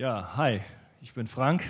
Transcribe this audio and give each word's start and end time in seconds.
Ja, 0.00 0.34
hi, 0.34 0.62
ich 1.02 1.12
bin 1.12 1.26
Frank. 1.26 1.62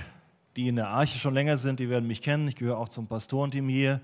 Die 0.54 0.68
in 0.68 0.76
der 0.76 0.86
Arche 0.86 1.18
schon 1.18 1.34
länger 1.34 1.56
sind, 1.56 1.80
die 1.80 1.90
werden 1.90 2.06
mich 2.06 2.22
kennen. 2.22 2.46
Ich 2.46 2.54
gehöre 2.54 2.78
auch 2.78 2.88
zum 2.88 3.08
Pastorenteam 3.08 3.68
hier. 3.68 4.00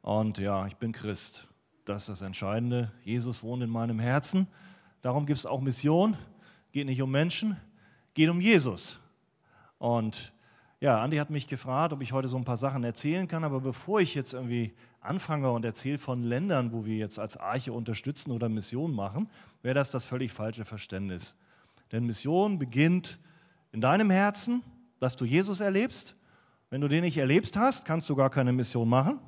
Und 0.00 0.38
ja, 0.38 0.64
ich 0.68 0.76
bin 0.76 0.92
Christ. 0.92 1.48
Das 1.84 2.02
ist 2.02 2.08
das 2.08 2.22
Entscheidende. 2.22 2.92
Jesus 3.02 3.42
wohnt 3.42 3.64
in 3.64 3.68
meinem 3.68 3.98
Herzen. 3.98 4.46
Darum 5.00 5.26
gibt 5.26 5.40
es 5.40 5.44
auch 5.44 5.60
Mission. 5.60 6.16
Geht 6.70 6.86
nicht 6.86 7.02
um 7.02 7.10
Menschen, 7.10 7.56
geht 8.14 8.28
um 8.28 8.40
Jesus. 8.40 9.00
Und 9.78 10.32
ja, 10.78 11.02
Andi 11.02 11.16
hat 11.16 11.30
mich 11.30 11.48
gefragt, 11.48 11.92
ob 11.92 12.00
ich 12.00 12.12
heute 12.12 12.28
so 12.28 12.36
ein 12.36 12.44
paar 12.44 12.56
Sachen 12.56 12.84
erzählen 12.84 13.26
kann. 13.26 13.42
Aber 13.42 13.60
bevor 13.60 14.00
ich 14.00 14.14
jetzt 14.14 14.34
irgendwie 14.34 14.72
anfange 15.00 15.50
und 15.50 15.64
erzähle 15.64 15.98
von 15.98 16.22
Ländern, 16.22 16.70
wo 16.70 16.84
wir 16.84 16.94
jetzt 16.94 17.18
als 17.18 17.36
Arche 17.36 17.72
unterstützen 17.72 18.30
oder 18.30 18.48
Mission 18.48 18.94
machen, 18.94 19.28
wäre 19.62 19.74
das 19.74 19.90
das 19.90 20.04
völlig 20.04 20.30
falsche 20.30 20.64
Verständnis. 20.64 21.34
Denn 21.90 22.06
Mission 22.06 22.60
beginnt 22.60 23.18
in 23.72 23.80
deinem 23.80 24.10
Herzen, 24.10 24.62
dass 25.00 25.16
du 25.16 25.24
Jesus 25.24 25.60
erlebst. 25.60 26.14
Wenn 26.70 26.80
du 26.80 26.88
den 26.88 27.02
nicht 27.02 27.18
erlebst 27.18 27.56
hast, 27.56 27.84
kannst 27.84 28.08
du 28.08 28.14
gar 28.14 28.30
keine 28.30 28.52
Mission 28.52 28.88
machen. 28.88 29.18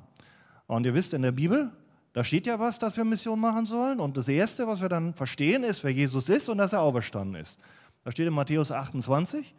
Und 0.67 0.85
ihr 0.85 0.93
wisst, 0.93 1.13
in 1.13 1.21
der 1.21 1.31
Bibel, 1.31 1.71
da 2.13 2.23
steht 2.23 2.47
ja 2.47 2.59
was, 2.59 2.79
dass 2.79 2.95
wir 2.95 3.03
Mission 3.03 3.39
machen 3.39 3.65
sollen. 3.65 3.99
Und 3.99 4.17
das 4.17 4.27
Erste, 4.27 4.67
was 4.67 4.81
wir 4.81 4.89
dann 4.89 5.13
verstehen, 5.13 5.63
ist, 5.63 5.83
wer 5.83 5.91
Jesus 5.91 6.29
ist 6.29 6.47
und 6.47 6.59
dass 6.59 6.73
er 6.73 6.81
auferstanden 6.81 7.41
ist. 7.41 7.59
Da 8.03 8.11
steht 8.11 8.27
in 8.27 8.33
Matthäus 8.33 8.71
28, 8.71 9.53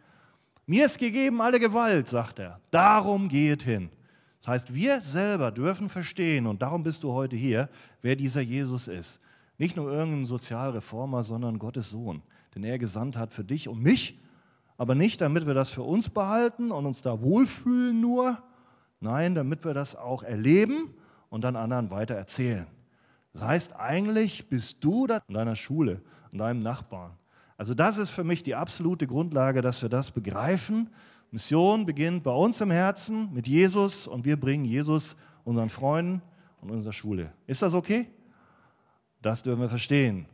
mir 0.65 0.85
ist 0.85 0.99
gegeben 0.99 1.39
alle 1.41 1.59
Gewalt, 1.59 2.09
sagt 2.09 2.39
er. 2.39 2.59
Darum 2.71 3.29
geht 3.29 3.63
hin. 3.63 3.89
Das 4.39 4.47
heißt, 4.49 4.73
wir 4.73 5.01
selber 5.01 5.51
dürfen 5.51 5.87
verstehen, 5.87 6.45
und 6.45 6.61
darum 6.61 6.83
bist 6.83 7.03
du 7.03 7.13
heute 7.13 7.35
hier, 7.35 7.69
wer 8.01 8.15
dieser 8.15 8.41
Jesus 8.41 8.87
ist. 8.87 9.19
Nicht 9.57 9.75
nur 9.75 9.91
irgendein 9.91 10.25
Sozialreformer, 10.25 11.23
sondern 11.23 11.57
Gottes 11.57 11.89
Sohn, 11.89 12.21
den 12.53 12.63
er 12.63 12.77
gesandt 12.77 13.17
hat 13.17 13.33
für 13.33 13.43
dich 13.43 13.67
und 13.69 13.81
mich 13.81 14.19
aber 14.77 14.95
nicht, 14.95 15.21
damit 15.21 15.47
wir 15.47 15.53
das 15.53 15.69
für 15.69 15.83
uns 15.83 16.09
behalten 16.09 16.71
und 16.71 16.85
uns 16.85 17.01
da 17.01 17.21
wohlfühlen 17.21 17.99
nur. 17.99 18.37
Nein, 18.99 19.35
damit 19.35 19.65
wir 19.65 19.73
das 19.73 19.95
auch 19.95 20.23
erleben 20.23 20.93
und 21.29 21.43
dann 21.43 21.55
anderen 21.55 21.91
weiter 21.91 22.15
erzählen. 22.15 22.67
Das 23.33 23.43
heißt, 23.43 23.75
eigentlich 23.75 24.49
bist 24.49 24.77
du 24.81 25.07
da 25.07 25.21
in 25.27 25.33
deiner 25.33 25.55
Schule, 25.55 26.01
in 26.31 26.39
deinem 26.39 26.61
Nachbarn. 26.61 27.11
Also 27.57 27.73
das 27.73 27.97
ist 27.97 28.11
für 28.11 28.23
mich 28.23 28.43
die 28.43 28.55
absolute 28.55 29.07
Grundlage, 29.07 29.61
dass 29.61 29.81
wir 29.81 29.89
das 29.89 30.11
begreifen. 30.11 30.89
Mission 31.31 31.85
beginnt 31.85 32.23
bei 32.23 32.31
uns 32.31 32.61
im 32.61 32.71
Herzen 32.71 33.33
mit 33.33 33.47
Jesus 33.47 34.07
und 34.07 34.25
wir 34.25 34.39
bringen 34.39 34.65
Jesus 34.65 35.15
unseren 35.43 35.69
Freunden 35.69 36.21
und 36.61 36.71
unserer 36.71 36.93
Schule. 36.93 37.31
Ist 37.47 37.61
das 37.61 37.73
okay? 37.73 38.07
Das 39.21 39.43
dürfen 39.43 39.61
wir 39.61 39.69
verstehen. 39.69 40.25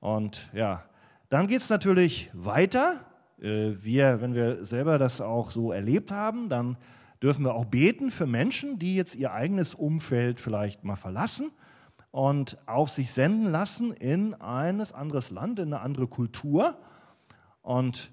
Und 0.00 0.50
ja, 0.52 0.84
dann 1.28 1.46
geht 1.46 1.60
es 1.60 1.70
natürlich 1.70 2.30
weiter. 2.32 3.04
Äh, 3.40 3.72
wir, 3.82 4.20
wenn 4.20 4.34
wir 4.34 4.64
selber 4.64 4.98
das 4.98 5.20
auch 5.20 5.50
so 5.50 5.72
erlebt 5.72 6.12
haben, 6.12 6.48
dann 6.48 6.76
dürfen 7.22 7.44
wir 7.44 7.54
auch 7.54 7.66
beten 7.66 8.10
für 8.10 8.26
Menschen, 8.26 8.78
die 8.78 8.94
jetzt 8.94 9.14
ihr 9.14 9.32
eigenes 9.32 9.74
Umfeld 9.74 10.40
vielleicht 10.40 10.84
mal 10.84 10.96
verlassen 10.96 11.50
und 12.10 12.58
auch 12.66 12.88
sich 12.88 13.12
senden 13.12 13.50
lassen 13.50 13.92
in 13.92 14.34
ein 14.34 14.80
anderes 14.80 15.30
Land, 15.30 15.58
in 15.58 15.72
eine 15.72 15.82
andere 15.82 16.06
Kultur. 16.06 16.76
Und 17.62 18.10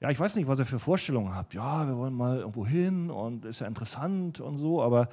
ja, 0.00 0.10
ich 0.10 0.18
weiß 0.18 0.36
nicht, 0.36 0.48
was 0.48 0.58
ihr 0.58 0.66
für 0.66 0.78
Vorstellungen 0.78 1.34
habt. 1.34 1.54
Ja, 1.54 1.86
wir 1.86 1.96
wollen 1.96 2.14
mal 2.14 2.38
irgendwo 2.38 2.66
hin 2.66 3.10
und 3.10 3.44
ist 3.44 3.60
ja 3.60 3.66
interessant 3.66 4.40
und 4.40 4.58
so, 4.58 4.82
aber 4.82 5.08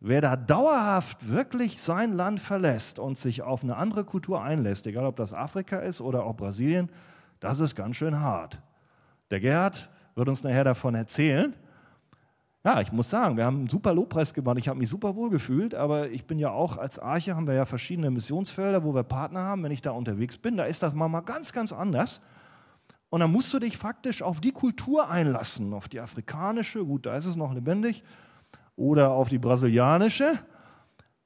wer 0.00 0.20
da 0.20 0.36
dauerhaft 0.36 1.30
wirklich 1.30 1.80
sein 1.80 2.12
Land 2.12 2.40
verlässt 2.40 2.98
und 2.98 3.18
sich 3.18 3.42
auf 3.42 3.62
eine 3.62 3.76
andere 3.76 4.04
Kultur 4.04 4.42
einlässt, 4.42 4.86
egal 4.86 5.06
ob 5.06 5.16
das 5.16 5.32
Afrika 5.32 5.78
ist 5.78 6.00
oder 6.00 6.24
auch 6.24 6.36
Brasilien, 6.36 6.90
das 7.40 7.60
ist 7.60 7.74
ganz 7.74 7.96
schön 7.96 8.20
hart. 8.20 8.60
Der 9.30 9.40
Gerhard 9.40 9.88
wird 10.14 10.28
uns 10.28 10.42
nachher 10.42 10.64
davon 10.64 10.94
erzählen. 10.94 11.54
Ja, 12.64 12.80
ich 12.80 12.92
muss 12.92 13.10
sagen, 13.10 13.36
wir 13.36 13.44
haben 13.44 13.58
einen 13.58 13.68
super 13.68 13.92
Lobpreis 13.92 14.32
gemacht. 14.32 14.56
Ich 14.58 14.68
habe 14.68 14.78
mich 14.78 14.88
super 14.88 15.16
wohl 15.16 15.28
gefühlt, 15.28 15.74
aber 15.74 16.08
ich 16.08 16.26
bin 16.26 16.38
ja 16.38 16.50
auch 16.50 16.78
als 16.78 16.98
Arche, 16.98 17.36
haben 17.36 17.46
wir 17.46 17.54
ja 17.54 17.66
verschiedene 17.66 18.10
Missionsfelder, 18.10 18.84
wo 18.84 18.94
wir 18.94 19.02
Partner 19.02 19.40
haben. 19.40 19.62
Wenn 19.62 19.72
ich 19.72 19.82
da 19.82 19.90
unterwegs 19.90 20.38
bin, 20.38 20.56
da 20.56 20.64
ist 20.64 20.82
das 20.82 20.94
mal 20.94 21.08
ganz, 21.20 21.52
ganz 21.52 21.72
anders. 21.72 22.22
Und 23.10 23.20
dann 23.20 23.30
musst 23.30 23.52
du 23.52 23.58
dich 23.58 23.76
faktisch 23.76 24.22
auf 24.22 24.40
die 24.40 24.50
Kultur 24.50 25.10
einlassen, 25.10 25.74
auf 25.74 25.88
die 25.88 26.00
afrikanische, 26.00 26.84
gut, 26.84 27.06
da 27.06 27.16
ist 27.16 27.26
es 27.26 27.36
noch 27.36 27.52
lebendig, 27.52 28.02
oder 28.76 29.10
auf 29.10 29.28
die 29.28 29.38
brasilianische. 29.38 30.38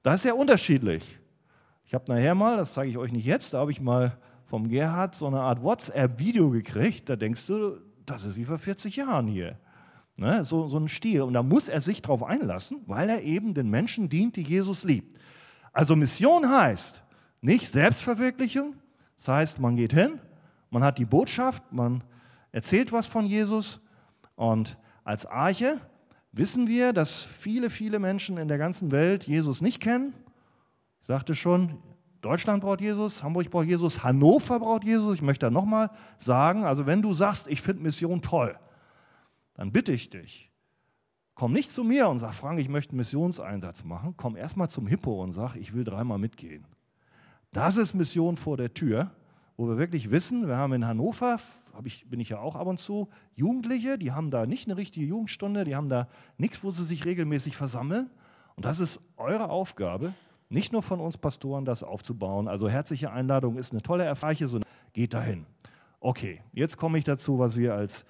Das 0.03 0.17
ist 0.17 0.25
ja 0.25 0.35
unterschiedlich. 0.35 1.19
Ich 1.87 1.95
habe 1.95 2.13
nachher 2.13 2.35
mal, 2.35 2.57
das 2.57 2.75
zeige 2.75 2.91
ich 2.91 2.99
euch 2.99 3.13
nicht 3.13 3.25
jetzt, 3.25 3.55
da 3.55 3.61
habe 3.61 3.71
ich 3.71 3.81
mal 3.81 4.19
vom 4.45 4.69
Gerhard 4.69 5.15
so 5.15 5.27
eine 5.27 5.41
Art 5.41 5.63
WhatsApp-Video 5.63 6.51
gekriegt. 6.51 7.09
Da 7.09 7.17
denkst 7.17 7.47
du, 7.47 7.79
das 8.11 8.25
ist 8.25 8.37
wie 8.37 8.45
vor 8.45 8.59
40 8.59 8.97
Jahren 8.97 9.27
hier. 9.27 9.59
Ne? 10.17 10.45
So, 10.45 10.67
so 10.67 10.79
ein 10.79 10.89
Stil. 10.89 11.23
Und 11.23 11.35
da 11.35 11.43
muss 11.43 11.69
er 11.69 11.81
sich 11.81 12.03
darauf 12.03 12.23
einlassen, 12.23 12.83
weil 12.87 13.09
er 13.09 13.23
eben 13.23 13.55
den 13.55 13.71
Menschen 13.71 14.09
dient, 14.09 14.37
die 14.37 14.43
Jesus 14.43 14.85
liebt. 14.85 15.19
Also 15.73 15.95
Mission 15.95 16.49
heißt 16.49 17.03
nicht 17.41 17.71
Selbstverwirklichung. 17.71 18.75
Das 19.17 19.29
heißt, 19.29 19.61
man 19.61 19.77
geht 19.77 19.93
hin, 19.93 20.21
man 20.71 20.83
hat 20.85 20.99
die 20.99 21.05
Botschaft, 21.05 21.63
man 21.73 22.03
erzählt 22.53 22.93
was 22.93 23.07
von 23.07 23.27
Jesus. 23.27 23.81
Und 24.35 24.77
als 25.05 25.27
Arche 25.27 25.81
wissen 26.33 26.67
wir, 26.67 26.93
dass 26.93 27.23
viele, 27.23 27.71
viele 27.71 27.99
Menschen 27.99 28.39
in 28.39 28.49
der 28.49 28.59
ganzen 28.59 28.91
Welt 28.91 29.25
Jesus 29.25 29.61
nicht 29.61 29.81
kennen. 29.81 30.15
Ich 31.01 31.07
sagte 31.07 31.35
schon, 31.35 31.79
Deutschland 32.21 32.63
braucht 32.63 32.81
Jesus, 32.81 33.23
Hamburg 33.23 33.51
braucht 33.51 33.67
Jesus, 33.67 34.03
Hannover 34.03 34.59
braucht 34.59 34.85
Jesus. 34.85 35.17
Ich 35.17 35.23
möchte 35.23 35.47
da 35.47 35.51
nochmal 35.51 35.91
sagen, 36.17 36.65
also 36.65 36.87
wenn 36.87 37.03
du 37.03 37.15
sagst, 37.15 37.47
ich 37.47 37.63
finde 37.63 37.83
Mission 37.83 38.23
toll, 38.23 38.59
dann 39.55 39.73
bitte 39.73 39.93
ich 39.93 40.11
dich, 40.11 40.51
komm 41.35 41.53
nicht 41.53 41.71
zu 41.71 41.85
mir 41.85 42.09
und 42.09 42.19
sag, 42.19 42.35
Frank, 42.35 42.59
ich 42.59 42.69
möchte 42.69 42.93
einen 42.93 42.99
Missionseinsatz 42.99 43.85
machen. 43.85 44.15
Komm 44.17 44.37
erstmal 44.37 44.69
zum 44.69 44.87
Hippo 44.87 45.23
und 45.23 45.33
sag, 45.33 45.55
ich 45.55 45.73
will 45.73 45.85
dreimal 45.85 46.19
mitgehen. 46.19 46.67
Das 47.53 47.77
ist 47.77 47.95
Mission 47.95 48.37
vor 48.37 48.57
der 48.57 48.75
Tür, 48.75 49.13
wo 49.57 49.69
wir 49.69 49.79
wirklich 49.79 50.11
wissen, 50.11 50.49
wir 50.49 50.57
haben 50.57 50.73
in 50.73 50.87
Hannover, 50.87 51.39
ich, 51.85 52.09
bin 52.09 52.21
ich 52.21 52.31
ja 52.31 52.41
auch 52.41 52.57
ab 52.57 52.67
und 52.67 52.79
zu, 52.79 53.09
Jugendliche, 53.35 53.99
die 53.99 54.13
haben 54.13 54.31
da 54.31 54.47
nicht 54.47 54.69
eine 54.69 54.77
richtige 54.77 55.07
Jugendstunde, 55.07 55.65
die 55.65 55.77
haben 55.77 55.89
da 55.89 56.09
nichts, 56.37 56.63
wo 56.65 56.71
sie 56.71 56.85
sich 56.85 57.05
regelmäßig 57.05 57.57
versammeln. 57.57 58.11
Und 58.57 58.65
das 58.65 58.81
ist 58.81 59.01
eure 59.17 59.51
Aufgabe, 59.51 60.13
nicht 60.49 60.73
nur 60.73 60.83
von 60.83 61.01
uns 61.01 61.19
Pastoren, 61.19 61.65
das 61.65 61.83
aufzubauen. 61.83 62.49
Also 62.49 62.69
herzliche 62.69 63.11
Einladung 63.11 63.59
ist 63.59 63.73
eine 63.73 63.83
tolle 63.83 64.05
Erfahrung, 64.05 64.63
geht 64.93 65.15
dahin. 65.15 65.47
Okay, 66.01 66.41
jetzt 66.53 66.77
komme 66.77 66.99
ich 66.99 67.05
dazu, 67.05 67.39
was 67.39 67.57
wir 67.57 67.75
als 67.75 68.05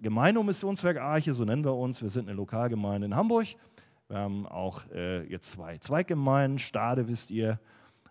Gemeinde- 0.00 0.40
und 0.40 0.46
Missionswerk 0.46 0.98
Arche, 0.98 1.34
so 1.34 1.44
nennen 1.44 1.64
wir 1.64 1.74
uns, 1.74 2.02
wir 2.02 2.10
sind 2.10 2.28
eine 2.28 2.36
Lokalgemeinde 2.36 3.06
in 3.06 3.16
Hamburg. 3.16 3.46
Wir 4.08 4.18
haben 4.18 4.46
auch 4.46 4.82
äh, 4.92 5.24
jetzt 5.24 5.50
zwei 5.50 5.78
Zweiggemeinden, 5.78 6.58
Stade 6.58 7.08
wisst 7.08 7.30
ihr 7.30 7.60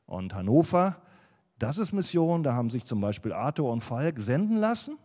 und 0.05 0.33
Hannover. 0.33 0.97
Das 1.59 1.77
ist 1.77 1.91
Mission, 1.91 2.43
da 2.43 2.53
haben 2.53 2.69
sich 2.69 2.85
zum 2.85 3.01
Beispiel 3.01 3.33
Arthur 3.33 3.71
und 3.71 3.81
Falk 3.81 4.19
senden 4.19 4.57
lassen, 4.57 4.97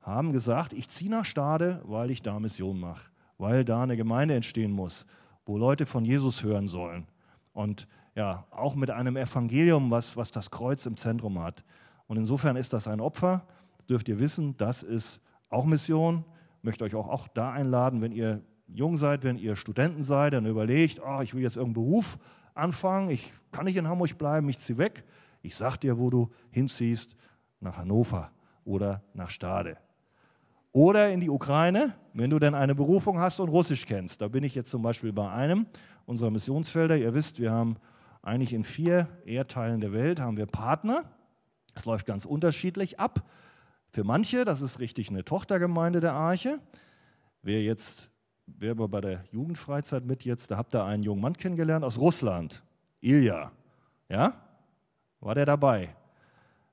haben 0.00 0.32
gesagt, 0.32 0.72
ich 0.72 0.88
ziehe 0.88 1.10
nach 1.10 1.26
Stade, 1.26 1.82
weil 1.84 2.10
ich 2.10 2.22
da 2.22 2.40
Mission 2.40 2.80
mache, 2.80 3.10
weil 3.36 3.64
da 3.64 3.82
eine 3.82 3.96
Gemeinde 3.96 4.34
entstehen 4.34 4.72
muss, 4.72 5.04
wo 5.44 5.58
Leute 5.58 5.84
von 5.84 6.04
Jesus 6.04 6.42
hören 6.42 6.66
sollen. 6.66 7.06
Und 7.52 7.86
ja, 8.14 8.44
auch 8.50 8.74
mit 8.74 8.90
einem 8.90 9.16
Evangelium, 9.16 9.90
was, 9.90 10.16
was 10.16 10.30
das 10.30 10.50
Kreuz 10.50 10.86
im 10.86 10.96
Zentrum 10.96 11.40
hat. 11.40 11.64
Und 12.06 12.16
insofern 12.16 12.56
ist 12.56 12.72
das 12.72 12.88
ein 12.88 13.00
Opfer, 13.00 13.46
dürft 13.88 14.08
ihr 14.08 14.18
wissen, 14.18 14.56
das 14.56 14.82
ist 14.82 15.20
auch 15.48 15.64
Mission. 15.64 16.24
Ich 16.58 16.64
möchte 16.64 16.84
euch 16.84 16.94
auch, 16.94 17.08
auch 17.08 17.28
da 17.28 17.52
einladen, 17.52 18.00
wenn 18.00 18.12
ihr 18.12 18.42
jung 18.68 18.96
seid, 18.96 19.24
wenn 19.24 19.38
ihr 19.38 19.56
Studenten 19.56 20.02
seid, 20.02 20.32
dann 20.32 20.46
überlegt, 20.46 21.00
oh, 21.04 21.20
ich 21.20 21.34
will 21.34 21.42
jetzt 21.42 21.56
irgendeinen 21.56 21.84
Beruf 21.84 22.18
anfangen, 22.54 23.10
ich 23.10 23.32
kann 23.50 23.64
nicht 23.64 23.76
in 23.76 23.88
Hamburg 23.88 24.16
bleiben, 24.18 24.48
ich 24.48 24.58
ziehe 24.58 24.78
weg. 24.78 25.04
Ich 25.42 25.56
sag 25.56 25.76
dir, 25.78 25.98
wo 25.98 26.10
du 26.10 26.30
hinziehst, 26.50 27.16
nach 27.60 27.76
Hannover 27.78 28.30
oder 28.64 29.02
nach 29.14 29.30
Stade. 29.30 29.76
Oder 30.72 31.10
in 31.10 31.20
die 31.20 31.28
Ukraine, 31.28 31.94
wenn 32.14 32.30
du 32.30 32.38
denn 32.38 32.54
eine 32.54 32.74
Berufung 32.74 33.18
hast 33.18 33.40
und 33.40 33.48
Russisch 33.48 33.84
kennst. 33.84 34.20
Da 34.20 34.28
bin 34.28 34.42
ich 34.42 34.54
jetzt 34.54 34.70
zum 34.70 34.82
Beispiel 34.82 35.12
bei 35.12 35.30
einem 35.30 35.66
unserer 36.06 36.30
Missionsfelder. 36.30 36.96
Ihr 36.96 37.12
wisst, 37.12 37.40
wir 37.40 37.52
haben 37.52 37.76
eigentlich 38.22 38.52
in 38.52 38.64
vier 38.64 39.08
Erdteilen 39.26 39.80
der 39.80 39.92
Welt 39.92 40.20
haben 40.20 40.36
wir 40.36 40.46
Partner. 40.46 41.04
Es 41.74 41.84
läuft 41.84 42.06
ganz 42.06 42.24
unterschiedlich 42.24 43.00
ab. 43.00 43.28
Für 43.90 44.04
manche, 44.04 44.44
das 44.44 44.62
ist 44.62 44.78
richtig 44.78 45.10
eine 45.10 45.24
Tochtergemeinde 45.24 46.00
der 46.00 46.12
Arche. 46.12 46.60
Wer 47.42 47.62
jetzt, 47.62 48.10
wer 48.46 48.78
war 48.78 48.88
bei 48.88 49.00
der 49.00 49.24
Jugendfreizeit 49.32 50.04
mit 50.04 50.24
jetzt, 50.24 50.50
da 50.50 50.56
habt 50.56 50.74
ihr 50.74 50.84
einen 50.84 51.02
jungen 51.02 51.20
Mann 51.20 51.36
kennengelernt 51.36 51.84
aus 51.84 51.98
Russland, 51.98 52.62
Ilja. 53.00 53.50
Ja? 54.08 54.34
War 55.20 55.34
der 55.34 55.46
dabei? 55.46 55.94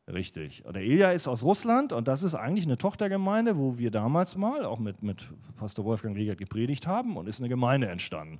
Richtig. 0.07 0.65
Und 0.65 0.75
der 0.75 0.83
Ilja 0.83 1.11
ist 1.11 1.27
aus 1.27 1.43
Russland 1.43 1.93
und 1.93 2.07
das 2.07 2.23
ist 2.23 2.35
eigentlich 2.35 2.65
eine 2.65 2.77
Tochtergemeinde, 2.77 3.57
wo 3.57 3.77
wir 3.77 3.91
damals 3.91 4.37
mal 4.37 4.65
auch 4.65 4.79
mit, 4.79 5.03
mit 5.03 5.27
Pastor 5.57 5.85
Wolfgang 5.85 6.15
Riegert 6.15 6.37
gepredigt 6.37 6.87
haben 6.87 7.17
und 7.17 7.27
ist 7.27 7.39
eine 7.39 7.49
Gemeinde 7.49 7.87
entstanden. 7.87 8.39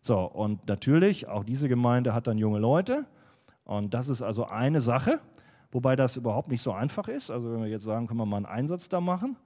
So, 0.00 0.18
und 0.20 0.66
natürlich, 0.66 1.28
auch 1.28 1.44
diese 1.44 1.68
Gemeinde 1.68 2.14
hat 2.14 2.26
dann 2.26 2.38
junge 2.38 2.58
Leute. 2.58 3.04
Und 3.64 3.94
das 3.94 4.08
ist 4.08 4.22
also 4.22 4.46
eine 4.46 4.80
Sache, 4.80 5.20
wobei 5.70 5.94
das 5.94 6.16
überhaupt 6.16 6.48
nicht 6.48 6.62
so 6.62 6.72
einfach 6.72 7.08
ist. 7.08 7.30
Also 7.30 7.52
wenn 7.52 7.62
wir 7.62 7.68
jetzt 7.68 7.84
sagen, 7.84 8.06
können 8.06 8.18
wir 8.18 8.26
mal 8.26 8.38
einen 8.38 8.46
Einsatz 8.46 8.88
da 8.88 9.00
machen. 9.00 9.36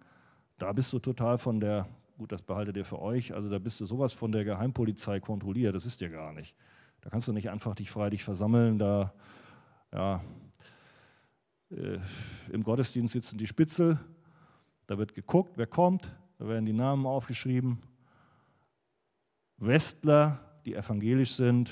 da 0.59 0.73
bist 0.73 0.93
du 0.93 1.01
total 1.01 1.39
von 1.39 1.61
der, 1.61 1.89
gut, 2.17 2.31
das 2.31 2.41
behaltet 2.41 2.77
ihr 2.77 2.85
für 2.85 3.01
euch, 3.01 3.35
also 3.35 3.51
da 3.51 3.59
bist 3.59 3.81
du 3.81 3.87
sowas 3.87 4.13
von 4.13 4.31
der 4.31 4.45
Geheimpolizei 4.45 5.19
kontrolliert, 5.21 5.75
das 5.75 5.85
ist 5.85 6.01
dir 6.01 6.09
gar 6.09 6.33
nicht. 6.33 6.55
Da 7.01 7.11
kannst 7.11 7.27
du 7.29 7.33
nicht 7.33 7.51
einfach 7.51 7.75
dich 7.75 7.91
freilich 7.91 8.23
versammeln, 8.23 8.79
da, 8.79 9.13
ja, 9.93 10.23
äh, 11.71 11.99
im 12.53 12.63
Gottesdienst 12.63 13.13
sitzen 13.13 13.37
die 13.37 13.49
Spitzel, 13.49 13.99
da 14.87 14.97
wird 14.97 15.15
geguckt, 15.15 15.59
wer 15.59 15.67
kommt, 15.67 16.15
da 16.39 16.47
werden 16.47 16.67
die 16.67 16.73
Namen 16.73 17.05
aufgeschrieben. 17.05 17.83
Westler, 19.59 20.41
die 20.65 20.75
evangelisch 20.75 21.35
sind, 21.35 21.71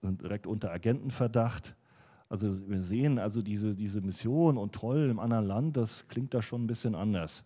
sind 0.00 0.22
direkt 0.22 0.46
unter 0.46 0.72
Agentenverdacht. 0.72 1.74
Also 2.28 2.68
wir 2.68 2.82
sehen 2.82 3.18
also 3.18 3.42
diese, 3.42 3.74
diese 3.74 4.00
Mission 4.00 4.58
und 4.58 4.74
toll 4.74 5.08
im 5.10 5.18
anderen 5.18 5.46
Land, 5.46 5.76
das 5.76 6.08
klingt 6.08 6.34
da 6.34 6.42
schon 6.42 6.64
ein 6.64 6.66
bisschen 6.66 6.94
anders. 6.94 7.44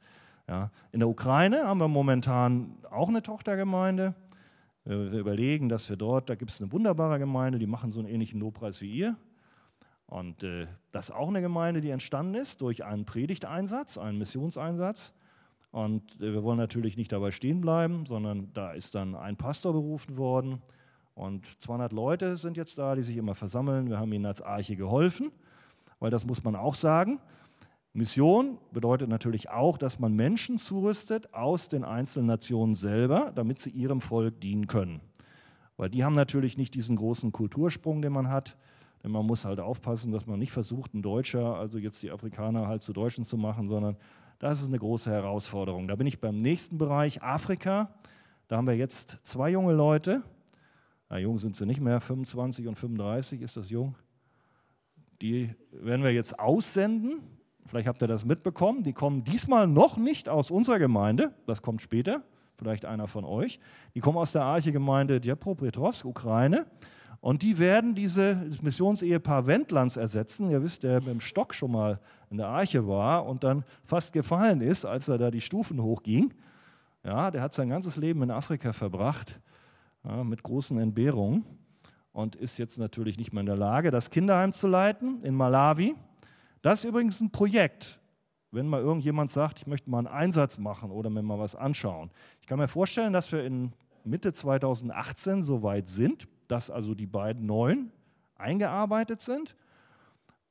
Ja. 0.49 0.71
In 0.93 1.01
der 1.01 1.09
Ukraine 1.09 1.65
haben 1.65 1.79
wir 1.79 1.89
momentan 1.89 2.79
auch 2.91 3.09
eine 3.09 3.23
Tochtergemeinde. 3.23 4.15
Wir 4.85 5.13
überlegen, 5.13 5.69
dass 5.69 5.91
wir 5.91 5.97
dort, 5.97 6.31
da 6.31 6.35
gibt 6.35 6.51
es 6.51 6.63
eine 6.63 6.73
wunderbare 6.73 7.19
Gemeinde, 7.19 7.59
die 7.59 7.67
machen 7.67 7.93
so 7.93 8.01
einen 8.01 8.09
ähnlichen 8.09 8.41
Lobpreis 8.41 8.81
wie 8.81 8.91
ihr. 8.91 9.17
Und 10.07 10.43
äh, 10.43 10.67
das 10.91 11.11
ist 11.11 11.15
auch 11.15 11.29
eine 11.29 11.43
Gemeinde, 11.43 11.83
die 11.83 11.91
entstanden 11.91 12.35
ist 12.35 12.63
durch 12.63 12.83
einen 12.83 13.05
Predigteinsatz, 13.05 13.99
einen 13.99 14.17
Missionseinsatz. 14.17 15.13
Und 15.79 16.21
äh, 16.21 16.33
wir 16.33 16.43
wollen 16.43 16.59
natürlich 16.59 16.97
nicht 16.97 17.13
dabei 17.13 17.31
stehen 17.31 17.61
bleiben, 17.61 18.05
sondern 18.05 18.53
da 18.53 18.73
ist 18.73 18.97
dann 18.97 19.15
ein 19.15 19.37
Pastor 19.37 19.73
berufen 19.73 20.17
worden. 20.17 20.61
Und 21.15 21.47
200 21.61 21.93
Leute 21.93 22.37
sind 22.37 22.57
jetzt 22.57 22.79
da, 22.79 22.97
die 22.97 23.05
sich 23.05 23.17
immer 23.17 23.37
versammeln. 23.37 23.89
Wir 23.89 24.01
haben 24.01 24.13
ihnen 24.13 24.27
als 24.27 24.43
Arche 24.43 24.75
geholfen, 24.75 25.31
weil 26.01 26.11
das 26.11 26.27
muss 26.27 26.43
man 26.43 26.57
auch 26.57 26.75
sagen. 26.75 27.21
Mission 27.93 28.59
bedeutet 28.73 29.09
natürlich 29.09 29.51
auch, 29.51 29.79
dass 29.79 30.01
man 30.01 30.15
Menschen 30.15 30.59
zurüstet 30.59 31.33
aus 31.33 31.69
den 31.69 31.85
einzelnen 31.85 32.27
Nationen 32.27 32.75
selber, 32.75 33.31
damit 33.37 33.61
sie 33.61 33.71
ihrem 33.71 34.01
Volk 34.01 34.41
dienen 34.41 34.67
können. 34.67 35.01
Weil 35.77 35.91
die 35.91 36.03
haben 36.03 36.15
natürlich 36.17 36.59
nicht 36.59 36.75
diesen 36.75 36.97
großen 36.97 37.31
Kultursprung, 37.31 38.03
den 38.03 38.13
man 38.13 38.31
hat. 38.31 38.57
Denn 39.05 39.13
man 39.13 39.25
muss 39.25 39.45
halt 39.45 39.61
aufpassen, 39.61 40.11
dass 40.11 40.27
man 40.27 40.41
nicht 40.41 40.51
versucht, 40.51 40.93
ein 40.93 41.03
Deutscher, 41.03 41.55
also 41.55 41.79
jetzt 41.79 42.03
die 42.03 42.11
Afrikaner 42.11 42.67
halt 42.67 42.83
zu 42.83 42.93
Deutschen 42.93 43.23
zu 43.23 43.37
machen, 43.37 43.69
sondern 43.69 43.97
das 44.39 44.61
ist 44.61 44.69
eine 44.69 44.79
große 44.79 45.11
Herausforderung. 45.11 45.89
Da 45.89 45.97
bin 45.97 46.07
ich 46.07 46.21
beim 46.21 46.41
nächsten 46.41 46.79
Bereich, 46.79 47.23
Afrika. 47.23 47.95
Da 48.47 48.57
haben 48.57 48.67
wir 48.67 48.77
jetzt 48.77 49.19
zwei 49.25 49.51
junge 49.51 49.73
Leute. 49.73 50.23
Na, 51.09 51.19
jung 51.19 51.39
sind 51.39 51.57
sie 51.57 51.67
nicht 51.67 51.81
mehr, 51.81 52.01
25 52.01 52.69
und 52.69 52.77
35 52.77 53.43
ist 53.43 53.57
das 53.57 53.71
jung. 53.71 53.97
Die 55.21 55.55
werden 55.73 56.05
wir 56.05 56.13
jetzt 56.13 56.39
aussenden. 56.39 57.21
Vielleicht 57.67 57.89
habt 57.89 58.01
ihr 58.03 58.07
das 58.07 58.25
mitbekommen. 58.25 58.83
Die 58.85 58.93
kommen 58.93 59.25
diesmal 59.25 59.67
noch 59.67 59.97
nicht 59.97 60.29
aus 60.29 60.51
unserer 60.51 60.79
Gemeinde. 60.79 61.35
Das 61.47 61.61
kommt 61.61 61.83
später. 61.83 62.23
Vielleicht 62.55 62.85
einer 62.85 63.09
von 63.09 63.25
euch. 63.25 63.59
Die 63.95 64.01
kommen 64.01 64.19
aus 64.19 64.33
der 64.33 64.43
Arche-Gemeinde 64.43 65.21
Dnepropetrovsk, 65.21 66.05
Ukraine. 66.05 66.67
Und 67.21 67.43
die 67.43 67.59
werden 67.59 67.95
dieses 67.95 68.63
Missionsehepaar 68.63 69.47
Wendlands 69.47 69.97
ersetzen. 69.97 70.51
Ihr 70.51 70.63
wisst, 70.63 70.85
der 70.85 71.01
mit 71.01 71.09
dem 71.09 71.21
Stock 71.21 71.55
schon 71.55 71.73
mal 71.73 72.01
in 72.31 72.37
der 72.37 72.49
Arche 72.49 72.87
war 72.87 73.27
und 73.27 73.45
dann 73.45 73.65
fast 73.85 74.13
gefallen 74.13 74.61
ist, 74.61 74.85
als 74.85 75.09
er 75.09 75.19
da 75.19 75.31
die 75.31 75.41
Stufen 75.41 75.83
hochging. 75.83 76.35
Ja, 77.05 77.31
der 77.31 77.43
hat 77.43 77.55
sein 77.55 77.69
ganzes 77.69 77.97
Leben 77.97 78.23
in 78.23 78.31
Afrika 78.31 78.73
verbracht, 78.73 79.41
ja, 80.05 80.25
mit 80.25 80.43
großen 80.43 80.79
Entbehrungen 80.79 81.45
und 82.13 82.37
ist 82.37 82.59
jetzt 82.59 82.79
natürlich 82.79 83.17
nicht 83.17 83.33
mehr 83.33 83.41
in 83.41 83.47
der 83.47 83.57
Lage, 83.57 83.91
das 83.91 84.11
Kinderheim 84.11 84.53
zu 84.53 84.67
leiten 84.67 85.23
in 85.23 85.35
Malawi. 85.35 85.95
Das 86.63 86.81
ist 86.81 86.91
übrigens 86.91 87.21
ein 87.21 87.31
Projekt. 87.31 88.01
Wenn 88.51 88.67
mal 88.67 88.81
irgendjemand 88.81 89.31
sagt, 89.31 89.61
ich 89.61 89.67
möchte 89.67 89.91
mal 89.91 89.99
einen 89.99 90.07
Einsatz 90.07 90.59
machen 90.59 90.91
oder 90.91 91.11
mir 91.11 91.23
mal 91.23 91.39
was 91.39 91.55
anschauen. 91.55 92.11
Ich 92.41 92.47
kann 92.47 92.59
mir 92.59 92.69
vorstellen, 92.69 93.13
dass 93.13 93.31
wir 93.31 93.45
in 93.45 93.73
Mitte 94.05 94.33
2018 94.33 95.43
so 95.43 95.63
weit 95.63 95.89
sind, 95.89 96.27
dass 96.49 96.71
also 96.71 96.95
die 96.95 97.07
beiden 97.07 97.47
Neuen 97.47 97.93
eingearbeitet 98.37 99.21
sind, 99.21 99.55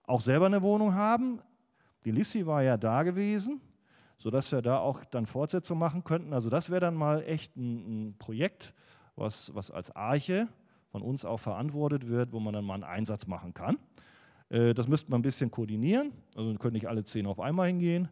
auch 0.04 0.22
selber 0.22 0.46
eine 0.46 0.62
Wohnung 0.62 0.94
haben. 0.94 1.42
Die 2.07 2.12
Lissy 2.12 2.45
war 2.45 2.63
ja 2.63 2.77
da 2.77 3.04
gewesen, 3.04 3.59
sodass 4.18 4.50
wir 4.54 4.62
da 4.62 4.80
auch 4.80 5.04
dann 5.04 5.25
Fortsetzung 5.25 5.77
machen 5.77 6.06
könnten. 6.06 6.31
Also 6.31 6.50
das 6.50 6.69
wäre 6.69 6.80
dann 6.80 6.95
mal 6.95 7.21
echt 7.24 7.57
ein, 7.57 8.12
ein 8.12 8.18
Projekt, 8.18 8.74
was, 9.18 9.54
was 9.54 9.71
als 9.71 9.94
Arche 9.94 10.48
von 10.89 11.01
uns 11.01 11.25
auch 11.25 11.42
verantwortet 11.42 12.07
wird, 12.07 12.31
wo 12.31 12.39
man 12.39 12.54
dann 12.54 12.63
mal 12.63 12.75
einen 12.75 12.86
Einsatz 12.86 13.27
machen 13.27 13.54
kann. 13.54 13.77
Äh, 14.48 14.74
das 14.74 14.88
müsste 14.88 15.12
man 15.12 15.19
ein 15.19 15.21
bisschen 15.21 15.51
koordinieren. 15.51 16.13
Also 16.33 16.54
können 16.56 16.75
nicht 16.75 16.88
alle 16.88 17.04
zehn 17.04 17.25
auf 17.25 17.42
einmal 17.42 17.68
hingehen. 17.68 18.07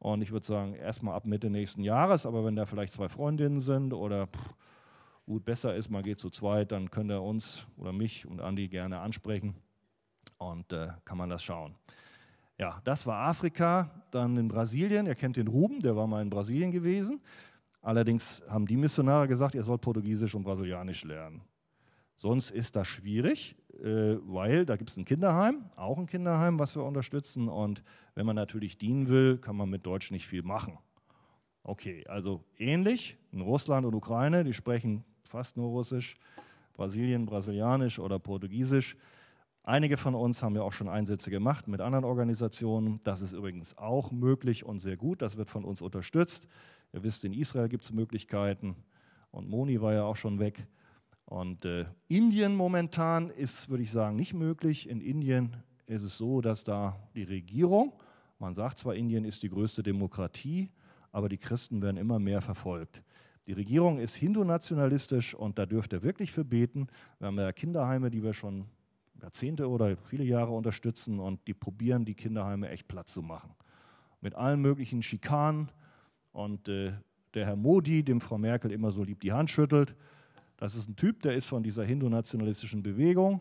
Und 0.00 0.20
ich 0.20 0.32
würde 0.32 0.46
sagen, 0.46 0.74
erstmal 0.74 1.14
ab 1.14 1.24
Mitte 1.24 1.48
nächsten 1.48 1.82
Jahres, 1.82 2.26
aber 2.26 2.44
wenn 2.44 2.56
da 2.56 2.66
vielleicht 2.66 2.92
zwei 2.92 3.08
Freundinnen 3.08 3.60
sind 3.60 3.94
oder 3.94 4.26
pff, 4.26 4.54
gut 5.24 5.46
besser 5.46 5.74
ist, 5.74 5.88
man 5.88 6.02
geht 6.02 6.18
zu 6.18 6.28
zweit, 6.28 6.72
dann 6.72 6.90
könnt 6.90 7.10
ihr 7.10 7.22
uns 7.22 7.64
oder 7.78 7.94
mich 7.94 8.26
und 8.26 8.42
Andi 8.42 8.68
gerne 8.68 8.98
ansprechen 8.98 9.54
und 10.36 10.74
äh, 10.74 10.88
kann 11.06 11.16
man 11.16 11.30
das 11.30 11.42
schauen. 11.42 11.74
Ja, 12.60 12.78
das 12.84 13.06
war 13.06 13.26
Afrika, 13.26 13.90
dann 14.10 14.36
in 14.36 14.48
Brasilien. 14.48 15.06
Ihr 15.06 15.14
kennt 15.14 15.38
den 15.38 15.48
Ruben, 15.48 15.80
der 15.80 15.96
war 15.96 16.06
mal 16.06 16.20
in 16.20 16.28
Brasilien 16.28 16.70
gewesen. 16.70 17.22
Allerdings 17.80 18.42
haben 18.50 18.66
die 18.66 18.76
Missionare 18.76 19.26
gesagt, 19.26 19.54
ihr 19.54 19.62
sollt 19.62 19.80
Portugiesisch 19.80 20.34
und 20.34 20.42
Brasilianisch 20.42 21.04
lernen. 21.04 21.40
Sonst 22.16 22.50
ist 22.50 22.76
das 22.76 22.86
schwierig, 22.86 23.56
äh, 23.82 24.18
weil 24.26 24.66
da 24.66 24.76
gibt 24.76 24.90
es 24.90 24.98
ein 24.98 25.06
Kinderheim, 25.06 25.70
auch 25.74 25.96
ein 25.96 26.04
Kinderheim, 26.04 26.58
was 26.58 26.76
wir 26.76 26.84
unterstützen. 26.84 27.48
Und 27.48 27.82
wenn 28.14 28.26
man 28.26 28.36
natürlich 28.36 28.76
dienen 28.76 29.08
will, 29.08 29.38
kann 29.38 29.56
man 29.56 29.70
mit 29.70 29.86
Deutsch 29.86 30.10
nicht 30.10 30.26
viel 30.26 30.42
machen. 30.42 30.76
Okay, 31.62 32.04
also 32.08 32.44
ähnlich 32.58 33.16
in 33.32 33.40
Russland 33.40 33.86
und 33.86 33.94
Ukraine, 33.94 34.44
die 34.44 34.52
sprechen 34.52 35.02
fast 35.24 35.56
nur 35.56 35.70
Russisch, 35.70 36.18
Brasilien, 36.74 37.24
Brasilianisch 37.24 37.98
oder 37.98 38.18
Portugiesisch. 38.18 38.98
Einige 39.70 39.96
von 39.96 40.16
uns 40.16 40.42
haben 40.42 40.56
ja 40.56 40.62
auch 40.62 40.72
schon 40.72 40.88
Einsätze 40.88 41.30
gemacht 41.30 41.68
mit 41.68 41.80
anderen 41.80 42.04
Organisationen. 42.04 42.98
Das 43.04 43.22
ist 43.22 43.30
übrigens 43.30 43.78
auch 43.78 44.10
möglich 44.10 44.66
und 44.66 44.80
sehr 44.80 44.96
gut. 44.96 45.22
Das 45.22 45.36
wird 45.36 45.48
von 45.48 45.64
uns 45.64 45.80
unterstützt. 45.80 46.48
Ihr 46.92 47.04
wisst, 47.04 47.24
in 47.24 47.32
Israel 47.32 47.68
gibt 47.68 47.84
es 47.84 47.92
Möglichkeiten 47.92 48.74
und 49.30 49.48
Moni 49.48 49.80
war 49.80 49.92
ja 49.92 50.02
auch 50.02 50.16
schon 50.16 50.40
weg. 50.40 50.66
Und 51.24 51.64
äh, 51.66 51.84
Indien 52.08 52.56
momentan 52.56 53.30
ist, 53.30 53.68
würde 53.68 53.84
ich 53.84 53.92
sagen, 53.92 54.16
nicht 54.16 54.34
möglich. 54.34 54.88
In 54.88 55.00
Indien 55.00 55.54
ist 55.86 56.02
es 56.02 56.16
so, 56.16 56.40
dass 56.40 56.64
da 56.64 56.96
die 57.14 57.22
Regierung, 57.22 57.92
man 58.40 58.54
sagt 58.54 58.78
zwar, 58.78 58.96
Indien 58.96 59.24
ist 59.24 59.44
die 59.44 59.50
größte 59.50 59.84
Demokratie, 59.84 60.68
aber 61.12 61.28
die 61.28 61.38
Christen 61.38 61.80
werden 61.80 61.96
immer 61.96 62.18
mehr 62.18 62.40
verfolgt. 62.40 63.04
Die 63.46 63.52
Regierung 63.52 64.00
ist 64.00 64.16
hindu-nationalistisch 64.16 65.32
und 65.32 65.60
da 65.60 65.64
dürft 65.64 65.92
ihr 65.92 66.02
wirklich 66.02 66.32
für 66.32 66.44
beten. 66.44 66.88
Wir 67.20 67.28
haben 67.28 67.38
ja 67.38 67.52
Kinderheime, 67.52 68.10
die 68.10 68.24
wir 68.24 68.34
schon 68.34 68.66
Jahrzehnte 69.22 69.68
oder 69.68 69.96
viele 69.96 70.24
Jahre 70.24 70.52
unterstützen 70.52 71.20
und 71.20 71.46
die 71.46 71.54
probieren, 71.54 72.04
die 72.04 72.14
Kinderheime 72.14 72.68
echt 72.68 72.88
platt 72.88 73.08
zu 73.08 73.22
machen. 73.22 73.54
Mit 74.20 74.34
allen 74.34 74.60
möglichen 74.60 75.02
Schikanen 75.02 75.70
und 76.32 76.68
äh, 76.68 76.92
der 77.34 77.46
Herr 77.46 77.56
Modi, 77.56 78.02
dem 78.02 78.20
Frau 78.20 78.38
Merkel 78.38 78.72
immer 78.72 78.90
so 78.90 79.02
lieb 79.02 79.20
die 79.20 79.32
Hand 79.32 79.50
schüttelt, 79.50 79.94
das 80.56 80.74
ist 80.74 80.88
ein 80.88 80.96
Typ, 80.96 81.22
der 81.22 81.34
ist 81.34 81.46
von 81.46 81.62
dieser 81.62 81.84
hindu-nationalistischen 81.84 82.82
Bewegung 82.82 83.40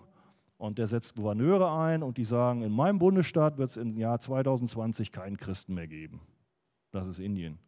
und 0.58 0.78
der 0.78 0.88
setzt 0.88 1.16
Gouverneure 1.16 1.78
ein 1.78 2.02
und 2.02 2.18
die 2.18 2.24
sagen, 2.24 2.62
in 2.62 2.72
meinem 2.72 3.00
Bundesstaat 3.00 3.58
wird 3.58 3.72
es 3.72 3.78
im 3.78 3.98
Jahr 3.98 4.20
2020 4.20 5.12
keinen 5.12 5.38
Christen 5.38 5.74
mehr 5.74 5.88
geben. 5.88 6.22
Das 6.92 7.08
ist 7.08 7.20
Indien. 7.20 7.60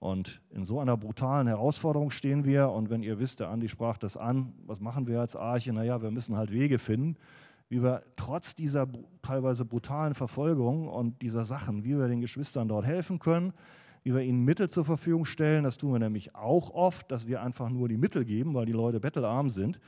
Und 0.00 0.40
in 0.50 0.64
so 0.64 0.80
einer 0.80 0.96
brutalen 0.96 1.46
Herausforderung 1.46 2.10
stehen 2.10 2.44
wir. 2.44 2.70
Und 2.70 2.88
wenn 2.88 3.02
ihr 3.02 3.18
wisst, 3.20 3.38
der 3.38 3.50
Andi 3.50 3.68
sprach 3.68 3.98
das 3.98 4.16
an, 4.16 4.54
was 4.66 4.80
machen 4.80 5.06
wir 5.06 5.20
als 5.20 5.36
Arche? 5.36 5.74
Naja, 5.74 6.00
wir 6.00 6.10
müssen 6.10 6.36
halt 6.38 6.50
Wege 6.50 6.78
finden, 6.78 7.16
wie 7.68 7.82
wir 7.82 8.02
trotz 8.16 8.56
dieser 8.56 8.88
teilweise 9.20 9.66
brutalen 9.66 10.14
Verfolgung 10.14 10.88
und 10.88 11.20
dieser 11.20 11.44
Sachen, 11.44 11.84
wie 11.84 11.98
wir 11.98 12.08
den 12.08 12.22
Geschwistern 12.22 12.66
dort 12.66 12.86
helfen 12.86 13.18
können, 13.18 13.52
wie 14.02 14.14
wir 14.14 14.22
ihnen 14.22 14.42
Mittel 14.42 14.70
zur 14.70 14.86
Verfügung 14.86 15.26
stellen. 15.26 15.64
Das 15.64 15.76
tun 15.76 15.92
wir 15.92 15.98
nämlich 15.98 16.34
auch 16.34 16.70
oft, 16.70 17.10
dass 17.10 17.26
wir 17.26 17.42
einfach 17.42 17.68
nur 17.68 17.86
die 17.86 17.98
Mittel 17.98 18.24
geben, 18.24 18.54
weil 18.54 18.64
die 18.64 18.72
Leute 18.72 19.00
bettelarm 19.00 19.50
sind. 19.50 19.78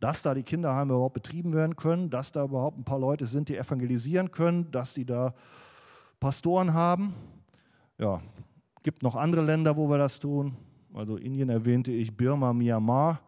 Dass 0.00 0.22
da 0.22 0.32
die 0.32 0.44
Kinderheime 0.44 0.94
überhaupt 0.94 1.14
betrieben 1.14 1.52
werden 1.52 1.76
können, 1.76 2.08
dass 2.08 2.32
da 2.32 2.44
überhaupt 2.44 2.78
ein 2.78 2.84
paar 2.84 2.98
Leute 2.98 3.26
sind, 3.26 3.50
die 3.50 3.56
evangelisieren 3.58 4.30
können, 4.30 4.70
dass 4.70 4.94
die 4.94 5.04
da 5.04 5.34
Pastoren 6.20 6.72
haben. 6.72 7.14
Ja, 7.98 8.22
gibt 8.82 9.02
noch 9.02 9.16
andere 9.16 9.42
Länder, 9.42 9.76
wo 9.76 9.88
wir 9.88 9.98
das 9.98 10.20
tun. 10.20 10.56
Also 10.94 11.16
Indien 11.16 11.48
erwähnte 11.48 11.92
ich, 11.92 12.16
Birma, 12.16 12.52
Myanmar. 12.52 13.20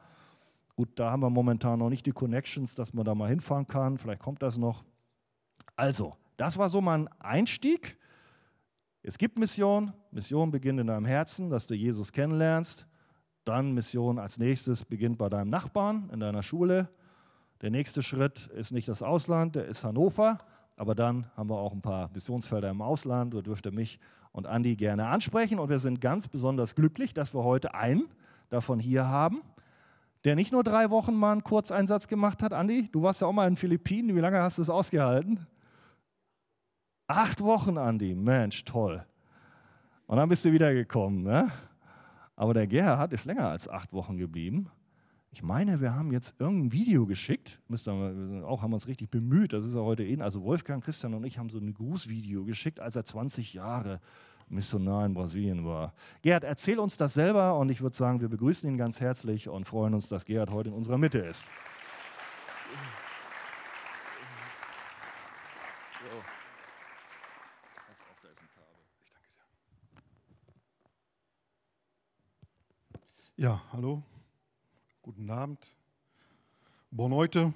Gut, 0.77 0.89
da 0.97 1.11
haben 1.11 1.23
wir 1.23 1.31
momentan 1.31 1.79
noch 1.79 1.89
nicht 1.89 2.05
die 2.07 2.13
Connections, 2.13 2.75
dass 2.75 2.93
man 2.93 3.05
da 3.05 3.15
mal 3.15 3.29
hinfahren 3.29 3.67
kann. 3.69 3.97
Vielleicht 3.99 4.23
kommt 4.23 4.43
das 4.43 4.59
noch. 4.59 4.85
Also, 5.77 6.17
das 6.37 6.59
war 6.59 6.69
so 6.69 6.81
mein 6.81 7.09
Einstieg. 7.21 7.97
Es 9.03 9.19
gibt 9.19 9.39
Mission. 9.39 9.93
Mission 10.11 10.51
beginnt 10.51 10.81
in 10.81 10.89
deinem 10.89 11.05
Herzen, 11.05 11.51
dass 11.51 11.67
du 11.67 11.75
Jesus 11.75 12.13
kennenlernst. 12.13 12.87
Dann 13.45 13.73
Mission 13.73 14.19
als 14.19 14.39
nächstes 14.39 14.85
beginnt 14.85 15.19
bei 15.19 15.29
deinem 15.29 15.51
Nachbarn 15.51 16.11
in 16.13 16.21
deiner 16.21 16.43
Schule. 16.43 16.89
Der 17.61 17.71
nächste 17.71 18.03
Schritt 18.03 18.47
ist 18.49 18.73
nicht 18.73 18.89
das 18.89 19.03
Ausland, 19.03 19.55
der 19.55 19.67
ist 19.67 19.85
Hannover. 19.85 20.39
Aber 20.77 20.95
dann 20.95 21.27
haben 21.37 21.49
wir 21.49 21.57
auch 21.57 21.73
ein 21.73 21.83
paar 21.83 22.11
Missionsfelder 22.13 22.71
im 22.71 22.83
Ausland. 22.83 23.35
Da 23.35 23.41
dürft 23.41 23.67
ihr 23.67 23.73
mich 23.73 23.99
und 24.33 24.47
Andi 24.47 24.75
gerne 24.75 25.07
ansprechen. 25.07 25.59
Und 25.59 25.69
wir 25.69 25.79
sind 25.79 26.01
ganz 26.01 26.29
besonders 26.29 26.75
glücklich, 26.75 27.15
dass 27.15 27.35
wir 27.35 27.45
heute 27.45 27.75
einen 27.75 28.09
davon 28.49 28.81
hier 28.81 29.07
haben, 29.07 29.43
der 30.25 30.35
nicht 30.35 30.53
nur 30.53 30.65
drei 30.65 30.91
Wochen 30.91 31.15
mal 31.15 31.33
einen 31.33 31.45
Kurzeinsatz 31.45 32.09
gemacht 32.09 32.43
hat. 32.43 32.53
Andi, 32.53 32.89
du 32.91 33.03
warst 33.03 33.21
ja 33.21 33.27
auch 33.27 33.33
mal 33.33 33.47
in 33.47 33.53
den 33.53 33.59
Philippinen. 33.59 34.17
Wie 34.17 34.21
lange 34.21 34.41
hast 34.41 34.59
du 34.59 34.63
es 34.63 34.71
ausgehalten? 34.71 35.47
Acht 37.07 37.41
Wochen, 37.43 37.79
Andi. 37.79 38.15
Mensch, 38.15 38.65
toll. 38.65 39.05
Und 40.07 40.17
dann 40.17 40.29
bist 40.29 40.45
du 40.45 40.53
wiedergekommen. 40.53 41.23
Ne? 41.23 41.53
Aber 42.35 42.55
der 42.55 42.67
Gerhard 42.67 43.13
ist 43.13 43.27
länger 43.27 43.49
als 43.49 43.69
acht 43.69 43.93
Wochen 43.93 44.17
geblieben. 44.17 44.71
Ich 45.35 45.43
meine, 45.43 45.81
wir 45.81 45.97
haben 45.97 46.13
jetzt 46.13 46.37
irgendein 46.39 46.71
Video 46.71 47.07
geschickt. 47.07 47.59
Wir 47.67 48.47
auch 48.47 48.63
haben 48.63 48.73
uns 48.73 48.87
richtig 48.87 49.11
bemüht. 49.11 49.53
Das 49.53 49.67
ist 49.67 49.75
ja 49.75 49.81
heute 49.81 50.05
eh. 50.05 50.21
Also 50.21 50.45
Wolfgang, 50.45 50.83
Christian 50.85 51.13
und 51.13 51.25
ich 51.25 51.39
haben 51.39 51.51
so 51.51 51.59
ein 51.59 51.75
Grußvideo 51.75 52.45
geschickt, 52.45 52.79
als 52.79 52.95
er 52.95 53.05
20 53.05 53.53
Jahre 53.53 54.01
Missionar 54.49 55.05
in 55.05 55.13
Brasilien 55.13 55.67
war. 55.67 55.93
Gerhard, 56.23 56.45
erzähl 56.45 56.79
uns 56.79 56.97
das 56.97 57.15
selber 57.15 57.59
und 57.59 57.69
ich 57.69 57.81
würde 57.81 57.97
sagen, 57.97 58.21
wir 58.21 58.29
begrüßen 58.29 58.71
ihn 58.71 58.77
ganz 58.77 59.01
herzlich 59.01 59.49
und 59.49 59.67
freuen 59.67 59.95
uns, 59.95 60.09
dass 60.09 60.25
Gerhard 60.25 60.51
heute 60.51 60.69
in 60.69 60.77
unserer 60.77 60.99
Mitte 60.99 61.19
ist. 61.19 61.49
Ja, 73.37 73.61
hallo, 73.73 74.01
guten 75.05 75.29
Abend, 75.29 75.77
Bonneute. 76.91 77.53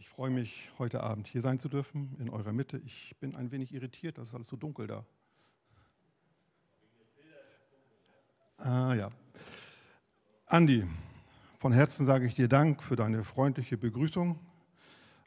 Ich 0.00 0.08
freue 0.08 0.30
mich, 0.30 0.68
heute 0.80 1.04
Abend 1.04 1.28
hier 1.28 1.42
sein 1.42 1.60
zu 1.60 1.68
dürfen, 1.68 2.16
in 2.18 2.28
eurer 2.28 2.52
Mitte. 2.52 2.78
Ich 2.78 3.14
bin 3.20 3.36
ein 3.36 3.52
wenig 3.52 3.72
irritiert, 3.72 4.18
das 4.18 4.30
ist 4.30 4.34
alles 4.34 4.48
so 4.48 4.56
dunkel 4.56 4.88
da. 4.88 5.04
Ah 8.56 8.94
ja. 8.94 9.10
Andi, 10.46 10.84
von 11.58 11.72
Herzen 11.72 12.04
sage 12.04 12.26
ich 12.26 12.34
dir 12.34 12.48
Dank 12.48 12.82
für 12.82 12.96
deine 12.96 13.22
freundliche 13.22 13.76
Begrüßung 13.76 14.40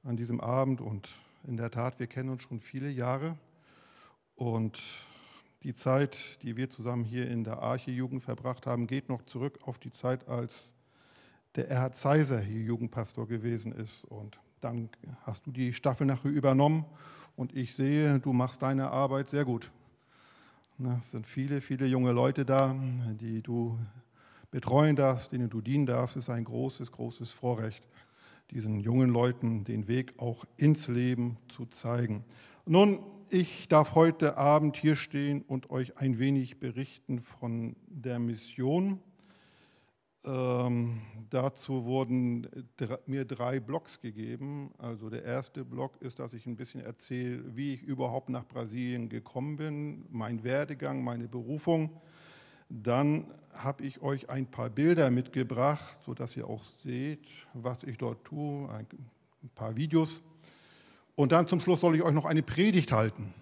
an 0.04 0.18
diesem 0.18 0.42
Abend 0.42 0.82
und 0.82 1.08
in 1.48 1.56
der 1.56 1.72
Tat, 1.72 2.00
wir 2.00 2.08
kennen 2.08 2.28
uns 2.28 2.44
schon 2.44 2.60
viele 2.60 2.90
Jahre 2.90 3.38
und 4.36 4.84
die 5.64 5.76
Zeit, 5.76 6.18
die 6.42 6.58
wir 6.58 6.70
zusammen 6.70 7.04
hier 7.04 7.30
in 7.30 7.44
der 7.44 7.62
Arche-Jugend 7.62 8.24
verbracht 8.24 8.66
haben, 8.66 8.88
geht 8.88 9.10
noch 9.10 9.24
zurück 9.24 9.60
auf 9.64 9.78
die 9.78 9.92
Zeit, 9.92 10.28
als 10.28 10.74
der 11.56 11.70
Erhard 11.70 11.96
Zeiser 11.96 12.40
hier 12.40 12.62
Jugendpastor 12.62 13.28
gewesen 13.28 13.72
ist. 13.72 14.06
Und 14.06 14.40
dann 14.62 14.90
hast 15.24 15.46
du 15.46 15.52
die 15.52 15.74
Staffel 15.74 16.08
nachher 16.08 16.32
übernommen 16.32 16.86
und 17.36 17.56
ich 17.56 17.76
sehe, 17.76 18.20
du 18.20 18.34
machst 18.34 18.62
deine 18.62 18.90
Arbeit 18.92 19.30
sehr 19.30 19.46
gut. 19.46 19.72
Es 21.00 21.12
sind 21.12 21.28
viele, 21.28 21.62
viele 21.62 21.86
junge 21.86 22.12
Leute 22.12 22.44
da, 22.44 22.76
die 23.20 23.42
du 23.42 23.78
betreuen 24.50 24.96
darfst, 24.96 25.32
denen 25.32 25.50
du 25.50 25.62
dienen 25.62 25.86
darfst. 25.86 26.16
Es 26.18 26.24
ist 26.24 26.30
ein 26.30 26.44
großes, 26.44 26.92
großes 26.92 27.32
Vorrecht, 27.32 27.88
diesen 28.50 28.80
jungen 28.80 29.12
Leuten 29.12 29.64
den 29.64 29.88
Weg 29.88 30.14
auch 30.18 30.44
ins 30.58 30.88
Leben 30.88 31.38
zu 31.50 31.68
zeigen. 31.68 32.24
Nun, 32.66 33.00
ich 33.34 33.70
darf 33.70 33.96
heute 33.96 34.38
Abend 34.38 34.76
hier 34.76 34.98
stehen 34.98 35.42
und 35.42 35.70
euch 35.70 35.98
ein 35.98 36.20
wenig 36.20 36.60
berichten 36.60 37.22
von 37.22 37.78
der 37.88 38.20
Mission. 38.20 39.00
Ähm, 40.26 41.02
dazu 41.30 41.86
wurden 41.86 42.48
mir 43.06 43.24
drei 43.24 43.62
Blogs 43.62 44.02
gegeben. 44.02 44.72
Also 44.78 45.10
der 45.10 45.24
erste 45.24 45.64
Blog 45.64 45.94
ist, 46.02 46.20
dass 46.20 46.34
ich 46.34 46.46
ein 46.46 46.58
bisschen 46.58 46.82
erzähle, 46.82 47.44
wie 47.56 47.74
ich 47.74 47.84
überhaupt 47.84 48.28
nach 48.28 48.46
Brasilien 48.46 49.08
gekommen 49.08 49.56
bin, 49.56 50.06
mein 50.10 50.44
Werdegang, 50.44 51.02
meine 51.02 51.30
Berufung. 51.30 52.02
Dann 52.70 53.34
habe 53.54 53.86
ich 53.86 54.02
euch 54.02 54.30
ein 54.30 54.46
paar 54.46 54.70
Bilder 54.70 55.10
mitgebracht, 55.10 55.96
sodass 56.06 56.36
ihr 56.36 56.48
auch 56.48 56.66
seht, 56.84 57.26
was 57.54 57.84
ich 57.84 57.98
dort 57.98 58.26
tue, 58.26 58.70
ein 58.70 58.88
paar 59.56 59.76
Videos. 59.78 60.22
Und 61.16 61.32
dann 61.32 61.48
zum 61.48 61.60
Schluss 61.60 61.82
soll 61.82 61.96
ich 61.96 62.04
euch 62.04 62.14
noch 62.14 62.26
eine 62.26 62.42
Predigt 62.42 62.92
halten. 62.92 63.34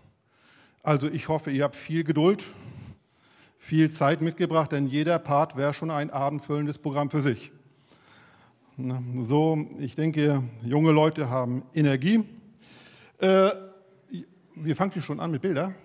Also 0.83 1.07
ich 1.07 1.27
hoffe, 1.27 1.51
ihr 1.51 1.63
habt 1.63 1.75
viel 1.75 2.03
Geduld, 2.03 2.43
viel 3.57 3.91
Zeit 3.91 4.21
mitgebracht, 4.21 4.71
denn 4.71 4.87
jeder 4.87 5.19
Part 5.19 5.55
wäre 5.55 5.73
schon 5.73 5.91
ein 5.91 6.09
abendfüllendes 6.09 6.77
Programm 6.77 7.09
für 7.09 7.21
sich. 7.21 7.51
So, 9.23 9.67
ich 9.79 9.95
denke, 9.95 10.43
junge 10.63 10.91
Leute 10.91 11.29
haben 11.29 11.63
Energie. 11.73 12.23
Äh, 13.17 13.51
wir 14.55 14.75
fangen 14.75 15.01
schon 15.01 15.19
an 15.19 15.31
mit 15.31 15.41
Bildern. 15.41 15.75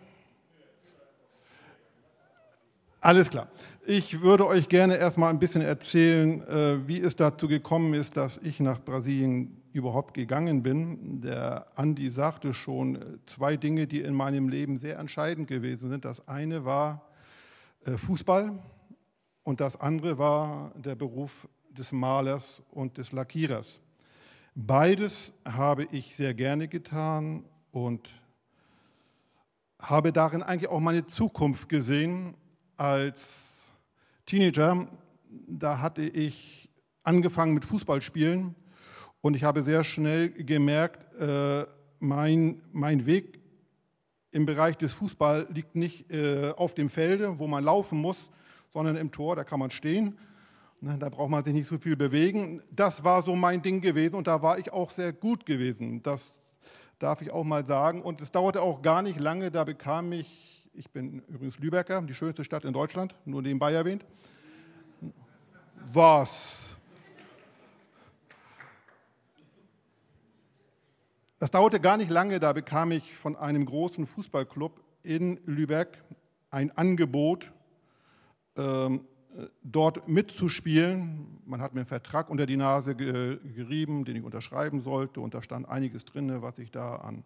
Alles 3.00 3.28
klar. 3.28 3.48
Ich 3.86 4.22
würde 4.22 4.46
euch 4.46 4.70
gerne 4.70 4.96
erstmal 4.96 5.28
ein 5.28 5.38
bisschen 5.38 5.60
erzählen, 5.60 6.40
äh, 6.48 6.88
wie 6.88 7.02
es 7.02 7.16
dazu 7.16 7.48
gekommen 7.48 7.92
ist, 7.92 8.16
dass 8.16 8.38
ich 8.42 8.58
nach 8.58 8.80
Brasilien 8.80 9.60
überhaupt 9.74 10.14
gegangen 10.14 10.62
bin. 10.62 11.20
Der 11.20 11.66
Andi 11.74 12.08
sagte 12.08 12.54
schon 12.54 12.96
äh, 12.96 13.00
zwei 13.26 13.58
Dinge, 13.58 13.86
die 13.86 14.00
in 14.00 14.14
meinem 14.14 14.48
Leben 14.48 14.78
sehr 14.78 14.98
entscheidend 14.98 15.48
gewesen 15.48 15.90
sind. 15.90 16.06
Das 16.06 16.26
eine 16.26 16.64
war 16.64 17.10
äh, 17.84 17.98
Fußball 17.98 18.58
und 19.42 19.60
das 19.60 19.78
andere 19.78 20.16
war 20.16 20.72
der 20.76 20.94
Beruf 20.94 21.46
des 21.68 21.92
Malers 21.92 22.62
und 22.70 22.96
des 22.96 23.12
Lackierers. 23.12 23.82
Beides 24.54 25.34
habe 25.44 25.86
ich 25.92 26.16
sehr 26.16 26.32
gerne 26.32 26.68
getan 26.68 27.44
und 27.70 28.08
habe 29.78 30.10
darin 30.10 30.42
eigentlich 30.42 30.70
auch 30.70 30.80
meine 30.80 31.04
Zukunft 31.04 31.68
gesehen 31.68 32.34
als 32.78 33.53
Teenager. 34.26 34.88
Da 35.46 35.80
hatte 35.80 36.02
ich 36.02 36.68
angefangen 37.02 37.54
mit 37.54 37.64
Fußballspielen 37.64 38.54
und 39.20 39.34
ich 39.34 39.44
habe 39.44 39.62
sehr 39.62 39.84
schnell 39.84 40.30
gemerkt, 40.30 41.12
äh, 41.20 41.66
mein, 41.98 42.62
mein 42.72 43.06
Weg 43.06 43.40
im 44.30 44.46
Bereich 44.46 44.76
des 44.76 44.92
Fußballs 44.92 45.50
liegt 45.50 45.76
nicht 45.76 46.10
äh, 46.12 46.52
auf 46.56 46.74
dem 46.74 46.90
Felde, 46.90 47.38
wo 47.38 47.46
man 47.46 47.64
laufen 47.64 47.98
muss, 47.98 48.28
sondern 48.70 48.96
im 48.96 49.12
Tor, 49.12 49.36
da 49.36 49.44
kann 49.44 49.60
man 49.60 49.70
stehen. 49.70 50.18
Ne, 50.80 50.98
da 50.98 51.08
braucht 51.08 51.30
man 51.30 51.44
sich 51.44 51.54
nicht 51.54 51.66
so 51.66 51.78
viel 51.78 51.96
bewegen. 51.96 52.62
Das 52.70 53.04
war 53.04 53.22
so 53.22 53.36
mein 53.36 53.62
Ding 53.62 53.80
gewesen 53.80 54.16
und 54.16 54.26
da 54.26 54.42
war 54.42 54.58
ich 54.58 54.72
auch 54.72 54.90
sehr 54.90 55.12
gut 55.12 55.46
gewesen. 55.46 56.02
Das 56.02 56.32
darf 56.98 57.22
ich 57.22 57.30
auch 57.30 57.44
mal 57.44 57.64
sagen. 57.64 58.02
Und 58.02 58.20
es 58.20 58.32
dauerte 58.32 58.60
auch 58.60 58.82
gar 58.82 59.02
nicht 59.02 59.18
lange, 59.18 59.50
da 59.50 59.64
bekam 59.64 60.12
ich 60.12 60.63
ich 60.74 60.90
bin 60.90 61.20
übrigens 61.28 61.58
Lübecker, 61.58 62.02
die 62.02 62.14
schönste 62.14 62.44
Stadt 62.44 62.64
in 62.64 62.72
Deutschland, 62.72 63.14
nur 63.24 63.42
nebenbei 63.42 63.72
erwähnt. 63.72 64.04
Was? 65.92 66.76
Das 71.38 71.50
dauerte 71.50 71.78
gar 71.78 71.96
nicht 71.96 72.10
lange, 72.10 72.40
da 72.40 72.52
bekam 72.52 72.90
ich 72.90 73.16
von 73.16 73.36
einem 73.36 73.66
großen 73.66 74.06
Fußballclub 74.06 74.80
in 75.02 75.38
Lübeck 75.44 76.02
ein 76.50 76.70
Angebot, 76.76 77.52
ähm, 78.56 79.06
dort 79.62 80.08
mitzuspielen. 80.08 81.40
Man 81.44 81.60
hat 81.60 81.74
mir 81.74 81.80
einen 81.80 81.86
Vertrag 81.86 82.30
unter 82.30 82.46
die 82.46 82.56
Nase 82.56 82.94
gerieben, 82.94 84.04
den 84.04 84.16
ich 84.16 84.22
unterschreiben 84.22 84.80
sollte, 84.80 85.20
und 85.20 85.34
da 85.34 85.42
stand 85.42 85.68
einiges 85.68 86.04
drin, 86.04 86.40
was 86.40 86.58
ich 86.58 86.70
da 86.70 86.96
an 86.96 87.24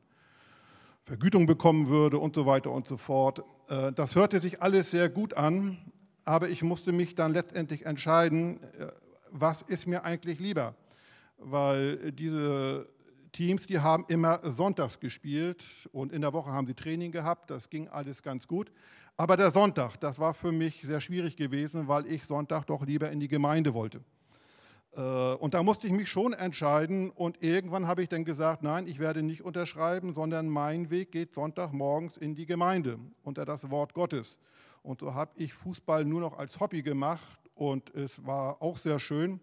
Vergütung 1.08 1.46
bekommen 1.46 1.88
würde 1.88 2.18
und 2.18 2.34
so 2.34 2.44
weiter 2.44 2.70
und 2.70 2.86
so 2.86 2.98
fort. 2.98 3.42
Äh, 3.70 3.92
das 3.94 4.14
hörte 4.14 4.40
sich 4.40 4.60
alles 4.60 4.90
sehr 4.90 5.08
gut 5.08 5.32
an, 5.32 5.78
aber 6.24 6.50
ich 6.50 6.62
musste 6.62 6.92
mich 6.92 7.14
dann 7.14 7.32
letztendlich 7.32 7.86
entscheiden, 7.86 8.62
äh, 8.78 8.88
was 9.30 9.62
ist 9.62 9.86
mir 9.86 10.04
eigentlich 10.04 10.38
lieber, 10.38 10.74
weil 11.38 12.12
diese 12.12 12.86
Teams, 13.32 13.66
die 13.66 13.78
haben 13.78 14.04
immer 14.08 14.40
sonntags 14.52 15.00
gespielt 15.00 15.64
und 15.92 16.12
in 16.12 16.20
der 16.20 16.34
Woche 16.34 16.50
haben 16.50 16.66
sie 16.66 16.74
Training 16.74 17.10
gehabt, 17.10 17.50
das 17.50 17.70
ging 17.70 17.88
alles 17.88 18.22
ganz 18.22 18.46
gut. 18.46 18.70
Aber 19.16 19.38
der 19.38 19.50
Sonntag, 19.50 19.96
das 20.00 20.18
war 20.18 20.34
für 20.34 20.52
mich 20.52 20.82
sehr 20.86 21.00
schwierig 21.00 21.36
gewesen, 21.36 21.88
weil 21.88 22.04
ich 22.06 22.24
Sonntag 22.24 22.66
doch 22.66 22.84
lieber 22.84 23.10
in 23.10 23.18
die 23.18 23.28
Gemeinde 23.28 23.72
wollte. 23.72 24.02
Äh, 24.92 25.00
und 25.34 25.54
da 25.54 25.62
musste 25.62 25.86
ich 25.86 25.92
mich 25.92 26.08
schon 26.08 26.32
entscheiden 26.32 27.10
und 27.10 27.42
irgendwann 27.42 27.86
habe 27.86 28.02
ich 28.02 28.08
dann 28.08 28.24
gesagt, 28.24 28.62
nein, 28.62 28.86
ich 28.86 28.98
werde 28.98 29.22
nicht 29.22 29.42
unterschreiben, 29.42 30.12
sondern 30.12 30.48
mein 30.48 30.90
Weg 30.90 31.12
geht 31.12 31.34
Sonntagmorgens 31.34 32.16
in 32.16 32.34
die 32.34 32.46
Gemeinde 32.46 32.98
unter 33.22 33.44
das 33.44 33.70
Wort 33.70 33.94
Gottes. 33.94 34.38
Und 34.82 35.00
so 35.00 35.14
habe 35.14 35.32
ich 35.36 35.52
Fußball 35.52 36.04
nur 36.04 36.20
noch 36.20 36.38
als 36.38 36.58
Hobby 36.60 36.82
gemacht 36.82 37.38
und 37.54 37.94
es 37.94 38.24
war 38.24 38.62
auch 38.62 38.76
sehr 38.76 38.98
schön. 38.98 39.40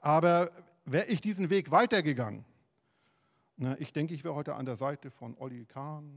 Aber 0.00 0.50
wäre 0.84 1.06
ich 1.06 1.20
diesen 1.20 1.50
Weg 1.50 1.70
weitergegangen, 1.70 2.44
na, 3.62 3.78
ich 3.78 3.92
denke, 3.92 4.14
ich 4.14 4.24
wäre 4.24 4.34
heute 4.34 4.54
an 4.54 4.64
der 4.64 4.76
Seite 4.76 5.10
von 5.10 5.36
Olli 5.38 5.66
Kahn 5.66 6.10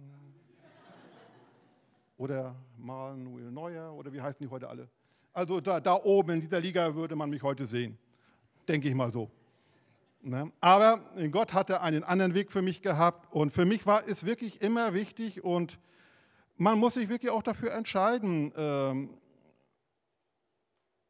oder 2.17 2.55
Manuel 2.77 3.51
Neuer 3.51 3.93
oder 3.93 4.13
wie 4.13 4.21
heißen 4.21 4.39
die 4.41 4.49
heute 4.49 4.69
alle? 4.69 4.89
Also 5.33 5.59
da, 5.59 5.81
da 5.81 5.95
oben 5.95 6.35
in 6.35 6.41
dieser 6.41 6.61
Liga 6.61 6.95
würde 6.95 7.17
man 7.17 7.29
mich 7.29 7.43
heute 7.43 7.65
sehen 7.65 7.97
denke 8.67 8.87
ich 8.87 8.95
mal 8.95 9.11
so. 9.11 9.29
Ne? 10.21 10.51
Aber 10.61 11.01
Gott 11.31 11.53
hatte 11.53 11.81
einen 11.81 12.03
anderen 12.03 12.33
Weg 12.33 12.51
für 12.51 12.61
mich 12.61 12.81
gehabt 12.81 13.31
und 13.33 13.51
für 13.51 13.65
mich 13.65 13.85
war 13.85 14.07
es 14.07 14.25
wirklich 14.25 14.61
immer 14.61 14.93
wichtig 14.93 15.43
und 15.43 15.79
man 16.55 16.79
muss 16.79 16.93
sich 16.93 17.09
wirklich 17.09 17.31
auch 17.31 17.43
dafür 17.43 17.73
entscheiden. 17.73 18.53
Ähm, 18.55 19.09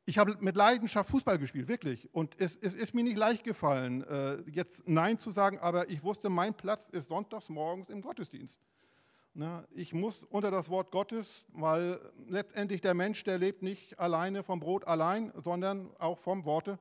ich 0.06 0.18
habe 0.18 0.36
mit 0.40 0.56
Leidenschaft 0.56 1.10
Fußball 1.12 1.38
gespielt, 1.38 1.68
wirklich. 1.68 2.14
Und 2.14 2.36
es, 2.40 2.58
es 2.58 2.74
ist 2.74 2.94
mir 2.94 3.04
nicht 3.04 3.18
leicht 3.18 3.44
gefallen, 3.44 4.04
äh, 4.04 4.42
jetzt 4.50 4.88
Nein 4.88 5.18
zu 5.18 5.32
sagen, 5.32 5.60
aber 5.60 5.90
ich 5.90 6.04
wusste, 6.04 6.30
mein 6.30 6.56
Platz 6.56 6.90
ist 6.92 7.08
sonntags 7.08 7.50
morgens 7.50 7.90
im 7.90 8.02
Gottesdienst. 8.02 8.60
Ne? 9.36 9.66
Ich 9.76 9.94
muss 9.94 10.22
unter 10.30 10.52
das 10.52 10.70
Wort 10.70 10.92
Gottes, 10.92 11.46
weil 11.50 12.00
letztendlich 12.28 12.82
der 12.82 12.96
Mensch, 12.96 13.24
der 13.24 13.38
lebt 13.38 13.62
nicht 13.62 14.00
alleine 14.00 14.44
vom 14.44 14.60
Brot 14.60 14.86
allein, 14.86 15.32
sondern 15.36 15.90
auch 16.00 16.18
vom 16.18 16.46
Worte 16.46 16.80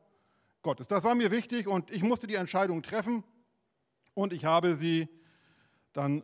Gottes. 0.62 0.86
Das 0.86 1.04
war 1.04 1.14
mir 1.14 1.30
wichtig 1.30 1.66
und 1.66 1.90
ich 1.90 2.02
musste 2.02 2.26
die 2.26 2.36
Entscheidung 2.36 2.82
treffen 2.82 3.24
und 4.14 4.32
ich 4.32 4.44
habe 4.44 4.76
sie 4.76 5.08
dann 5.92 6.22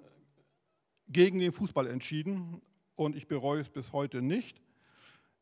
gegen 1.09 1.39
den 1.39 1.53
Fußball 1.53 1.87
entschieden 1.87 2.63
und 2.95 3.17
ich 3.17 3.27
bereue 3.27 3.61
es 3.61 3.69
bis 3.69 3.93
heute 3.93 4.23
nicht. 4.23 4.63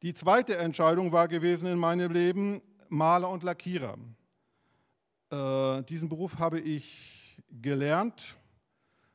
Die 0.03 0.15
zweite 0.15 0.57
Entscheidung 0.57 1.13
war 1.13 1.29
gewesen 1.29 1.67
in 1.67 1.79
meinem 1.79 2.13
Leben 2.13 2.63
Maler 2.89 3.31
und 3.31 3.43
Lackierer. 3.43 3.97
Äh, 5.31 5.83
diesen 5.85 6.09
Beruf 6.09 6.39
habe 6.39 6.61
ich 6.61 7.37
gelernt, 7.51 8.37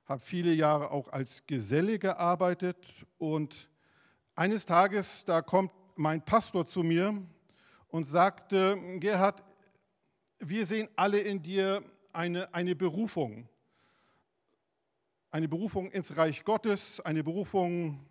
habe 0.06 0.22
viele 0.22 0.54
Jahre 0.54 0.92
auch 0.92 1.08
als 1.08 1.46
Geselle 1.48 2.00
gearbeitet 2.00 2.78
und 3.18 3.70
eines 4.36 4.66
Tages, 4.66 5.24
da 5.26 5.42
kommt 5.42 5.72
mein 5.96 6.24
Pastor 6.24 6.68
zu 6.68 6.84
mir 6.84 7.22
und 7.90 8.08
sagte, 8.08 8.78
Gerhard, 9.00 9.44
wir 10.42 10.66
sehen 10.66 10.90
alle 10.96 11.20
in 11.20 11.42
dir 11.42 11.84
eine, 12.12 12.54
eine 12.54 12.76
Berufung. 12.76 13.48
Eine 15.30 15.48
Berufung 15.48 15.92
ins 15.92 16.18
Reich 16.18 16.44
Gottes, 16.44 17.00
eine 17.00 17.24
Berufung, 17.24 18.06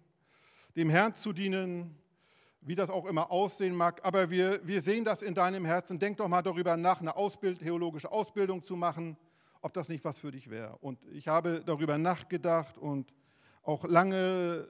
dem 0.77 0.89
Herrn 0.89 1.13
zu 1.13 1.33
dienen, 1.33 1.97
wie 2.61 2.75
das 2.75 2.89
auch 2.89 3.07
immer 3.07 3.31
aussehen 3.31 3.75
mag. 3.75 4.05
Aber 4.05 4.31
wir, 4.31 4.67
wir 4.67 4.81
sehen 4.81 5.05
das 5.05 5.23
in 5.23 5.35
deinem 5.35 5.65
Herzen. 5.65 5.99
Denk 5.99 6.19
doch 6.19 6.29
mal 6.29 6.43
darüber 6.43 6.77
nach, 6.77 7.01
eine 7.01 7.17
Ausbild, 7.17 7.59
theologische 7.59 8.11
Ausbildung 8.11 8.63
zu 8.63 8.77
machen, 8.77 9.17
ob 9.61 9.75
das 9.75 9.89
nicht 9.89 10.05
was 10.05 10.19
für 10.19 10.31
dich 10.31 10.49
wäre. 10.49 10.79
Und 10.79 10.99
ich 11.13 11.29
habe 11.29 11.63
darüber 11.67 11.99
nachgedacht 11.99 12.79
und 12.79 13.13
auch 13.63 13.85
lange 13.85 14.69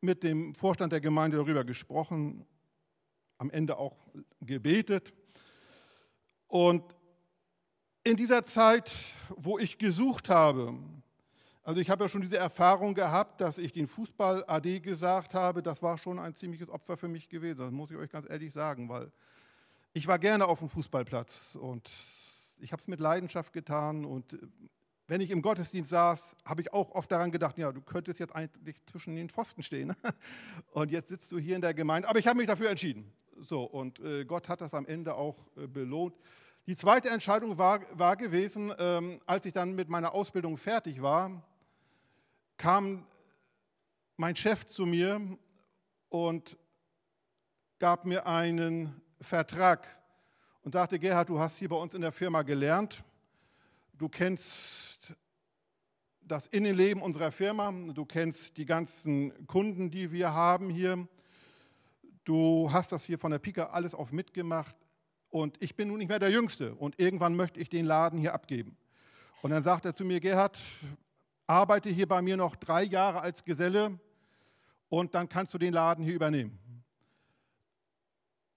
mit 0.00 0.22
dem 0.22 0.54
Vorstand 0.54 0.92
der 0.92 1.00
Gemeinde 1.00 1.36
darüber 1.36 1.64
gesprochen, 1.64 2.46
am 3.38 3.50
Ende 3.50 3.78
auch 3.78 3.96
gebetet. 4.40 5.14
Und 6.50 6.82
in 8.02 8.16
dieser 8.16 8.44
Zeit, 8.44 8.90
wo 9.28 9.56
ich 9.56 9.78
gesucht 9.78 10.28
habe, 10.28 10.76
also 11.62 11.80
ich 11.80 11.88
habe 11.88 12.02
ja 12.02 12.08
schon 12.08 12.22
diese 12.22 12.38
Erfahrung 12.38 12.94
gehabt, 12.94 13.40
dass 13.40 13.56
ich 13.56 13.72
den 13.72 13.86
Fußball 13.86 14.44
AD 14.48 14.80
gesagt 14.80 15.32
habe, 15.32 15.62
das 15.62 15.80
war 15.80 15.96
schon 15.96 16.18
ein 16.18 16.34
ziemliches 16.34 16.68
Opfer 16.68 16.96
für 16.96 17.06
mich 17.06 17.28
gewesen, 17.28 17.60
das 17.60 17.70
muss 17.70 17.92
ich 17.92 17.96
euch 17.96 18.10
ganz 18.10 18.28
ehrlich 18.28 18.52
sagen, 18.52 18.88
weil 18.88 19.12
ich 19.92 20.08
war 20.08 20.18
gerne 20.18 20.46
auf 20.46 20.58
dem 20.58 20.68
Fußballplatz 20.68 21.54
und 21.54 21.88
ich 22.58 22.72
habe 22.72 22.82
es 22.82 22.88
mit 22.88 22.98
Leidenschaft 22.98 23.52
getan. 23.52 24.04
Und 24.04 24.36
wenn 25.06 25.20
ich 25.20 25.30
im 25.30 25.42
Gottesdienst 25.42 25.90
saß, 25.90 26.34
habe 26.44 26.62
ich 26.62 26.72
auch 26.72 26.90
oft 26.90 27.12
daran 27.12 27.30
gedacht, 27.30 27.58
ja, 27.58 27.70
du 27.70 27.80
könntest 27.80 28.18
jetzt 28.18 28.34
eigentlich 28.34 28.76
zwischen 28.86 29.14
den 29.14 29.28
Pfosten 29.28 29.62
stehen. 29.62 29.94
Und 30.72 30.90
jetzt 30.90 31.08
sitzt 31.08 31.30
du 31.30 31.38
hier 31.38 31.54
in 31.54 31.62
der 31.62 31.74
Gemeinde, 31.74 32.08
aber 32.08 32.18
ich 32.18 32.26
habe 32.26 32.38
mich 32.38 32.48
dafür 32.48 32.70
entschieden. 32.70 33.12
So, 33.42 33.64
und 33.64 34.00
äh, 34.00 34.24
Gott 34.24 34.48
hat 34.48 34.60
das 34.60 34.74
am 34.74 34.86
Ende 34.86 35.14
auch 35.14 35.36
äh, 35.56 35.66
belohnt. 35.66 36.14
Die 36.66 36.76
zweite 36.76 37.08
Entscheidung 37.08 37.56
war, 37.56 37.80
war 37.98 38.16
gewesen, 38.16 38.72
ähm, 38.78 39.20
als 39.24 39.46
ich 39.46 39.52
dann 39.54 39.74
mit 39.74 39.88
meiner 39.88 40.12
Ausbildung 40.12 40.58
fertig 40.58 41.00
war, 41.00 41.42
kam 42.58 43.06
mein 44.16 44.36
Chef 44.36 44.66
zu 44.66 44.84
mir 44.84 45.20
und 46.10 46.58
gab 47.78 48.04
mir 48.04 48.26
einen 48.26 49.00
Vertrag 49.22 49.86
und 50.62 50.72
sagte, 50.72 50.98
Gerhard, 50.98 51.30
du 51.30 51.38
hast 51.38 51.56
hier 51.56 51.70
bei 51.70 51.76
uns 51.76 51.94
in 51.94 52.02
der 52.02 52.12
Firma 52.12 52.42
gelernt, 52.42 53.02
du 53.94 54.10
kennst 54.10 55.16
das 56.20 56.46
Innenleben 56.46 57.02
unserer 57.02 57.32
Firma, 57.32 57.72
du 57.72 58.04
kennst 58.04 58.58
die 58.58 58.66
ganzen 58.66 59.46
Kunden, 59.46 59.90
die 59.90 60.12
wir 60.12 60.34
haben 60.34 60.68
hier, 60.68 61.08
du 62.24 62.70
hast 62.72 62.92
das 62.92 63.04
hier 63.04 63.18
von 63.18 63.30
der 63.30 63.38
Pika 63.38 63.66
alles 63.66 63.94
auf 63.94 64.12
mitgemacht 64.12 64.76
und 65.30 65.56
ich 65.62 65.76
bin 65.76 65.88
nun 65.88 65.98
nicht 65.98 66.08
mehr 66.08 66.18
der 66.18 66.30
Jüngste 66.30 66.74
und 66.74 66.98
irgendwann 66.98 67.34
möchte 67.34 67.60
ich 67.60 67.68
den 67.68 67.84
Laden 67.84 68.18
hier 68.18 68.34
abgeben. 68.34 68.76
Und 69.42 69.50
dann 69.50 69.62
sagt 69.62 69.84
er 69.84 69.94
zu 69.94 70.04
mir, 70.04 70.20
Gerhard, 70.20 70.58
arbeite 71.46 71.88
hier 71.88 72.06
bei 72.06 72.20
mir 72.22 72.36
noch 72.36 72.56
drei 72.56 72.82
Jahre 72.82 73.20
als 73.20 73.44
Geselle 73.44 73.98
und 74.88 75.14
dann 75.14 75.28
kannst 75.28 75.54
du 75.54 75.58
den 75.58 75.72
Laden 75.72 76.04
hier 76.04 76.14
übernehmen. 76.14 76.58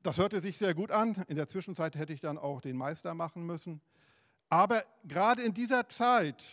Das 0.02 0.17
hörte 0.17 0.41
sich 0.41 0.58
sehr 0.58 0.73
gut 0.73 0.91
an. 0.91 1.15
In 1.28 1.38
der 1.38 1.47
Zwischenzeit 1.47 1.95
hätte 1.95 2.12
ich 2.12 2.19
dann 2.19 2.38
auch 2.38 2.60
den 2.60 2.76
Meister 2.76 3.13
machen 3.13 3.45
müssen. 3.45 3.80
Aber 4.49 4.84
gerade 5.06 5.41
in 5.41 5.54
dieser 5.54 5.88
Zeit 5.88 6.43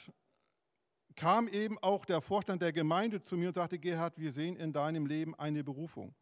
kam 1.17 1.49
eben 1.49 1.77
auch 1.79 2.05
der 2.05 2.21
Vorstand 2.21 2.63
der 2.63 2.73
Gemeinde 2.73 3.23
zu 3.23 3.37
mir 3.37 3.49
und 3.49 3.55
sagte, 3.55 3.79
Gerhard, 3.79 4.17
wir 4.19 4.33
sehen 4.33 4.57
in 4.57 4.73
deinem 4.73 5.05
Leben 5.05 5.35
eine 5.35 5.65
Berufung. 5.65 6.15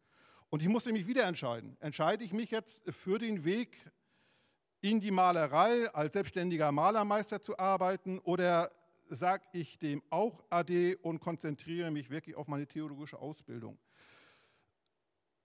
Und 0.49 0.61
ich 0.61 0.67
musste 0.67 0.91
mich 0.91 1.05
wieder 1.05 1.25
entscheiden. 1.25 1.77
Entscheide 1.79 2.23
ich 2.23 2.33
mich 2.33 2.49
jetzt 2.49 2.81
für 2.89 3.19
den 3.19 3.45
Weg 3.45 3.77
in 4.81 4.99
die 4.99 5.11
Malerei 5.11 5.93
als 5.93 6.13
selbstständiger 6.13 6.71
Malermeister 6.71 7.41
zu 7.41 7.59
arbeiten 7.59 8.19
oder 8.19 8.71
sage 9.09 9.43
ich 9.53 9.77
dem 9.79 10.01
auch 10.09 10.43
AD 10.49 10.95
und 10.95 11.19
konzentriere 11.19 11.91
mich 11.91 12.09
wirklich 12.09 12.35
auf 12.35 12.47
meine 12.47 12.67
theologische 12.67 13.19
Ausbildung? 13.19 13.77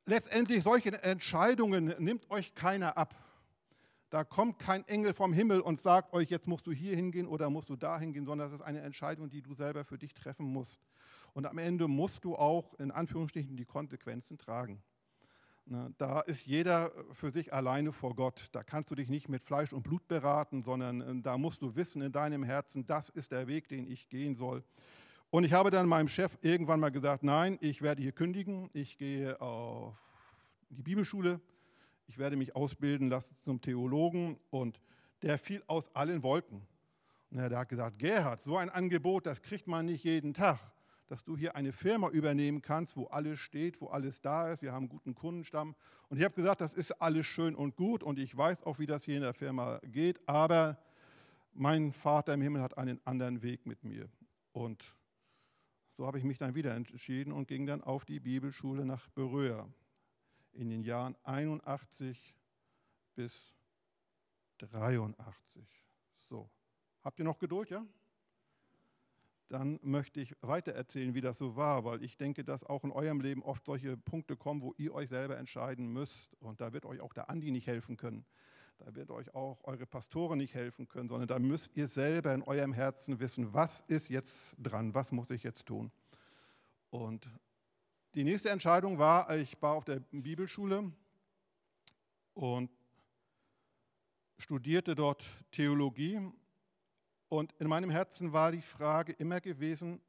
Letztendlich 0.07 0.63
solche 0.63 0.93
Entscheidungen 1.03 1.95
nimmt 1.99 2.31
euch 2.31 2.55
keiner 2.55 2.97
ab. 2.97 3.15
Da 4.11 4.23
kommt 4.23 4.59
kein 4.59 4.87
Engel 4.87 5.13
vom 5.13 5.33
Himmel 5.33 5.61
und 5.61 5.81
sagt 5.81 6.13
euch, 6.13 6.31
jetzt 6.31 6.47
musst 6.47 6.67
du 6.67 6.73
hier 6.73 6.95
hingehen 6.95 7.27
oder 7.27 7.51
musst 7.51 7.69
du 7.69 7.77
da 7.77 7.99
hingehen, 7.99 8.27
sondern 8.27 8.51
das 8.51 8.61
ist 8.61 8.65
eine 8.65 8.81
Entscheidung, 8.83 9.29
die 9.29 9.43
du 9.43 9.55
selber 9.55 9.85
für 9.85 9.99
dich 9.99 10.15
treffen 10.15 10.47
musst. 10.47 10.79
Und 11.33 11.47
am 11.47 11.59
Ende 11.59 11.89
musst 11.89 12.25
du 12.25 12.37
auch 12.37 12.75
in 12.75 12.91
Anführungsstrichen 12.91 13.57
die 13.57 13.65
Konsequenzen 13.65 14.39
tragen. 14.39 14.83
Ne, 15.67 15.95
da 15.97 16.21
ist 16.21 16.45
jeder 16.45 16.93
für 17.13 17.31
sich 17.31 17.55
alleine 17.55 17.93
vor 17.93 18.15
Gott. 18.15 18.51
Da 18.53 18.63
kannst 18.63 18.91
du 18.91 18.95
dich 18.95 19.09
nicht 19.09 19.31
mit 19.31 19.43
Fleisch 19.43 19.73
und 19.73 19.83
Blut 19.83 20.07
beraten, 20.09 20.63
sondern 20.63 21.01
äh, 21.01 21.23
da 21.23 21.39
musst 21.39 21.63
du 21.63 21.75
wissen 21.75 22.03
in 22.03 22.13
deinem 22.13 22.43
Herzen, 22.43 22.87
das 22.87 23.09
ist 23.09 23.33
der 23.33 23.47
Weg, 23.47 23.69
den 23.69 23.91
ich 23.91 24.11
gehen 24.11 24.37
soll. 24.37 24.63
Und 25.31 25.45
ich 25.45 25.55
habe 25.55 25.71
dann 25.71 25.89
meinem 25.89 26.09
Chef 26.09 26.37
irgendwann 26.43 26.81
mal 26.81 26.91
gesagt, 26.91 27.25
nein, 27.25 27.57
ich 27.63 27.81
werde 27.81 28.03
hier 28.03 28.13
kündigen, 28.13 28.69
ich 28.75 28.99
gehe 28.99 29.41
auf 29.41 29.97
die 30.69 30.83
Bibelschule, 30.83 31.41
ich 32.09 32.19
werde 32.19 32.37
mich 32.37 32.55
ausbilden 32.55 33.09
lassen 33.09 33.35
zum 33.43 33.61
Theologen 33.63 34.39
und 34.51 34.81
der 35.23 35.39
fiel 35.39 35.63
aus 35.67 35.89
allen 35.97 36.23
Wolken. 36.23 36.61
Und 37.31 37.39
er 37.39 37.59
hat 37.59 37.71
gesagt, 37.71 37.99
Gerhard, 37.99 38.43
so 38.43 38.59
ein 38.59 38.69
Angebot, 38.69 39.25
das 39.25 39.41
kriegt 39.41 39.67
man 39.67 39.87
nicht 39.87 40.05
jeden 40.05 40.35
Tag 40.35 40.61
dass 41.15 41.23
du 41.23 41.37
hier 41.37 41.55
eine 41.55 41.71
Firma 41.71 42.09
übernehmen 42.09 42.61
kannst, 42.61 42.97
wo 42.97 43.05
alles 43.05 43.39
steht, 43.39 43.81
wo 43.81 43.87
alles 43.87 44.21
da 44.21 44.51
ist. 44.51 44.63
Wir 44.63 44.73
haben 44.73 44.83
einen 44.83 44.89
guten 44.89 45.15
Kundenstamm. 45.15 45.77
Und 46.09 46.17
ich 46.17 46.25
habe 46.25 46.35
gesagt, 46.35 46.61
das 46.61 46.73
ist 46.73 46.91
alles 47.01 47.25
schön 47.25 47.55
und 47.55 47.77
gut 47.77 48.03
und 48.03 48.19
ich 48.19 48.37
weiß 48.37 48.65
auch, 48.65 48.81
wie 48.81 48.87
das 48.87 49.05
hier 49.05 49.15
in 49.15 49.23
der 49.23 49.33
Firma 49.33 49.79
geht, 49.85 50.29
aber 50.29 50.77
mein 51.53 51.93
Vater 51.93 52.35
im 52.35 52.41
Himmel 52.41 52.63
hat 52.63 52.77
einen 52.79 53.01
anderen 53.07 53.43
Weg 53.43 53.65
mit 53.65 53.85
mir. 53.85 54.09
Und 54.51 54.97
so 55.97 56.05
habe 56.05 56.19
ich 56.19 56.25
mich 56.25 56.39
dann 56.39 56.57
wieder 56.57 56.75
entschieden 56.75 57.33
und 57.33 57.47
ging 57.47 57.65
dann 57.65 57.81
auf 57.81 58.05
die 58.05 58.19
Bibelschule 58.19 58.85
nach 58.85 59.09
Beröa 59.11 59.69
in 60.51 60.69
den 60.69 60.83
Jahren 60.83 61.15
81 61.23 62.35
bis 63.15 63.55
83. 64.59 65.65
So, 66.29 66.51
habt 67.05 67.21
ihr 67.21 67.25
noch 67.25 67.39
Geduld, 67.39 67.71
ja? 67.71 67.87
Dann 69.49 69.79
möchte 69.83 70.21
ich 70.21 70.35
weiter 70.41 70.73
erzählen, 70.73 71.15
wie 71.15 71.21
das 71.21 71.39
so 71.39 71.57
war, 71.57 71.85
weil 71.85 72.03
ich 72.03 72.17
denke, 72.17 72.45
dass 72.45 72.65
auch 72.65 72.85
in 72.85 72.91
eurem 72.93 73.21
Leben 73.21 73.43
oft 73.43 73.65
solche 73.65 73.97
Punkte 73.97 74.37
kommen, 74.37 74.63
wo 74.63 74.75
ihr 74.79 74.95
euch 74.95 75.11
selber 75.11 75.37
entscheiden 75.37 75.93
müsst. 75.93 76.35
Und 76.41 76.61
da 76.61 76.73
wird 76.73 76.87
euch 76.87 77.01
auch 77.01 77.13
der 77.13 77.29
Andi 77.29 77.51
nicht 77.51 77.67
helfen 77.67 77.97
können. 77.97 78.25
Da 78.79 78.95
wird 78.95 79.11
euch 79.11 79.35
auch 79.35 79.63
eure 79.65 79.87
Pastoren 79.87 80.39
nicht 80.39 80.55
helfen 80.55 80.89
können, 80.89 81.09
sondern 81.09 81.29
da 81.29 81.39
müsst 81.39 81.77
ihr 81.77 81.89
selber 81.89 82.35
in 82.35 82.43
eurem 82.43 82.73
Herzen 82.73 83.21
wissen, 83.21 83.55
was 83.55 83.81
ist 83.83 84.09
jetzt 84.09 84.55
dran, 84.59 84.95
was 84.95 85.13
muss 85.13 85.31
ich 85.31 85.43
jetzt 85.43 85.67
tun. 85.67 85.93
Und 86.91 87.29
die 88.15 88.25
nächste 88.25 88.51
Entscheidung 88.51 88.99
war, 88.99 89.35
ich 89.37 89.61
war 89.61 89.75
auf 89.75 89.85
der 89.85 90.01
Bibelschule 90.11 90.93
und 92.35 92.71
studierte 94.39 94.95
dort 94.95 95.25
Theologie 95.51 96.21
und 97.29 97.53
in 97.59 97.69
meinem 97.69 97.91
Herzen 97.91 98.33
war 98.33 98.53
die 98.53 98.63
Frage 98.63 99.13
immer 99.13 99.41
gewesen, 99.41 100.01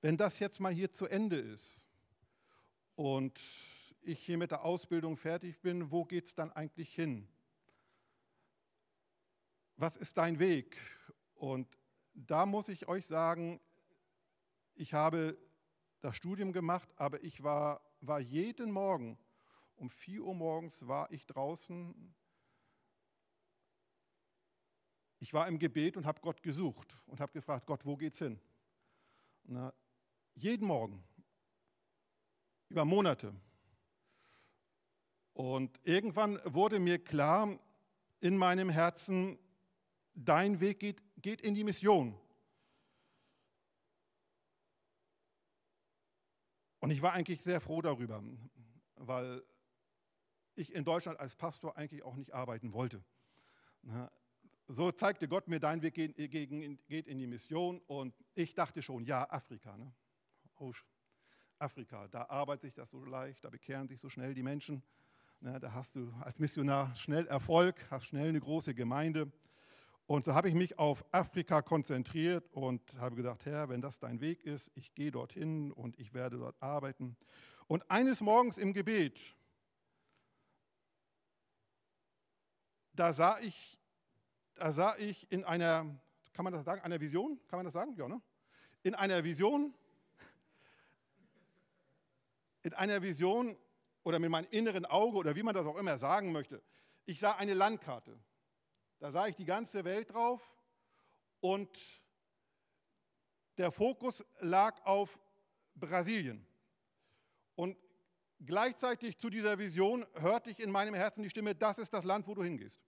wenn 0.00 0.16
das 0.16 0.38
jetzt 0.38 0.60
mal 0.60 0.72
hier 0.72 0.92
zu 0.92 1.06
Ende 1.06 1.36
ist 1.36 1.86
und 2.96 3.38
ich 4.02 4.18
hier 4.18 4.38
mit 4.38 4.50
der 4.50 4.64
Ausbildung 4.64 5.16
fertig 5.16 5.60
bin, 5.60 5.90
wo 5.90 6.04
geht 6.04 6.26
es 6.26 6.34
dann 6.34 6.50
eigentlich 6.52 6.94
hin? 6.94 7.28
was 9.82 9.96
ist 9.96 10.16
dein 10.16 10.38
Weg? 10.38 10.76
Und 11.34 11.66
da 12.14 12.46
muss 12.46 12.68
ich 12.68 12.86
euch 12.86 13.04
sagen, 13.04 13.60
ich 14.74 14.94
habe 14.94 15.36
das 16.00 16.16
Studium 16.16 16.52
gemacht, 16.52 16.88
aber 16.94 17.22
ich 17.24 17.42
war, 17.42 17.80
war 18.00 18.20
jeden 18.20 18.70
Morgen, 18.70 19.18
um 19.74 19.90
4 19.90 20.22
Uhr 20.22 20.34
morgens 20.34 20.86
war 20.86 21.10
ich 21.10 21.26
draußen. 21.26 22.14
Ich 25.22 25.32
war 25.32 25.46
im 25.46 25.60
Gebet 25.60 25.96
und 25.96 26.04
habe 26.04 26.20
Gott 26.20 26.42
gesucht 26.42 26.96
und 27.06 27.20
habe 27.20 27.30
gefragt, 27.30 27.64
Gott, 27.64 27.86
wo 27.86 27.96
geht's 27.96 28.18
hin? 28.18 28.40
Na, 29.44 29.72
jeden 30.34 30.66
Morgen, 30.66 31.04
über 32.68 32.84
Monate. 32.84 33.32
Und 35.32 35.78
irgendwann 35.84 36.40
wurde 36.44 36.80
mir 36.80 36.98
klar 36.98 37.56
in 38.18 38.36
meinem 38.36 38.68
Herzen, 38.68 39.38
dein 40.14 40.58
Weg 40.58 40.80
geht, 40.80 41.00
geht 41.22 41.40
in 41.40 41.54
die 41.54 41.62
Mission. 41.62 42.18
Und 46.80 46.90
ich 46.90 47.00
war 47.00 47.12
eigentlich 47.12 47.42
sehr 47.42 47.60
froh 47.60 47.80
darüber, 47.80 48.24
weil 48.96 49.44
ich 50.56 50.74
in 50.74 50.84
Deutschland 50.84 51.20
als 51.20 51.36
Pastor 51.36 51.76
eigentlich 51.76 52.02
auch 52.02 52.16
nicht 52.16 52.32
arbeiten 52.32 52.72
wollte. 52.72 53.04
So 54.74 54.90
zeigte 54.90 55.28
Gott 55.28 55.48
mir, 55.48 55.60
dein 55.60 55.82
Weg 55.82 55.92
geht 55.92 57.06
in 57.06 57.18
die 57.18 57.26
Mission 57.26 57.82
und 57.88 58.14
ich 58.34 58.54
dachte 58.54 58.80
schon, 58.80 59.04
ja, 59.04 59.30
Afrika. 59.30 59.76
Ne? 59.76 59.92
Oh, 60.58 60.72
Afrika, 61.58 62.08
da 62.08 62.24
arbeitet 62.30 62.62
sich 62.62 62.72
das 62.72 62.90
so 62.90 63.04
leicht, 63.04 63.44
da 63.44 63.50
bekehren 63.50 63.86
sich 63.86 64.00
so 64.00 64.08
schnell 64.08 64.32
die 64.32 64.42
Menschen. 64.42 64.82
Ne? 65.40 65.60
Da 65.60 65.74
hast 65.74 65.94
du 65.94 66.10
als 66.22 66.38
Missionar 66.38 66.96
schnell 66.96 67.26
Erfolg, 67.26 67.86
hast 67.90 68.06
schnell 68.06 68.30
eine 68.30 68.40
große 68.40 68.74
Gemeinde. 68.74 69.30
Und 70.06 70.24
so 70.24 70.32
habe 70.32 70.48
ich 70.48 70.54
mich 70.54 70.78
auf 70.78 71.04
Afrika 71.12 71.60
konzentriert 71.60 72.48
und 72.52 72.80
habe 72.96 73.14
gesagt, 73.14 73.44
Herr, 73.44 73.68
wenn 73.68 73.82
das 73.82 73.98
dein 73.98 74.22
Weg 74.22 74.42
ist, 74.42 74.70
ich 74.74 74.94
gehe 74.94 75.10
dorthin 75.10 75.70
und 75.70 75.98
ich 75.98 76.14
werde 76.14 76.38
dort 76.38 76.56
arbeiten. 76.62 77.18
Und 77.66 77.90
eines 77.90 78.22
Morgens 78.22 78.56
im 78.56 78.72
Gebet, 78.72 79.20
da 82.94 83.12
sah 83.12 83.38
ich, 83.40 83.71
da 84.54 84.72
sah 84.72 84.96
ich 84.96 85.30
in 85.30 85.44
einer, 85.44 85.86
kann 86.32 86.44
man 86.44 86.52
das 86.52 86.64
sagen, 86.64 86.82
einer 86.82 87.00
Vision? 87.00 87.40
Kann 87.48 87.58
man 87.58 87.64
das 87.64 87.74
sagen? 87.74 87.94
Ja, 87.96 88.08
ne? 88.08 88.20
In 88.82 88.94
einer 88.94 89.24
Vision, 89.24 89.74
in 92.62 92.74
einer 92.74 93.02
Vision 93.02 93.56
oder 94.04 94.18
mit 94.18 94.30
meinem 94.30 94.48
inneren 94.50 94.86
Auge 94.86 95.18
oder 95.18 95.36
wie 95.36 95.42
man 95.42 95.54
das 95.54 95.66
auch 95.66 95.76
immer 95.76 95.98
sagen 95.98 96.32
möchte, 96.32 96.62
ich 97.04 97.20
sah 97.20 97.32
eine 97.32 97.54
Landkarte. 97.54 98.18
Da 98.98 99.10
sah 99.10 99.26
ich 99.26 99.36
die 99.36 99.44
ganze 99.44 99.84
Welt 99.84 100.12
drauf 100.12 100.56
und 101.40 101.68
der 103.58 103.70
Fokus 103.72 104.24
lag 104.40 104.84
auf 104.84 105.18
Brasilien. 105.74 106.46
Und 107.54 107.76
gleichzeitig 108.40 109.18
zu 109.18 109.30
dieser 109.30 109.58
Vision 109.58 110.06
hörte 110.14 110.50
ich 110.50 110.60
in 110.60 110.70
meinem 110.70 110.94
Herzen 110.94 111.22
die 111.22 111.30
Stimme, 111.30 111.54
das 111.54 111.78
ist 111.78 111.92
das 111.92 112.04
Land, 112.04 112.26
wo 112.26 112.34
du 112.34 112.42
hingehst. 112.42 112.80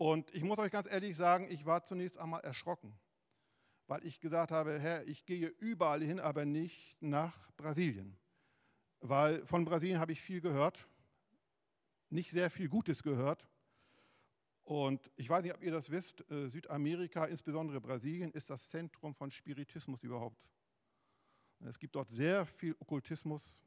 Und 0.00 0.34
ich 0.34 0.42
muss 0.42 0.56
euch 0.56 0.72
ganz 0.72 0.90
ehrlich 0.90 1.14
sagen, 1.14 1.46
ich 1.50 1.66
war 1.66 1.84
zunächst 1.84 2.16
einmal 2.16 2.40
erschrocken, 2.40 2.98
weil 3.86 4.02
ich 4.06 4.18
gesagt 4.18 4.50
habe, 4.50 4.80
Herr, 4.80 5.06
ich 5.06 5.26
gehe 5.26 5.48
überall 5.48 6.02
hin, 6.02 6.18
aber 6.18 6.46
nicht 6.46 6.96
nach 7.02 7.52
Brasilien. 7.58 8.16
Weil 9.00 9.44
von 9.44 9.66
Brasilien 9.66 10.00
habe 10.00 10.12
ich 10.12 10.22
viel 10.22 10.40
gehört, 10.40 10.88
nicht 12.08 12.30
sehr 12.30 12.48
viel 12.48 12.70
Gutes 12.70 13.02
gehört. 13.02 13.46
Und 14.64 15.10
ich 15.16 15.28
weiß 15.28 15.42
nicht, 15.42 15.54
ob 15.54 15.62
ihr 15.62 15.72
das 15.72 15.90
wisst, 15.90 16.24
äh, 16.30 16.48
Südamerika, 16.48 17.26
insbesondere 17.26 17.78
Brasilien, 17.78 18.32
ist 18.32 18.48
das 18.48 18.70
Zentrum 18.70 19.14
von 19.14 19.30
Spiritismus 19.30 20.02
überhaupt. 20.02 20.48
Es 21.58 21.78
gibt 21.78 21.94
dort 21.94 22.08
sehr 22.08 22.46
viel 22.46 22.74
Okkultismus, 22.78 23.60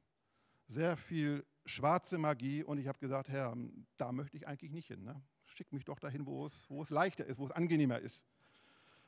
sehr 0.68 0.98
viel 0.98 1.46
schwarze 1.64 2.18
Magie 2.18 2.64
und 2.64 2.80
ich 2.80 2.88
habe 2.88 2.98
gesagt, 2.98 3.30
Herr, 3.30 3.56
da 3.98 4.12
möchte 4.12 4.36
ich 4.36 4.48
eigentlich 4.48 4.72
nicht 4.72 4.88
hin. 4.88 5.04
Ne? 5.04 5.22
Schick 5.54 5.72
mich 5.72 5.86
doch 5.86 6.00
dahin, 6.00 6.26
wo 6.26 6.46
es, 6.48 6.68
wo 6.70 6.82
es 6.82 6.90
leichter 6.90 7.26
ist, 7.26 7.38
wo 7.38 7.46
es 7.46 7.52
angenehmer 7.52 8.00
ist. 8.00 8.26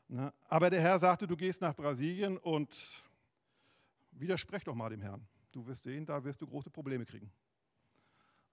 Ne? 0.08 0.32
Aber 0.48 0.70
der 0.70 0.80
Herr 0.80 1.00
sagte, 1.00 1.26
du 1.26 1.36
gehst 1.36 1.60
nach 1.62 1.76
Brasilien 1.76 2.38
und 2.38 2.70
widersprech 4.12 4.64
doch 4.64 4.76
mal 4.76 4.90
dem 4.90 5.02
Herrn. 5.02 5.28
Du 5.52 5.66
wirst 5.66 5.84
sehen, 5.84 6.06
da 6.06 6.24
wirst 6.24 6.42
du 6.42 6.48
große 6.48 6.70
Probleme 6.70 7.06
kriegen. 7.06 7.32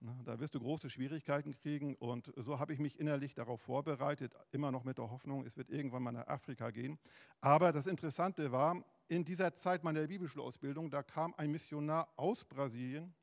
Ne, 0.00 0.18
da 0.24 0.40
wirst 0.40 0.54
du 0.54 0.58
große 0.58 0.90
Schwierigkeiten 0.90 1.54
kriegen 1.54 1.94
und 1.94 2.32
so 2.36 2.58
habe 2.58 2.72
ich 2.72 2.80
mich 2.80 2.98
innerlich 2.98 3.34
darauf 3.34 3.60
vorbereitet, 3.60 4.34
immer 4.50 4.72
noch 4.72 4.82
mit 4.82 4.98
der 4.98 5.10
Hoffnung, 5.10 5.44
es 5.46 5.56
wird 5.56 5.70
irgendwann 5.70 6.02
mal 6.02 6.10
nach 6.10 6.26
Afrika 6.26 6.70
gehen. 6.70 6.98
Aber 7.40 7.70
das 7.70 7.86
Interessante 7.86 8.50
war, 8.50 8.84
in 9.06 9.24
dieser 9.24 9.52
Zeit 9.54 9.84
meiner 9.84 10.04
Bibelschulausbildung, 10.08 10.90
da 10.90 11.04
kam 11.04 11.34
ein 11.36 11.52
Missionar 11.52 12.08
aus 12.16 12.44
Brasilien 12.44 13.14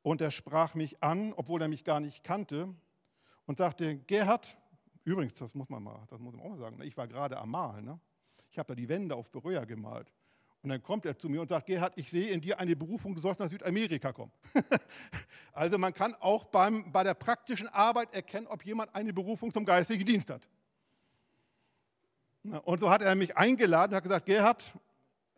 und 0.00 0.22
er 0.22 0.30
sprach 0.30 0.74
mich 0.74 1.02
an, 1.02 1.34
obwohl 1.34 1.60
er 1.60 1.68
mich 1.68 1.84
gar 1.84 2.00
nicht 2.00 2.24
kannte 2.24 2.74
und 3.48 3.56
sagte, 3.56 3.96
Gerhard, 3.96 4.58
übrigens, 5.04 5.34
das 5.34 5.54
muss 5.54 5.70
man 5.70 5.82
mal, 5.82 6.06
das 6.10 6.20
muss 6.20 6.34
man 6.34 6.44
auch 6.44 6.50
mal 6.50 6.58
sagen, 6.58 6.76
ne, 6.76 6.84
ich 6.84 6.96
war 6.98 7.08
gerade 7.08 7.38
am 7.38 7.50
Malen, 7.50 7.86
ne? 7.86 7.98
ich 8.50 8.58
habe 8.58 8.68
da 8.68 8.74
die 8.74 8.88
Wände 8.88 9.16
auf 9.16 9.30
Berührer 9.30 9.64
gemalt. 9.64 10.12
Und 10.62 10.68
dann 10.68 10.82
kommt 10.82 11.06
er 11.06 11.16
zu 11.16 11.30
mir 11.30 11.40
und 11.40 11.48
sagt, 11.48 11.66
Gerhard, 11.66 11.94
ich 11.96 12.10
sehe 12.10 12.28
in 12.28 12.42
dir 12.42 12.60
eine 12.60 12.76
Berufung, 12.76 13.14
du 13.14 13.20
sollst 13.22 13.40
nach 13.40 13.48
Südamerika 13.48 14.12
kommen. 14.12 14.32
also 15.52 15.78
man 15.78 15.94
kann 15.94 16.14
auch 16.16 16.44
beim, 16.44 16.92
bei 16.92 17.02
der 17.04 17.14
praktischen 17.14 17.68
Arbeit 17.68 18.12
erkennen, 18.12 18.46
ob 18.48 18.64
jemand 18.66 18.94
eine 18.94 19.14
Berufung 19.14 19.50
zum 19.50 19.64
geistigen 19.64 20.04
Dienst 20.04 20.28
hat. 20.28 20.46
Und 22.42 22.80
so 22.80 22.90
hat 22.90 23.00
er 23.00 23.14
mich 23.14 23.34
eingeladen 23.34 23.92
und 23.92 23.96
hat 23.96 24.04
gesagt, 24.04 24.26
Gerhard, 24.26 24.74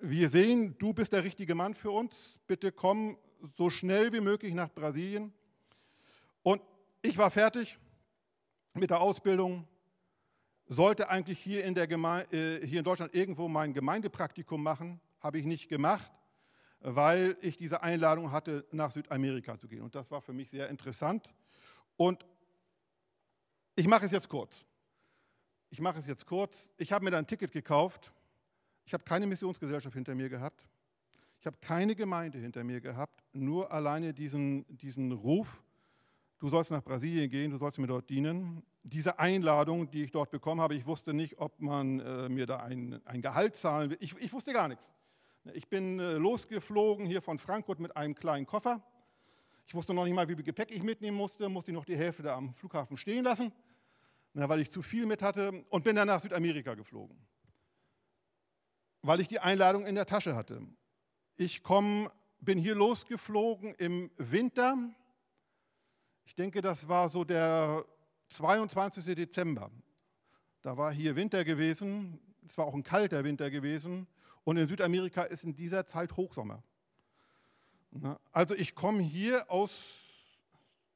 wir 0.01 0.29
sehen, 0.29 0.77
du 0.79 0.93
bist 0.93 1.13
der 1.13 1.23
richtige 1.23 1.55
Mann 1.55 1.75
für 1.75 1.93
uns. 1.93 2.41
Bitte 2.49 2.73
komm 2.73 3.19
so 3.57 3.71
schnell 3.71 4.13
wie 4.13 4.21
möglich 4.21 4.53
nach 4.53 4.71
Brasilien. 4.71 5.33
Und 6.43 6.61
ich 7.03 7.17
war 7.17 7.31
fertig 7.31 7.79
mit 8.75 8.91
der 8.91 9.01
Ausbildung, 9.01 9.67
sollte 10.67 11.09
eigentlich 11.11 11.39
hier 11.39 11.65
in, 11.65 11.77
äh, 11.77 12.67
hier 12.67 12.79
in 12.79 12.85
Deutschland 12.85 13.15
irgendwo 13.15 13.49
mein 13.49 13.73
Gemeindepraktikum 13.73 14.63
machen 14.63 15.01
habe 15.21 15.39
ich 15.39 15.45
nicht 15.45 15.69
gemacht, 15.69 16.11
weil 16.81 17.37
ich 17.43 17.57
diese 17.57 17.83
Einladung 17.83 18.33
hatte, 18.33 18.67
nach 18.73 18.91
Südamerika 18.91 19.59
zu 19.59 19.69
gehen. 19.69 19.83
Und 19.83 19.95
das 19.95 20.11
war 20.11 20.23
für 20.23 20.33
mich 20.33 20.51
sehr 20.51 20.69
interessant. 20.69 21.29
Und 21.97 22.25
ich 23.77 23.87
mache 23.87 24.07
es 24.07 24.13
jetzt 24.13 24.29
kurz. 24.29 24.65
Ich 25.69 25.81
mache 25.81 25.99
es 25.99 26.07
jetzt 26.07 26.27
kurz. 26.27 26.69
Ich 26.79 26.93
habe 26.93 27.05
mir 27.05 27.11
da 27.11 27.19
ein 27.19 27.27
Ticket 27.27 27.53
gekauft. 27.53 28.13
Ich 28.85 28.95
habe 28.95 29.05
keine 29.05 29.27
Missionsgesellschaft 29.27 29.95
hinter 29.95 30.15
mir 30.15 30.29
gehabt. 30.29 30.67
Ich 31.39 31.47
habe 31.47 31.57
keine 31.61 31.95
Gemeinde 31.95 32.39
hinter 32.39 32.65
mir 32.65 32.81
gehabt, 32.81 33.25
nur 33.33 33.73
alleine 33.73 34.13
diesen, 34.13 34.67
diesen 34.77 35.13
Ruf, 35.13 35.63
du 36.41 36.49
sollst 36.49 36.71
nach 36.71 36.83
Brasilien 36.83 37.31
gehen, 37.31 37.53
du 37.53 37.59
sollst 37.59 37.79
mir 37.79 37.87
dort 37.87 38.11
dienen. 38.11 38.63
Diese 38.83 39.19
Einladung, 39.19 39.91
die 39.91 40.03
ich 40.05 40.11
dort 40.11 40.31
bekommen 40.31 40.61
habe, 40.61 40.75
ich 40.75 40.87
wusste 40.87 41.15
nicht, 41.15 41.39
ob 41.39 41.61
man 41.61 42.01
äh, 42.01 42.29
mir 42.29 42.47
da 42.47 42.57
ein, 42.57 43.01
ein 43.05 43.23
Gehalt 43.23 43.55
zahlen 43.55 43.91
will. 43.91 43.99
Ich, 44.01 44.17
ich 44.17 44.33
wusste 44.33 44.53
gar 44.53 44.67
nichts. 44.67 44.93
Ich 45.53 45.69
bin 45.69 46.01
äh, 46.01 46.15
losgeflogen 46.15 47.07
hier 47.07 47.23
von 47.23 47.39
Frankfurt 47.39 47.79
mit 47.79 47.97
einem 47.97 48.15
kleinen 48.15 48.47
Koffer. 48.47 48.83
Ich 49.67 49.75
wusste 49.75 49.95
noch 49.95 50.05
nicht 50.05 50.15
mal, 50.15 50.29
wie 50.29 50.35
viel 50.35 50.45
Gepäck 50.45 50.75
ich 50.75 50.83
mitnehmen 50.83 51.17
musste, 51.17 51.49
musste 51.49 51.71
ich 51.71 51.75
noch 51.75 51.85
die 51.85 51.97
Hälfte 51.97 52.23
da 52.25 52.37
am 52.37 52.53
Flughafen 52.53 52.97
stehen 52.97 53.25
lassen, 53.25 53.53
weil 54.33 54.61
ich 54.61 54.71
zu 54.71 54.83
viel 54.83 55.07
mit 55.07 55.23
hatte 55.23 55.65
und 55.69 55.85
bin 55.85 55.95
dann 55.95 56.09
nach 56.09 56.21
Südamerika 56.21 56.75
geflogen, 56.75 57.17
weil 59.03 59.21
ich 59.21 59.29
die 59.29 59.39
Einladung 59.39 59.87
in 59.87 59.95
der 59.95 60.07
Tasche 60.07 60.35
hatte. 60.35 60.61
Ich 61.37 61.63
komm, 61.63 62.11
bin 62.41 62.59
hier 62.59 62.75
losgeflogen 62.75 63.75
im 63.75 64.11
Winter. 64.17 64.77
Ich 66.31 66.37
denke, 66.37 66.61
das 66.61 66.87
war 66.87 67.09
so 67.09 67.25
der 67.25 67.85
22. 68.29 69.05
Dezember. 69.17 69.69
Da 70.63 70.77
war 70.77 70.93
hier 70.93 71.17
Winter 71.17 71.43
gewesen. 71.45 72.21
Es 72.47 72.57
war 72.57 72.67
auch 72.67 72.75
ein 72.75 72.85
kalter 72.85 73.25
Winter 73.25 73.51
gewesen. 73.51 74.07
Und 74.45 74.57
in 74.57 74.69
Südamerika 74.69 75.25
ist 75.25 75.43
in 75.43 75.57
dieser 75.57 75.87
Zeit 75.87 76.17
Hochsommer. 76.17 76.63
Also 78.31 78.55
ich 78.55 78.77
komme 78.77 79.03
hier 79.03 79.51
aus 79.51 79.73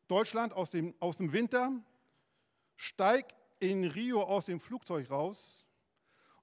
Deutschland, 0.07 0.53
aus 0.53 0.71
dem, 0.71 0.95
aus 1.01 1.17
dem 1.17 1.33
Winter, 1.33 1.73
steige 2.77 3.27
in 3.59 3.87
Rio 3.87 4.23
aus 4.23 4.45
dem 4.45 4.61
Flugzeug 4.61 5.11
raus. 5.11 5.67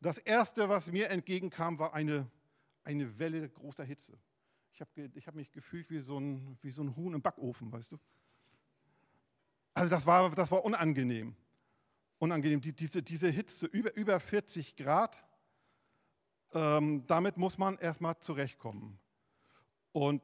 Das 0.02 0.18
Erste, 0.18 0.68
was 0.68 0.92
mir 0.92 1.10
entgegenkam, 1.10 1.80
war 1.80 1.94
eine, 1.94 2.30
eine 2.84 3.18
Welle 3.18 3.48
großer 3.48 3.86
Hitze. 3.86 4.20
Ich 4.74 4.82
habe 4.82 5.10
ich 5.16 5.28
hab 5.28 5.36
mich 5.36 5.50
gefühlt 5.50 5.90
wie 5.90 6.02
so, 6.02 6.20
ein, 6.20 6.58
wie 6.62 6.72
so 6.72 6.84
ein 6.84 6.94
Huhn 6.98 7.14
im 7.14 7.22
Backofen, 7.22 7.72
weißt 7.72 7.94
du. 7.94 7.98
Also 9.74 9.90
das 9.90 10.06
war, 10.06 10.30
das 10.32 10.52
war 10.52 10.64
unangenehm. 10.64 11.36
Unangenehm, 12.20 12.62
die, 12.62 12.74
diese, 12.74 13.02
diese 13.02 13.30
Hitze, 13.30 13.66
über, 13.66 13.96
über 13.96 14.20
40 14.20 14.76
Grad 14.76 15.24
ähm, 16.54 17.06
damit 17.08 17.38
muss 17.38 17.58
man 17.58 17.78
erstmal 17.78 18.18
zurechtkommen. 18.20 19.00
Und 19.92 20.22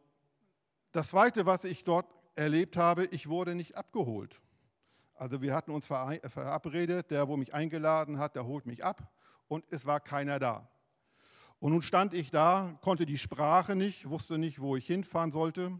das 0.91 1.09
Zweite, 1.09 1.45
was 1.45 1.63
ich 1.63 1.83
dort 1.83 2.07
erlebt 2.35 2.77
habe, 2.77 3.05
ich 3.05 3.27
wurde 3.27 3.55
nicht 3.55 3.75
abgeholt. 3.75 4.41
Also 5.15 5.41
wir 5.41 5.55
hatten 5.55 5.71
uns 5.71 5.87
verabredet, 5.87 7.11
der, 7.11 7.27
wo 7.27 7.37
mich 7.37 7.53
eingeladen 7.53 8.19
hat, 8.19 8.35
der 8.35 8.45
holt 8.45 8.65
mich 8.65 8.83
ab 8.83 9.11
und 9.47 9.65
es 9.71 9.85
war 9.85 9.99
keiner 9.99 10.37
da. 10.37 10.69
Und 11.59 11.71
nun 11.71 11.81
stand 11.81 12.13
ich 12.13 12.29
da, 12.29 12.77
konnte 12.81 13.05
die 13.05 13.17
Sprache 13.17 13.75
nicht, 13.75 14.07
wusste 14.09 14.37
nicht, 14.37 14.59
wo 14.59 14.75
ich 14.75 14.85
hinfahren 14.85 15.31
sollte. 15.31 15.79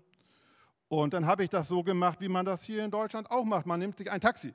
Und 0.90 1.14
dann 1.14 1.26
habe 1.26 1.44
ich 1.44 1.50
das 1.50 1.68
so 1.68 1.84
gemacht, 1.84 2.22
wie 2.22 2.30
man 2.30 2.46
das 2.46 2.64
hier 2.64 2.84
in 2.84 2.92
Deutschland 2.92 3.30
auch 3.30 3.44
macht. 3.44 3.66
Man 3.66 3.80
nimmt 3.80 3.98
sich 3.98 4.10
ein 4.10 4.22
Taxi. 4.22 4.54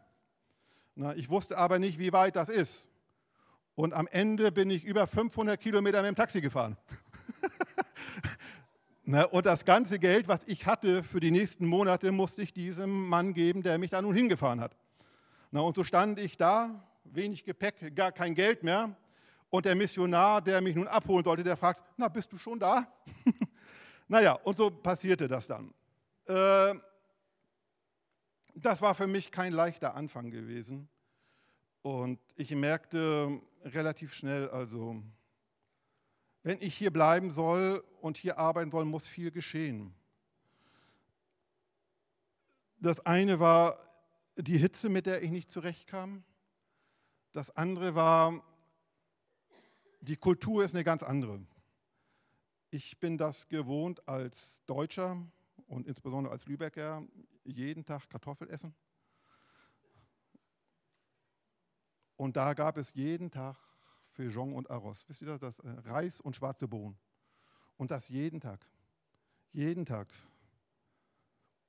Na, 0.95 1.15
ich 1.15 1.29
wusste 1.31 1.59
aber 1.59 1.79
nicht, 1.79 1.99
wie 1.99 2.13
weit 2.13 2.37
das 2.37 2.49
ist. 2.49 2.87
Und 3.75 3.95
am 3.95 4.07
Ende 4.07 4.53
bin 4.53 4.71
ich 4.71 4.85
über 4.85 5.07
500 5.07 5.59
Kilometer 5.59 6.03
mit 6.03 6.09
dem 6.09 6.17
Taxi 6.17 6.41
gefahren. 6.41 6.77
Na, 9.05 9.25
und 9.25 9.47
das 9.47 9.65
ganze 9.65 9.99
Geld, 9.99 10.29
was 10.29 10.47
ich 10.47 10.67
hatte 10.67 11.03
für 11.03 11.21
die 11.21 11.31
nächsten 11.31 11.67
Monate, 11.67 12.13
musste 12.13 12.43
ich 12.43 12.53
diesem 12.53 13.09
Mann 13.09 13.35
geben, 13.35 13.63
der 13.63 13.79
mich 13.79 13.91
da 13.91 14.01
nun 14.01 14.15
hingefahren 14.15 14.61
hat. 14.61 14.77
Na, 15.51 15.61
und 15.61 15.75
so 15.75 15.85
stand 15.85 16.19
ich 16.19 16.37
da, 16.37 16.83
wenig 17.05 17.45
Gepäck, 17.45 17.95
gar 17.97 18.13
kein 18.13 18.35
Geld 18.35 18.63
mehr. 18.63 18.95
Und 19.51 19.67
der 19.67 19.75
Missionar, 19.75 20.41
der 20.41 20.61
mich 20.61 20.77
nun 20.77 20.89
abholen 20.89 21.25
sollte, 21.25 21.43
der 21.43 21.57
fragt, 21.57 21.83
na, 21.97 22.09
bist 22.09 22.33
du 22.33 22.39
schon 22.39 22.59
da? 22.59 22.87
naja, 24.09 24.33
und 24.45 24.57
so 24.57 24.71
passierte 24.71 25.29
das 25.29 25.47
dann. 25.47 25.75
Äh, 26.27 26.75
das 28.55 28.83
war 28.83 28.95
für 28.95 29.07
mich 29.07 29.31
kein 29.31 29.53
leichter 29.53 29.95
Anfang 29.95 30.31
gewesen. 30.31 30.89
Und 31.83 32.21
ich 32.37 32.51
merkte 32.53 33.41
relativ 33.65 34.15
schnell, 34.15 34.49
also, 34.51 35.03
wenn 36.43 36.61
ich 36.61 36.75
hier 36.75 36.93
bleiben 36.93 37.31
soll 37.31 37.85
und 38.01 38.17
hier 38.17 38.39
arbeiten 38.39 38.71
soll, 38.71 38.85
muss 38.85 39.07
viel 39.07 39.31
geschehen. 39.31 39.95
Das 42.79 43.01
eine 43.01 43.41
war 43.41 43.79
die 44.37 44.59
Hitze, 44.59 44.89
mit 44.89 45.07
der 45.07 45.23
ich 45.23 45.31
nicht 45.31 45.51
zurechtkam. 45.51 46.25
Das 47.33 47.51
andere 47.57 47.95
war 47.95 48.43
die 50.03 50.17
Kultur 50.17 50.65
ist 50.65 50.75
eine 50.75 50.83
ganz 50.83 51.03
andere. 51.03 51.41
Ich 52.71 52.99
bin 52.99 53.19
das 53.19 53.49
gewohnt 53.49 54.07
als 54.09 54.61
Deutscher 54.67 55.17
und 55.73 55.87
insbesondere 55.87 56.33
als 56.33 56.45
Lübecker, 56.45 57.03
jeden 57.45 57.83
Tag 57.85 58.09
Kartoffel 58.11 58.51
essen. 58.51 58.75
Und 62.17 62.37
da 62.37 62.53
gab 62.53 62.77
es 62.77 62.93
jeden 62.93 63.31
Tag 63.31 63.57
Feijon 64.11 64.53
und 64.53 64.71
Arroz. 64.71 65.03
Wisst 65.09 65.23
ihr 65.23 65.39
das? 65.39 65.59
Äh, 65.61 65.71
Reis 65.85 66.21
und 66.21 66.37
schwarze 66.37 66.69
Bohnen. 66.69 66.99
Und 67.79 67.91
das 67.91 68.09
jeden 68.11 68.39
Tag. 68.39 68.69
Jeden 69.53 69.87
Tag. 69.87 70.13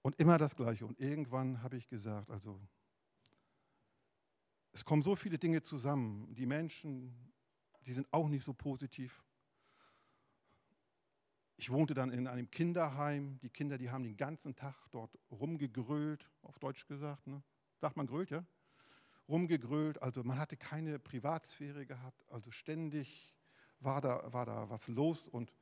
Und 0.01 0.19
immer 0.19 0.37
das 0.37 0.53
Gleiche. 0.55 0.85
Und 0.85 0.99
irgendwann 0.99 1.63
habe 1.63 1.77
ich 1.77 1.87
gesagt, 1.87 2.29
also 2.29 2.59
es 4.73 4.83
kommen 4.83 5.01
so 5.01 5.15
viele 5.15 5.39
Dinge 5.39 5.61
zusammen. 5.61 6.35
Die 6.35 6.45
Menschen 6.45 7.33
die 7.85 7.93
sind 7.93 8.07
auch 8.11 8.27
nicht 8.27 8.45
so 8.45 8.53
positiv. 8.53 9.23
Ich 11.63 11.69
wohnte 11.69 11.93
dann 11.93 12.11
in 12.11 12.27
einem 12.27 12.51
Kinderheim. 12.51 13.39
Die 13.41 13.49
Kinder, 13.49 13.77
die 13.77 13.89
haben 13.89 14.03
den 14.03 14.17
ganzen 14.17 14.53
Tag 14.53 14.75
dort 14.91 15.17
rumgegrölt, 15.31 16.29
auf 16.41 16.59
Deutsch 16.59 16.85
gesagt. 16.87 17.25
Ne? 17.25 17.41
Sagt 17.77 17.95
man 17.95 18.05
grölt, 18.05 18.31
ja? 18.31 18.43
Rumgegrölt. 19.29 20.01
Also 20.01 20.25
man 20.25 20.37
hatte 20.37 20.57
keine 20.57 20.99
Privatsphäre 20.99 21.85
gehabt. 21.85 22.29
Also 22.29 22.51
ständig 22.51 23.33
war 23.79 24.01
da, 24.01 24.33
war 24.33 24.45
da 24.45 24.69
was 24.69 24.89
los. 24.89 25.25
Und 25.25 25.53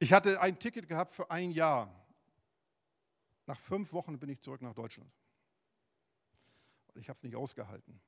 ich 0.00 0.12
hatte 0.12 0.40
ein 0.40 0.58
Ticket 0.58 0.88
gehabt 0.88 1.14
für 1.14 1.30
ein 1.30 1.52
Jahr. 1.52 1.88
Nach 3.46 3.60
fünf 3.60 3.92
Wochen 3.92 4.18
bin 4.18 4.30
ich 4.30 4.40
zurück 4.40 4.62
nach 4.62 4.74
Deutschland. 4.74 5.12
Ich 6.96 7.08
habe 7.08 7.16
es 7.16 7.22
nicht 7.22 7.36
ausgehalten. 7.36 8.00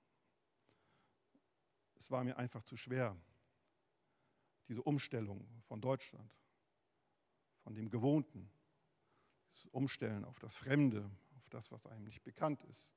Es 2.01 2.11
war 2.11 2.25
mir 2.25 2.37
einfach 2.37 2.65
zu 2.65 2.77
schwer, 2.77 3.17
diese 4.67 4.83
Umstellung 4.83 5.47
von 5.69 5.81
Deutschland, 5.81 6.29
von 7.65 7.75
dem 7.75 7.91
Gewohnten, 7.91 8.49
das 9.53 9.65
Umstellen 9.73 10.25
auf 10.25 10.39
das 10.39 10.55
Fremde, 10.55 11.11
auf 11.37 11.49
das, 11.49 11.73
was 11.73 11.87
einem 11.87 12.05
nicht 12.05 12.23
bekannt 12.23 12.63
ist. 12.65 12.93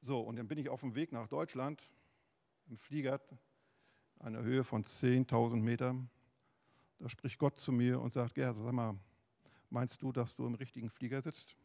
So, 0.00 0.20
und 0.20 0.36
dann 0.36 0.48
bin 0.48 0.58
ich 0.58 0.68
auf 0.68 0.80
dem 0.80 0.94
Weg 0.94 1.12
nach 1.12 1.26
Deutschland 1.26 1.82
im 2.68 2.78
Flieger, 2.78 3.20
einer 4.20 4.42
Höhe 4.42 4.64
von 4.64 4.84
10.000 4.84 5.56
Metern. 5.56 6.08
Da 6.98 7.08
spricht 7.08 7.38
Gott 7.38 7.56
zu 7.56 7.72
mir 7.72 8.00
und 8.00 8.12
sagt, 8.12 8.34
Gerd, 8.34 8.56
sag 8.56 8.72
mal, 8.72 8.98
meinst 9.70 10.00
du, 10.00 10.12
dass 10.12 10.34
du 10.34 10.46
im 10.46 10.54
richtigen 10.54 10.88
Flieger 10.88 11.20
sitzt? 11.20 11.56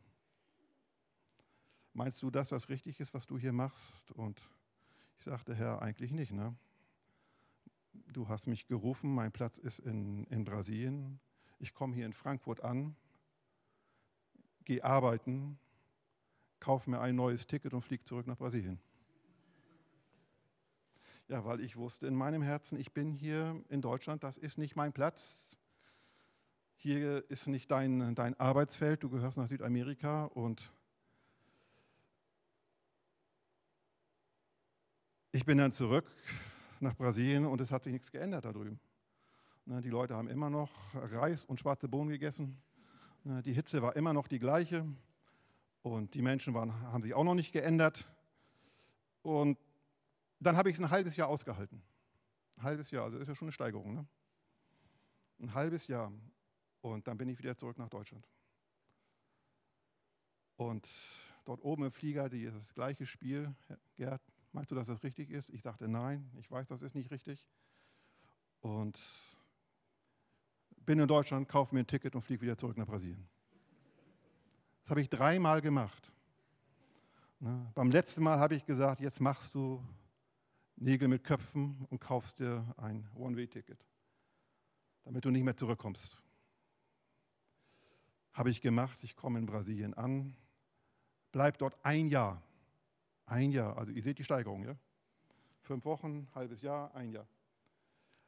Meinst 1.93 2.21
du, 2.23 2.29
dass 2.29 2.49
das 2.49 2.69
richtig 2.69 2.99
ist, 2.99 3.13
was 3.13 3.25
du 3.25 3.37
hier 3.37 3.53
machst? 3.53 4.11
Und 4.11 4.41
ich 5.19 5.25
sagte, 5.25 5.53
Herr, 5.55 5.81
eigentlich 5.81 6.11
nicht. 6.11 6.31
Ne? 6.31 6.55
Du 7.93 8.27
hast 8.27 8.47
mich 8.47 8.67
gerufen, 8.67 9.13
mein 9.13 9.31
Platz 9.31 9.57
ist 9.57 9.79
in, 9.79 10.25
in 10.25 10.43
Brasilien. 10.43 11.19
Ich 11.59 11.73
komme 11.73 11.95
hier 11.95 12.05
in 12.05 12.13
Frankfurt 12.13 12.63
an, 12.63 12.95
gehe 14.65 14.83
arbeiten, 14.83 15.57
kaufe 16.59 16.89
mir 16.89 16.99
ein 16.99 17.15
neues 17.15 17.47
Ticket 17.47 17.73
und 17.73 17.81
fliege 17.81 18.03
zurück 18.03 18.27
nach 18.27 18.37
Brasilien. 18.37 18.79
Ja, 21.27 21.43
weil 21.43 21.59
ich 21.59 21.75
wusste 21.75 22.07
in 22.07 22.15
meinem 22.15 22.41
Herzen, 22.41 22.79
ich 22.79 22.93
bin 22.93 23.11
hier 23.11 23.63
in 23.69 23.81
Deutschland, 23.81 24.23
das 24.23 24.37
ist 24.37 24.57
nicht 24.57 24.75
mein 24.75 24.93
Platz. 24.93 25.47
Hier 26.75 27.29
ist 27.31 27.47
nicht 27.47 27.71
dein, 27.71 28.13
dein 28.13 28.39
Arbeitsfeld, 28.39 29.01
du 29.01 29.09
gehörst 29.09 29.37
nach 29.37 29.47
Südamerika 29.47 30.25
und 30.25 30.71
Ich 35.35 35.43
bin 35.43 35.57
dann 35.57 35.73
zurück 35.73 36.09
nach 36.79 36.95
Brasilien 36.95 37.45
und 37.45 37.59
es 37.59 37.69
hat 37.69 37.83
sich 37.83 37.91
nichts 37.91 38.09
geändert 38.09 38.45
da 38.45 38.53
drüben. 38.53 38.79
Ne, 39.65 39.81
die 39.81 39.89
Leute 39.89 40.15
haben 40.15 40.27
immer 40.27 40.49
noch 40.49 40.71
Reis 40.93 41.43
und 41.43 41.59
schwarze 41.59 41.87
Bohnen 41.87 42.09
gegessen. 42.09 42.61
Ne, 43.23 43.41
die 43.41 43.53
Hitze 43.53 43.81
war 43.81 43.95
immer 43.95 44.13
noch 44.13 44.27
die 44.27 44.39
gleiche 44.39 44.85
und 45.81 46.13
die 46.13 46.21
Menschen 46.21 46.53
waren, 46.53 46.73
haben 46.83 47.01
sich 47.01 47.13
auch 47.13 47.23
noch 47.23 47.33
nicht 47.33 47.51
geändert. 47.51 48.07
Und 49.23 49.57
dann 50.39 50.55
habe 50.55 50.69
ich 50.69 50.75
es 50.75 50.81
ein 50.81 50.91
halbes 50.91 51.15
Jahr 51.15 51.27
ausgehalten. 51.27 51.81
Ein 52.57 52.63
halbes 52.63 52.91
Jahr, 52.91 53.05
also 53.05 53.17
ist 53.17 53.27
ja 53.27 53.35
schon 53.35 53.47
eine 53.47 53.53
Steigerung. 53.53 53.95
Ne? 53.95 54.07
Ein 55.39 55.53
halbes 55.53 55.87
Jahr. 55.87 56.11
Und 56.81 57.07
dann 57.07 57.17
bin 57.17 57.27
ich 57.27 57.39
wieder 57.39 57.57
zurück 57.57 57.77
nach 57.77 57.89
Deutschland. 57.89 58.27
Und 60.57 60.87
dort 61.43 61.61
oben 61.63 61.85
im 61.85 61.91
Flieger 61.91 62.29
das 62.29 62.73
gleiche 62.73 63.05
Spiel. 63.05 63.53
Gerd, 63.95 64.21
Meinst 64.55 64.71
du, 64.71 64.75
dass 64.75 64.87
das 64.87 65.03
richtig 65.03 65.31
ist? 65.31 65.49
Ich 65.49 65.61
sagte, 65.61 65.89
nein, 65.89 66.31
ich 66.39 66.49
weiß, 66.49 66.69
das 66.69 66.81
ist 66.81 66.95
nicht 66.95 67.11
richtig. 67.11 67.45
Und 68.61 68.97
bin 70.85 70.99
in 70.99 71.07
Deutschland, 71.07 71.47
kaufe 71.47 71.73
mir 71.73 71.81
ein 71.81 71.87
Ticket 71.87 72.15
und 72.15 72.21
fliege 72.21 72.41
wieder 72.41 72.57
zurück 72.57 72.77
nach 72.77 72.85
Brasilien. 72.85 73.27
Das 74.83 74.91
habe 74.91 75.01
ich 75.01 75.09
dreimal 75.09 75.61
gemacht. 75.61 76.11
Ne? 77.39 77.71
Beim 77.73 77.91
letzten 77.91 78.23
Mal 78.23 78.39
habe 78.39 78.55
ich 78.55 78.65
gesagt, 78.65 79.01
jetzt 79.01 79.19
machst 79.19 79.55
du 79.55 79.83
Nägel 80.77 81.07
mit 81.07 81.23
Köpfen 81.23 81.85
und 81.89 81.99
kaufst 81.99 82.39
dir 82.39 82.65
ein 82.77 83.07
One-Way-Ticket, 83.15 83.79
damit 85.03 85.25
du 85.25 85.31
nicht 85.31 85.43
mehr 85.43 85.55
zurückkommst. 85.55 86.21
Habe 88.33 88.51
ich 88.51 88.61
gemacht, 88.61 88.99
ich 89.03 89.15
komme 89.15 89.39
in 89.39 89.45
Brasilien 89.45 89.93
an, 89.93 90.35
bleib 91.31 91.57
dort 91.57 91.77
ein 91.83 92.07
Jahr. 92.07 92.41
Ein 93.25 93.51
Jahr, 93.51 93.77
also 93.77 93.91
ihr 93.91 94.03
seht 94.03 94.19
die 94.19 94.23
Steigerung, 94.23 94.65
ja? 94.65 94.75
Fünf 95.61 95.85
Wochen, 95.85 96.27
halbes 96.35 96.61
Jahr, 96.61 96.93
ein 96.93 97.11
Jahr. 97.11 97.27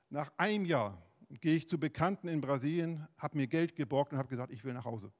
Nach 0.09 0.31
einem 0.37 0.65
Jahr 0.65 0.97
gehe 1.29 1.55
ich 1.55 1.67
zu 1.67 1.79
Bekannten 1.79 2.27
in 2.27 2.41
Brasilien, 2.41 3.07
habe 3.17 3.37
mir 3.37 3.47
Geld 3.47 3.75
geborgt 3.75 4.13
und 4.13 4.17
habe 4.17 4.29
gesagt, 4.29 4.51
ich 4.51 4.63
will 4.63 4.73
nach 4.73 4.85
Hause. 4.85 5.11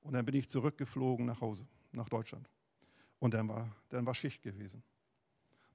Und 0.00 0.12
dann 0.12 0.24
bin 0.24 0.34
ich 0.34 0.48
zurückgeflogen 0.48 1.26
nach 1.26 1.40
Hause, 1.40 1.66
nach 1.92 2.08
Deutschland. 2.08 2.48
Und 3.18 3.34
dann 3.34 3.48
war, 3.48 3.74
dann 3.88 4.06
war 4.06 4.14
Schicht 4.14 4.42
gewesen. 4.42 4.82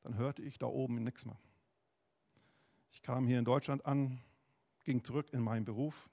Dann 0.04 0.16
hörte 0.16 0.42
ich 0.42 0.58
da 0.58 0.68
oben 0.68 1.04
nichts 1.04 1.26
mehr. 1.26 1.38
Ich 2.92 3.02
kam 3.02 3.28
hier 3.28 3.40
in 3.40 3.46
Deutschland 3.46 3.86
an, 3.86 4.22
ging 4.84 5.04
zurück 5.04 5.28
in 5.32 5.42
meinen 5.42 5.66
Beruf, 5.66 6.10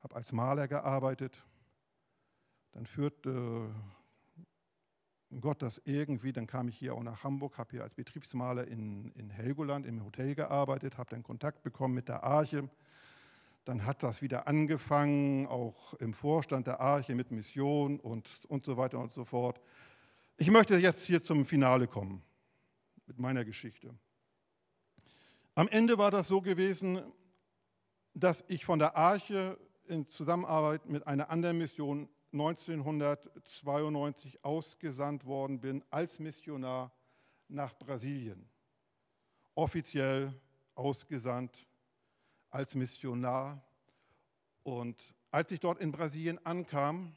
habe 0.00 0.16
als 0.16 0.32
Maler 0.32 0.68
gearbeitet. 0.68 1.42
Dann 2.72 2.86
führte 2.86 3.74
Gott 5.40 5.60
das 5.60 5.80
irgendwie, 5.84 6.32
dann 6.32 6.46
kam 6.46 6.68
ich 6.68 6.78
hier 6.78 6.94
auch 6.94 7.02
nach 7.02 7.22
Hamburg, 7.22 7.58
habe 7.58 7.70
hier 7.72 7.82
als 7.82 7.94
Betriebsmaler 7.94 8.66
in, 8.66 9.12
in 9.12 9.28
Helgoland 9.28 9.84
im 9.84 10.02
Hotel 10.04 10.34
gearbeitet, 10.34 10.96
habe 10.96 11.10
dann 11.10 11.22
Kontakt 11.22 11.62
bekommen 11.62 11.94
mit 11.94 12.08
der 12.08 12.24
Arche. 12.24 12.68
Dann 13.66 13.84
hat 13.84 14.02
das 14.02 14.22
wieder 14.22 14.48
angefangen, 14.48 15.46
auch 15.46 15.92
im 15.94 16.14
Vorstand 16.14 16.66
der 16.66 16.80
Arche 16.80 17.14
mit 17.14 17.30
Mission 17.30 18.00
und, 18.00 18.40
und 18.48 18.64
so 18.64 18.78
weiter 18.78 18.98
und 18.98 19.12
so 19.12 19.26
fort. 19.26 19.60
Ich 20.38 20.50
möchte 20.50 20.78
jetzt 20.78 21.04
hier 21.04 21.22
zum 21.22 21.44
Finale 21.44 21.86
kommen 21.86 22.22
mit 23.06 23.18
meiner 23.18 23.44
Geschichte. 23.44 23.94
Am 25.54 25.68
Ende 25.68 25.98
war 25.98 26.10
das 26.10 26.28
so 26.28 26.40
gewesen, 26.40 27.02
dass 28.14 28.44
ich 28.48 28.64
von 28.64 28.78
der 28.78 28.96
Arche 28.96 29.58
in 29.88 30.08
Zusammenarbeit 30.08 30.86
mit 30.86 31.06
einer 31.06 31.28
anderen 31.28 31.58
Mission 31.58 32.08
1992 32.32 34.44
ausgesandt 34.44 35.24
worden 35.24 35.60
bin 35.60 35.84
als 35.90 36.18
Missionar 36.18 36.92
nach 37.48 37.76
Brasilien. 37.78 38.48
Offiziell 39.54 40.38
ausgesandt 40.74 41.66
als 42.50 42.74
Missionar. 42.74 43.64
Und 44.62 45.14
als 45.30 45.50
ich 45.52 45.60
dort 45.60 45.80
in 45.80 45.92
Brasilien 45.92 46.44
ankam, 46.44 47.16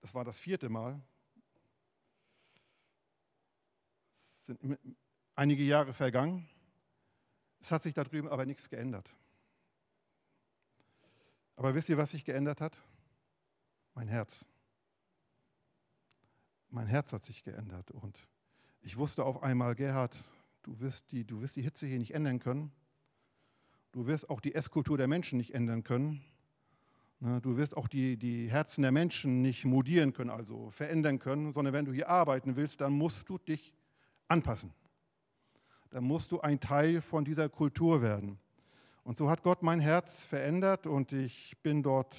das 0.00 0.14
war 0.14 0.24
das 0.24 0.38
vierte 0.38 0.68
Mal, 0.68 1.00
es 4.16 4.46
sind 4.46 4.78
einige 5.36 5.62
Jahre 5.62 5.94
vergangen, 5.94 6.48
es 7.60 7.70
hat 7.70 7.84
sich 7.84 7.94
da 7.94 8.02
drüben 8.02 8.28
aber 8.28 8.44
nichts 8.44 8.68
geändert. 8.68 9.08
Aber 11.56 11.74
wisst 11.74 11.88
ihr, 11.88 11.98
was 11.98 12.10
sich 12.10 12.24
geändert 12.24 12.60
hat? 12.60 12.78
Mein 13.94 14.08
Herz. 14.08 14.44
Mein 16.70 16.86
Herz 16.86 17.12
hat 17.12 17.24
sich 17.24 17.44
geändert 17.44 17.90
und 17.90 18.18
ich 18.80 18.96
wusste 18.96 19.24
auf 19.24 19.42
einmal, 19.42 19.74
Gerhard, 19.74 20.16
du 20.62 20.80
wirst 20.80 21.12
die, 21.12 21.24
du 21.24 21.42
wirst 21.42 21.56
die 21.56 21.62
Hitze 21.62 21.86
hier 21.86 21.98
nicht 21.98 22.14
ändern 22.14 22.38
können. 22.38 22.72
Du 23.92 24.06
wirst 24.06 24.30
auch 24.30 24.40
die 24.40 24.54
Esskultur 24.54 24.96
der 24.96 25.06
Menschen 25.06 25.36
nicht 25.36 25.54
ändern 25.54 25.82
können. 25.82 26.24
Ne, 27.20 27.40
du 27.40 27.56
wirst 27.56 27.76
auch 27.76 27.86
die, 27.86 28.16
die 28.16 28.50
Herzen 28.50 28.82
der 28.82 28.90
Menschen 28.90 29.42
nicht 29.42 29.64
modieren 29.64 30.12
können, 30.12 30.30
also 30.30 30.70
verändern 30.70 31.20
können, 31.20 31.52
sondern 31.52 31.72
wenn 31.72 31.84
du 31.84 31.92
hier 31.92 32.08
arbeiten 32.08 32.56
willst, 32.56 32.80
dann 32.80 32.94
musst 32.94 33.28
du 33.28 33.38
dich 33.38 33.72
anpassen. 34.26 34.72
Dann 35.90 36.04
musst 36.04 36.32
du 36.32 36.40
ein 36.40 36.58
Teil 36.58 37.00
von 37.00 37.24
dieser 37.24 37.48
Kultur 37.48 38.02
werden. 38.02 38.40
Und 39.04 39.18
so 39.18 39.28
hat 39.28 39.42
Gott 39.42 39.62
mein 39.62 39.80
Herz 39.80 40.24
verändert 40.24 40.86
und 40.86 41.12
ich 41.12 41.56
bin 41.62 41.82
dort 41.82 42.16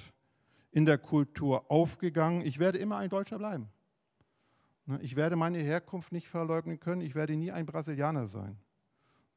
in 0.71 0.85
der 0.85 0.97
Kultur 0.97 1.69
aufgegangen. 1.69 2.41
Ich 2.41 2.59
werde 2.59 2.77
immer 2.77 2.97
ein 2.97 3.09
Deutscher 3.09 3.37
bleiben. 3.37 3.69
Ne, 4.85 4.99
ich 5.01 5.15
werde 5.15 5.35
meine 5.35 5.59
Herkunft 5.59 6.11
nicht 6.11 6.27
verleugnen 6.27 6.79
können. 6.79 7.01
Ich 7.01 7.15
werde 7.15 7.35
nie 7.35 7.51
ein 7.51 7.65
Brasilianer 7.65 8.27
sein. 8.27 8.57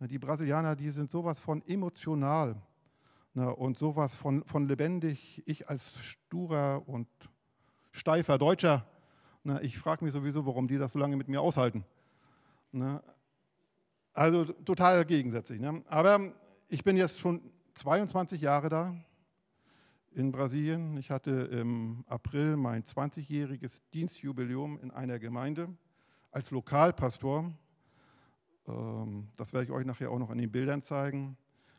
Ne, 0.01 0.09
die 0.09 0.19
Brasilianer, 0.19 0.75
die 0.75 0.91
sind 0.91 1.11
sowas 1.11 1.39
von 1.39 1.63
emotional 1.67 2.61
Ne, 3.37 3.55
und 3.55 3.77
sowas 3.77 4.17
von, 4.17 4.43
von 4.45 4.67
lebendig, 4.67 5.43
ich 5.45 5.69
als 5.69 5.85
sturer 6.01 6.83
und 6.87 7.07
steifer 7.93 8.39
Deutscher, 8.39 8.87
ich 9.61 9.79
frage 9.79 10.03
mich 10.03 10.15
sowieso, 10.15 10.47
warum 10.47 10.67
die 10.69 10.79
das 10.79 10.93
so 10.93 10.99
lange 10.99 11.17
mit 11.17 11.29
mir 11.29 11.43
aushalten. 11.43 11.85
Also 14.15 14.45
total 14.45 15.05
gegensätzlich. 15.05 15.61
Aber 15.87 16.33
ich 16.69 16.83
bin 16.83 16.97
jetzt 16.97 17.19
schon 17.19 17.41
22 17.75 18.41
Jahre 18.41 18.69
da 18.69 18.95
in 20.13 20.33
Brasilien. 20.33 20.97
Ich 20.97 21.11
hatte 21.11 21.31
im 21.31 22.05
April 22.09 22.57
mein 22.57 22.83
20-jähriges 22.83 23.81
Dienstjubiläum 23.95 24.79
in 24.81 24.91
einer 24.91 25.19
Gemeinde 25.19 25.69
als 26.33 26.51
Lokalpastor. 26.51 27.53
Ähm, 28.67 29.29
das 29.37 29.53
werde 29.53 29.65
ich 29.65 29.71
euch 29.71 29.87
nachher 29.87 30.11
auch 30.11 30.19
noch 30.19 30.31
an 30.31 30.39
den 30.39 30.51
Bildern 30.51 30.83
zeigen. 30.83 31.37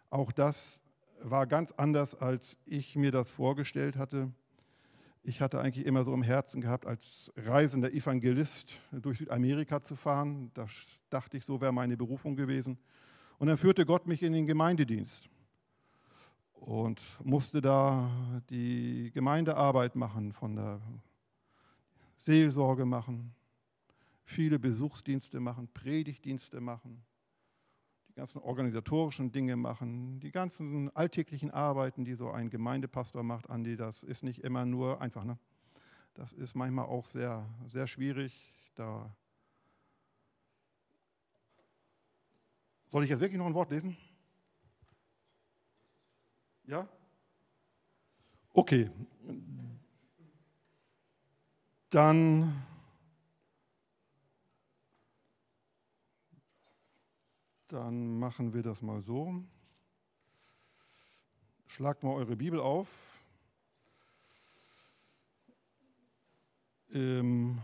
Auch 0.10 0.32
das 0.32 0.80
war 1.22 1.48
ganz 1.48 1.74
anders, 1.74 2.16
als 2.16 2.58
ich 2.66 2.96
mir 2.96 3.12
das 3.12 3.30
vorgestellt 3.30 3.98
hatte. 3.98 4.32
Ich 5.24 5.42
hatte 5.42 5.60
eigentlich 5.60 5.86
immer 5.86 6.06
so 6.06 6.14
im 6.14 6.24
Herzen 6.24 6.62
gehabt, 6.62 6.86
als 6.86 7.34
reisender 7.36 7.92
Evangelist 7.92 8.72
durch 8.94 9.18
Südamerika 9.18 9.84
zu 9.84 9.98
fahren. 9.98 10.52
Da 10.54 10.68
dachte 11.10 11.36
ich, 11.36 11.44
so 11.44 11.60
wäre 11.60 11.74
meine 11.74 11.98
Berufung 11.98 12.38
gewesen. 12.38 12.78
Und 13.38 13.48
dann 13.48 13.58
führte 13.58 13.86
Gott 13.86 14.08
mich 14.08 14.24
in 14.24 14.34
den 14.34 14.48
Gemeindedienst 14.48 15.30
und 16.54 17.02
musste 17.24 17.62
da 17.62 18.10
die 18.50 19.12
Gemeindearbeit 19.14 19.96
machen, 19.96 20.34
von 20.34 20.56
der 20.56 20.82
Seelsorge 22.18 22.86
machen, 22.86 23.34
viele 24.24 24.60
Besuchsdienste 24.60 25.40
machen, 25.40 25.70
Predigtdienste 25.74 26.60
machen 26.60 27.04
ganzen 28.18 28.40
organisatorischen 28.40 29.32
Dinge 29.32 29.56
machen, 29.56 30.20
die 30.20 30.32
ganzen 30.32 30.94
alltäglichen 30.96 31.52
Arbeiten, 31.52 32.04
die 32.04 32.16
so 32.16 32.32
ein 32.32 32.50
Gemeindepastor 32.50 33.22
macht, 33.22 33.48
Andi, 33.48 33.78
das 33.78 34.02
ist 34.02 34.24
nicht 34.24 34.44
immer 34.44 34.66
nur 34.66 35.00
einfach. 35.02 35.24
Ne? 35.24 35.38
Das 36.16 36.34
ist 36.34 36.56
manchmal 36.56 36.86
auch 36.86 37.06
sehr, 37.06 37.48
sehr 37.68 37.86
schwierig. 37.86 38.52
Da 38.74 39.16
Soll 42.92 43.04
ich 43.04 43.10
jetzt 43.10 43.20
wirklich 43.20 43.38
noch 43.38 43.48
ein 43.48 43.54
Wort 43.54 43.72
lesen? 43.72 43.98
Ja? 46.66 46.88
Okay. 48.54 48.90
Dann 51.90 52.66
Dann 57.68 58.18
machen 58.18 58.54
wir 58.54 58.64
das 58.64 58.82
mal 58.82 59.02
so. 59.02 59.44
Schlagt 61.66 62.02
mal 62.02 62.14
eure 62.14 62.38
Bibel 62.38 62.62
auf. 62.62 63.22
Im, 66.90 67.60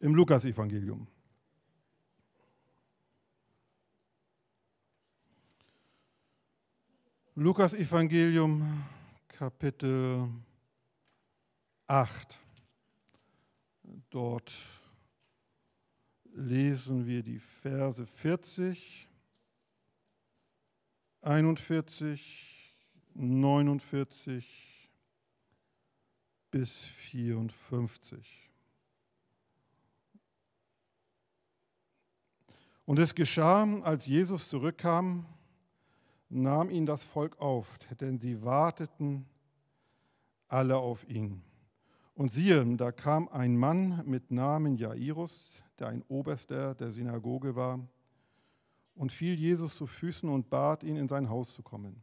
im 0.00 0.14
Lukas-Evangelium. 0.14 1.06
Lukas-Evangelium, 7.40 8.84
Kapitel 9.26 10.28
8. 11.86 12.38
Dort 14.10 14.52
lesen 16.34 17.06
wir 17.06 17.22
die 17.22 17.38
Verse 17.38 18.04
40, 18.04 19.08
41, 21.22 22.74
49 23.14 24.90
bis 26.50 26.80
54. 26.80 28.50
Und 32.84 32.98
es 32.98 33.14
geschah, 33.14 33.80
als 33.80 34.04
Jesus 34.04 34.50
zurückkam, 34.50 35.24
nahm 36.30 36.70
ihn 36.70 36.86
das 36.86 37.04
Volk 37.04 37.40
auf, 37.40 37.78
denn 38.00 38.18
sie 38.18 38.42
warteten 38.42 39.26
alle 40.48 40.76
auf 40.78 41.08
ihn. 41.08 41.42
Und 42.14 42.32
siehe, 42.32 42.64
da 42.76 42.92
kam 42.92 43.28
ein 43.28 43.56
Mann 43.56 44.02
mit 44.06 44.30
Namen 44.30 44.76
Jairus, 44.76 45.50
der 45.78 45.88
ein 45.88 46.02
Oberster 46.08 46.74
der 46.74 46.92
Synagoge 46.92 47.56
war, 47.56 47.80
und 48.94 49.12
fiel 49.12 49.34
Jesus 49.34 49.76
zu 49.76 49.86
Füßen 49.86 50.28
und 50.28 50.50
bat 50.50 50.82
ihn, 50.82 50.96
in 50.96 51.08
sein 51.08 51.30
Haus 51.30 51.54
zu 51.54 51.62
kommen. 51.62 52.02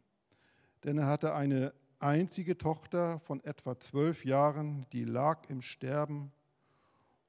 Denn 0.84 0.98
er 0.98 1.08
hatte 1.08 1.36
eine 1.36 1.74
einzige 2.00 2.58
Tochter 2.58 3.20
von 3.20 3.44
etwa 3.44 3.80
zwölf 3.80 4.26
Jahren, 4.26 4.86
die 4.92 5.04
lag 5.04 5.50
im 5.50 5.62
Sterben, 5.62 6.32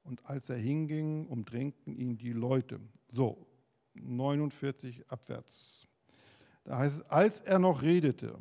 und 0.03 0.25
als 0.25 0.49
er 0.49 0.57
hinging, 0.57 1.27
umdrängten 1.27 1.95
ihn 1.95 2.17
die 2.17 2.33
Leute. 2.33 2.79
So, 3.11 3.45
49 3.93 5.11
abwärts. 5.11 5.78
Da 6.63 6.77
heißt 6.77 6.99
es, 6.99 7.09
als 7.09 7.41
er 7.41 7.59
noch 7.59 7.81
redete, 7.81 8.37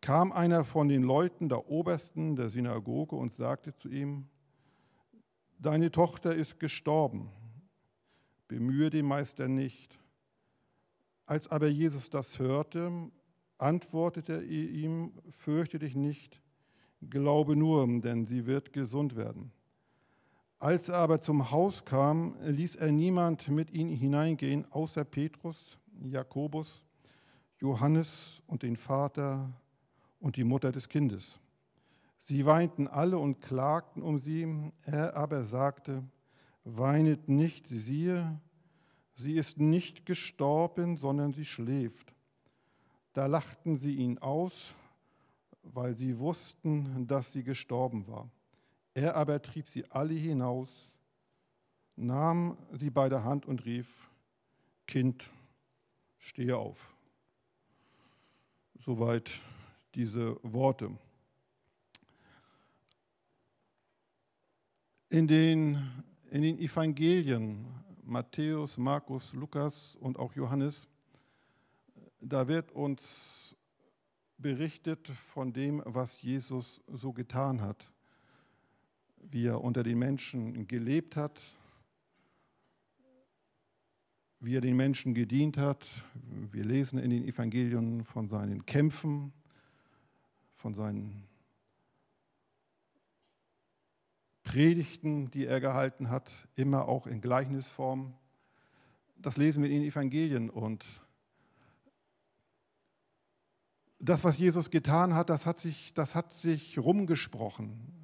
kam 0.00 0.32
einer 0.32 0.64
von 0.64 0.88
den 0.88 1.02
Leuten 1.02 1.48
der 1.48 1.68
Obersten 1.68 2.36
der 2.36 2.48
Synagoge 2.48 3.16
und 3.16 3.34
sagte 3.34 3.74
zu 3.74 3.88
ihm, 3.88 4.28
deine 5.58 5.90
Tochter 5.90 6.34
ist 6.34 6.60
gestorben, 6.60 7.30
bemühe 8.46 8.90
den 8.90 9.06
Meister 9.06 9.48
nicht. 9.48 9.98
Als 11.26 11.48
aber 11.48 11.68
Jesus 11.68 12.10
das 12.10 12.38
hörte, 12.38 13.10
antwortete 13.58 14.34
er 14.34 14.42
ihm, 14.42 15.12
fürchte 15.30 15.78
dich 15.78 15.94
nicht, 15.94 16.40
glaube 17.10 17.56
nur, 17.56 17.86
denn 18.00 18.24
sie 18.24 18.46
wird 18.46 18.72
gesund 18.72 19.16
werden. 19.16 19.52
Als 20.60 20.88
er 20.88 20.96
aber 20.96 21.20
zum 21.20 21.50
Haus 21.50 21.84
kam, 21.84 22.36
ließ 22.40 22.76
er 22.76 22.90
niemand 22.90 23.48
mit 23.48 23.70
ihm 23.70 23.90
hineingehen, 23.90 24.64
außer 24.72 25.04
Petrus, 25.04 25.78
Jakobus, 26.02 26.82
Johannes 27.58 28.40
und 28.46 28.62
den 28.62 28.76
Vater 28.76 29.50
und 30.20 30.36
die 30.36 30.44
Mutter 30.44 30.72
des 30.72 30.88
Kindes. 30.88 31.38
Sie 32.22 32.44
weinten 32.44 32.86
alle 32.86 33.18
und 33.18 33.40
klagten 33.40 34.02
um 34.02 34.18
sie. 34.18 34.46
Er 34.82 35.16
aber 35.16 35.44
sagte, 35.44 36.02
weinet 36.64 37.28
nicht, 37.28 37.66
siehe, 37.68 38.38
sie 39.16 39.34
ist 39.34 39.58
nicht 39.58 40.06
gestorben, 40.06 40.96
sondern 40.96 41.32
sie 41.32 41.44
schläft. 41.44 42.14
Da 43.14 43.26
lachten 43.26 43.76
sie 43.76 43.94
ihn 43.94 44.18
aus, 44.18 44.74
weil 45.62 45.94
sie 45.94 46.18
wussten, 46.18 47.06
dass 47.06 47.32
sie 47.32 47.42
gestorben 47.42 48.06
war. 48.06 48.30
Er 48.94 49.16
aber 49.16 49.40
trieb 49.40 49.68
sie 49.68 49.84
alle 49.90 50.14
hinaus, 50.14 50.90
nahm 51.96 52.56
sie 52.72 52.90
bei 52.90 53.08
der 53.08 53.24
Hand 53.24 53.46
und 53.46 53.64
rief, 53.64 54.10
Kind, 54.86 55.30
stehe 56.18 56.56
auf. 56.56 56.94
Soweit 58.80 59.30
diese 59.94 60.38
Worte. 60.42 60.96
In 65.10 65.26
den, 65.26 66.04
in 66.30 66.42
den 66.42 66.58
Evangelien 66.58 67.66
Matthäus, 68.02 68.78
Markus, 68.78 69.32
Lukas 69.32 69.96
und 69.96 70.18
auch 70.18 70.34
Johannes, 70.34 70.88
da 72.20 72.48
wird 72.48 72.72
uns 72.72 73.56
berichtet 74.38 75.08
von 75.08 75.52
dem, 75.52 75.82
was 75.84 76.22
Jesus 76.22 76.80
so 76.86 77.12
getan 77.12 77.60
hat, 77.60 77.90
wie 79.16 79.46
er 79.46 79.62
unter 79.62 79.82
den 79.82 79.98
Menschen 79.98 80.66
gelebt 80.68 81.16
hat, 81.16 81.40
wie 84.40 84.56
er 84.56 84.60
den 84.60 84.76
Menschen 84.76 85.14
gedient 85.14 85.56
hat. 85.56 85.86
Wir 86.52 86.64
lesen 86.64 86.98
in 86.98 87.10
den 87.10 87.26
Evangelien 87.26 88.04
von 88.04 88.28
seinen 88.28 88.66
Kämpfen, 88.66 89.32
von 90.52 90.74
seinen 90.74 91.24
Predigten, 94.44 95.30
die 95.30 95.46
er 95.46 95.60
gehalten 95.60 96.08
hat, 96.08 96.30
immer 96.54 96.88
auch 96.88 97.06
in 97.06 97.20
Gleichnisform. 97.20 98.14
Das 99.16 99.36
lesen 99.36 99.62
wir 99.62 99.70
in 99.70 99.80
den 99.80 99.88
Evangelien 99.88 100.48
und 100.48 100.84
das, 103.98 104.22
was 104.22 104.38
Jesus 104.38 104.70
getan 104.70 105.14
hat, 105.14 105.28
das 105.28 105.44
hat 105.44 105.58
sich, 105.58 105.92
das 105.92 106.14
hat 106.14 106.32
sich 106.32 106.78
rumgesprochen. 106.78 107.97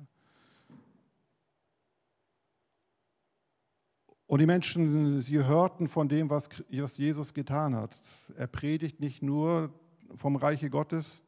Und 4.34 4.40
die 4.40 4.46
Menschen, 4.46 5.20
sie 5.20 5.44
hörten 5.44 5.86
von 5.86 6.08
dem, 6.08 6.28
was 6.28 6.48
Jesus 6.68 7.34
getan 7.34 7.76
hat. 7.76 7.96
Er 8.36 8.48
predigt 8.48 8.98
nicht 8.98 9.22
nur 9.22 9.72
vom 10.16 10.34
Reiche 10.34 10.70
Gottes, 10.70 11.22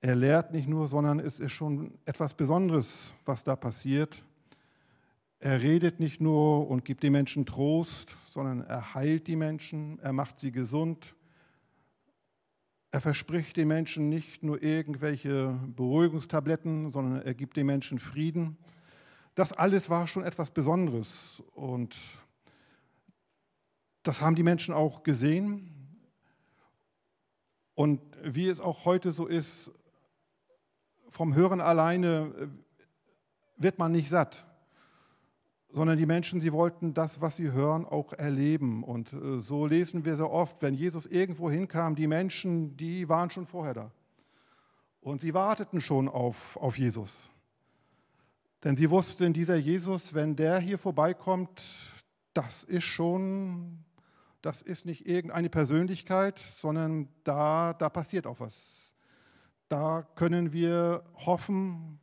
er 0.00 0.14
lehrt 0.14 0.52
nicht 0.52 0.68
nur, 0.68 0.86
sondern 0.86 1.18
es 1.18 1.40
ist 1.40 1.50
schon 1.50 1.90
etwas 2.04 2.34
Besonderes, 2.34 3.16
was 3.24 3.42
da 3.42 3.56
passiert. 3.56 4.22
Er 5.40 5.60
redet 5.60 5.98
nicht 5.98 6.20
nur 6.20 6.70
und 6.70 6.84
gibt 6.84 7.02
den 7.02 7.14
Menschen 7.14 7.46
Trost, 7.46 8.14
sondern 8.30 8.60
er 8.60 8.94
heilt 8.94 9.26
die 9.26 9.34
Menschen, 9.34 9.98
er 10.02 10.12
macht 10.12 10.38
sie 10.38 10.52
gesund. 10.52 11.16
Er 12.92 13.00
verspricht 13.00 13.56
den 13.56 13.66
Menschen 13.66 14.08
nicht 14.08 14.44
nur 14.44 14.62
irgendwelche 14.62 15.58
Beruhigungstabletten, 15.74 16.92
sondern 16.92 17.22
er 17.22 17.34
gibt 17.34 17.56
den 17.56 17.66
Menschen 17.66 17.98
Frieden. 17.98 18.56
Das 19.34 19.52
alles 19.52 19.88
war 19.88 20.06
schon 20.08 20.24
etwas 20.24 20.50
Besonderes 20.50 21.42
und 21.54 21.96
das 24.02 24.20
haben 24.20 24.34
die 24.34 24.42
Menschen 24.42 24.74
auch 24.74 25.02
gesehen. 25.02 25.70
Und 27.74 28.00
wie 28.22 28.48
es 28.48 28.60
auch 28.60 28.84
heute 28.84 29.12
so 29.12 29.26
ist, 29.26 29.72
vom 31.08 31.34
Hören 31.34 31.60
alleine 31.60 32.34
äh, 32.38 32.48
wird 33.56 33.78
man 33.78 33.92
nicht 33.92 34.08
satt, 34.08 34.46
sondern 35.70 35.96
die 35.96 36.06
Menschen, 36.06 36.40
sie 36.40 36.52
wollten 36.52 36.92
das, 36.92 37.20
was 37.20 37.36
sie 37.36 37.52
hören, 37.52 37.86
auch 37.86 38.12
erleben. 38.12 38.84
Und 38.84 39.12
äh, 39.12 39.40
so 39.40 39.66
lesen 39.66 40.04
wir 40.04 40.16
sehr 40.16 40.30
oft, 40.30 40.60
wenn 40.60 40.74
Jesus 40.74 41.06
irgendwo 41.06 41.50
hinkam, 41.50 41.94
die 41.94 42.06
Menschen, 42.06 42.76
die 42.76 43.08
waren 43.08 43.30
schon 43.30 43.46
vorher 43.46 43.74
da. 43.74 43.90
Und 45.00 45.20
sie 45.20 45.34
warteten 45.34 45.80
schon 45.80 46.08
auf, 46.08 46.56
auf 46.58 46.78
Jesus. 46.78 47.31
Denn 48.64 48.76
sie 48.76 48.90
wussten, 48.90 49.32
dieser 49.32 49.56
Jesus, 49.56 50.14
wenn 50.14 50.36
der 50.36 50.58
hier 50.58 50.78
vorbeikommt, 50.78 51.62
das 52.34 52.62
ist 52.62 52.84
schon, 52.84 53.84
das 54.40 54.62
ist 54.62 54.86
nicht 54.86 55.06
irgendeine 55.06 55.50
Persönlichkeit, 55.50 56.40
sondern 56.60 57.08
da, 57.24 57.74
da 57.74 57.88
passiert 57.88 58.26
auch 58.26 58.40
was 58.40 58.82
da 59.72 60.06
können 60.16 60.52
wir 60.52 61.02
hoffen 61.14 61.98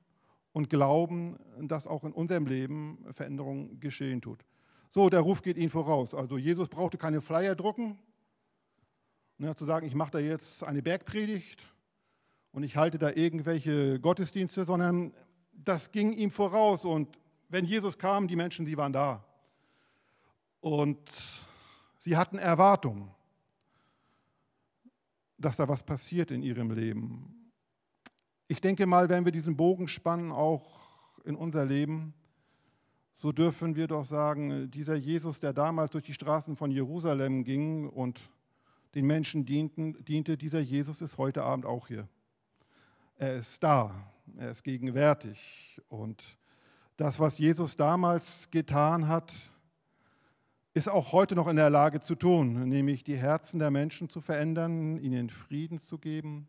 und 0.53 0.71
glauben, 0.71 1.37
dass 1.61 1.85
auch 1.85 2.03
in 2.03 2.13
unserem 2.13 2.47
Leben 2.47 3.05
Veränderung 3.11 3.79
geschehen 3.79 4.21
tut. 4.21 4.43
So, 4.89 5.07
der 5.11 5.19
Ruf 5.19 5.43
geht 5.43 5.55
Ihnen 5.55 5.69
voraus. 5.69 6.15
Also 6.15 6.39
Jesus 6.39 6.67
brauchte 6.67 6.97
keine 6.97 7.21
Flyer 7.21 7.53
drucken, 7.53 7.99
ne, 9.37 9.55
zu 9.55 9.65
sagen, 9.65 9.85
ich 9.85 9.93
mache 9.93 10.09
da 10.09 10.17
jetzt 10.17 10.63
eine 10.63 10.81
Bergpredigt 10.81 11.63
und 12.51 12.63
ich 12.63 12.75
halte 12.75 12.97
da 12.97 13.11
irgendwelche 13.11 13.99
Gottesdienste, 13.99 14.65
sondern 14.65 15.13
das 15.63 15.91
ging 15.91 16.13
ihm 16.13 16.31
voraus. 16.31 16.85
Und 16.85 17.17
wenn 17.49 17.65
Jesus 17.65 17.97
kam, 17.97 18.27
die 18.27 18.35
Menschen, 18.35 18.65
die 18.65 18.77
waren 18.77 18.93
da. 18.93 19.23
Und 20.61 20.99
sie 21.97 22.17
hatten 22.17 22.37
Erwartungen, 22.37 23.11
dass 25.37 25.55
da 25.55 25.67
was 25.67 25.83
passiert 25.83 26.31
in 26.31 26.41
ihrem 26.41 26.71
Leben. 26.71 27.51
Ich 28.47 28.61
denke 28.61 28.85
mal, 28.85 29.09
wenn 29.09 29.25
wir 29.25 29.31
diesen 29.31 29.55
Bogen 29.55 29.87
spannen, 29.87 30.31
auch 30.31 31.19
in 31.23 31.35
unser 31.35 31.65
Leben, 31.65 32.13
so 33.17 33.31
dürfen 33.31 33.75
wir 33.75 33.87
doch 33.87 34.05
sagen, 34.05 34.71
dieser 34.71 34.95
Jesus, 34.95 35.39
der 35.39 35.53
damals 35.53 35.91
durch 35.91 36.05
die 36.05 36.13
Straßen 36.13 36.55
von 36.55 36.71
Jerusalem 36.71 37.43
ging 37.43 37.87
und 37.89 38.21
den 38.95 39.05
Menschen 39.05 39.45
dienten, 39.45 40.03
diente, 40.05 40.37
dieser 40.37 40.59
Jesus 40.59 41.01
ist 41.01 41.17
heute 41.17 41.43
Abend 41.43 41.65
auch 41.65 41.87
hier. 41.87 42.07
Er 43.17 43.35
ist 43.35 43.61
da, 43.61 43.93
er 44.37 44.51
ist 44.51 44.63
gegenwärtig. 44.63 45.81
Und 45.87 46.37
das, 46.97 47.19
was 47.19 47.37
Jesus 47.37 47.75
damals 47.75 48.49
getan 48.51 49.07
hat, 49.07 49.33
ist 50.73 50.89
auch 50.89 51.11
heute 51.11 51.35
noch 51.35 51.47
in 51.47 51.55
der 51.55 51.69
Lage 51.69 51.99
zu 51.99 52.15
tun, 52.15 52.69
nämlich 52.69 53.03
die 53.03 53.17
Herzen 53.17 53.59
der 53.59 53.71
Menschen 53.71 54.09
zu 54.09 54.21
verändern, 54.21 54.97
ihnen 54.97 55.29
Frieden 55.29 55.79
zu 55.79 55.97
geben, 55.97 56.47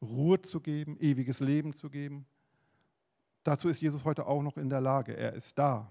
Ruhe 0.00 0.40
zu 0.40 0.60
geben, 0.60 0.96
ewiges 1.00 1.40
Leben 1.40 1.74
zu 1.74 1.90
geben. 1.90 2.26
Dazu 3.42 3.68
ist 3.68 3.80
Jesus 3.80 4.04
heute 4.04 4.26
auch 4.26 4.42
noch 4.42 4.56
in 4.56 4.70
der 4.70 4.80
Lage. 4.80 5.16
Er 5.16 5.34
ist 5.34 5.58
da. 5.58 5.90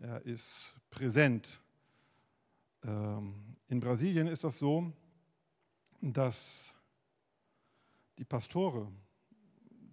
Er 0.00 0.24
ist 0.26 0.50
präsent. 0.90 1.62
Ähm, 2.84 3.56
in 3.68 3.80
Brasilien 3.80 4.26
ist 4.26 4.44
das 4.44 4.58
so, 4.58 4.92
dass 6.00 6.72
die 8.18 8.24
Pastore, 8.24 8.88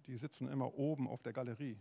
die 0.06 0.16
sitzen 0.16 0.48
immer 0.48 0.74
oben 0.74 1.08
auf 1.08 1.22
der 1.22 1.32
Galerie 1.32 1.78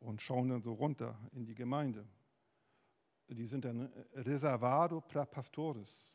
und 0.00 0.20
schauen 0.20 0.48
dann 0.48 0.62
so 0.62 0.72
runter 0.72 1.18
in 1.32 1.44
die 1.44 1.54
Gemeinde. 1.54 2.06
Die 3.28 3.46
sind 3.46 3.64
dann 3.64 3.92
Reservado 4.14 5.00
para 5.00 5.24
Pastores. 5.24 6.10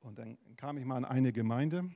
Und 0.00 0.18
dann 0.18 0.36
kam 0.56 0.76
ich 0.76 0.84
mal 0.84 0.98
in 0.98 1.04
eine 1.04 1.32
Gemeinde 1.32 1.90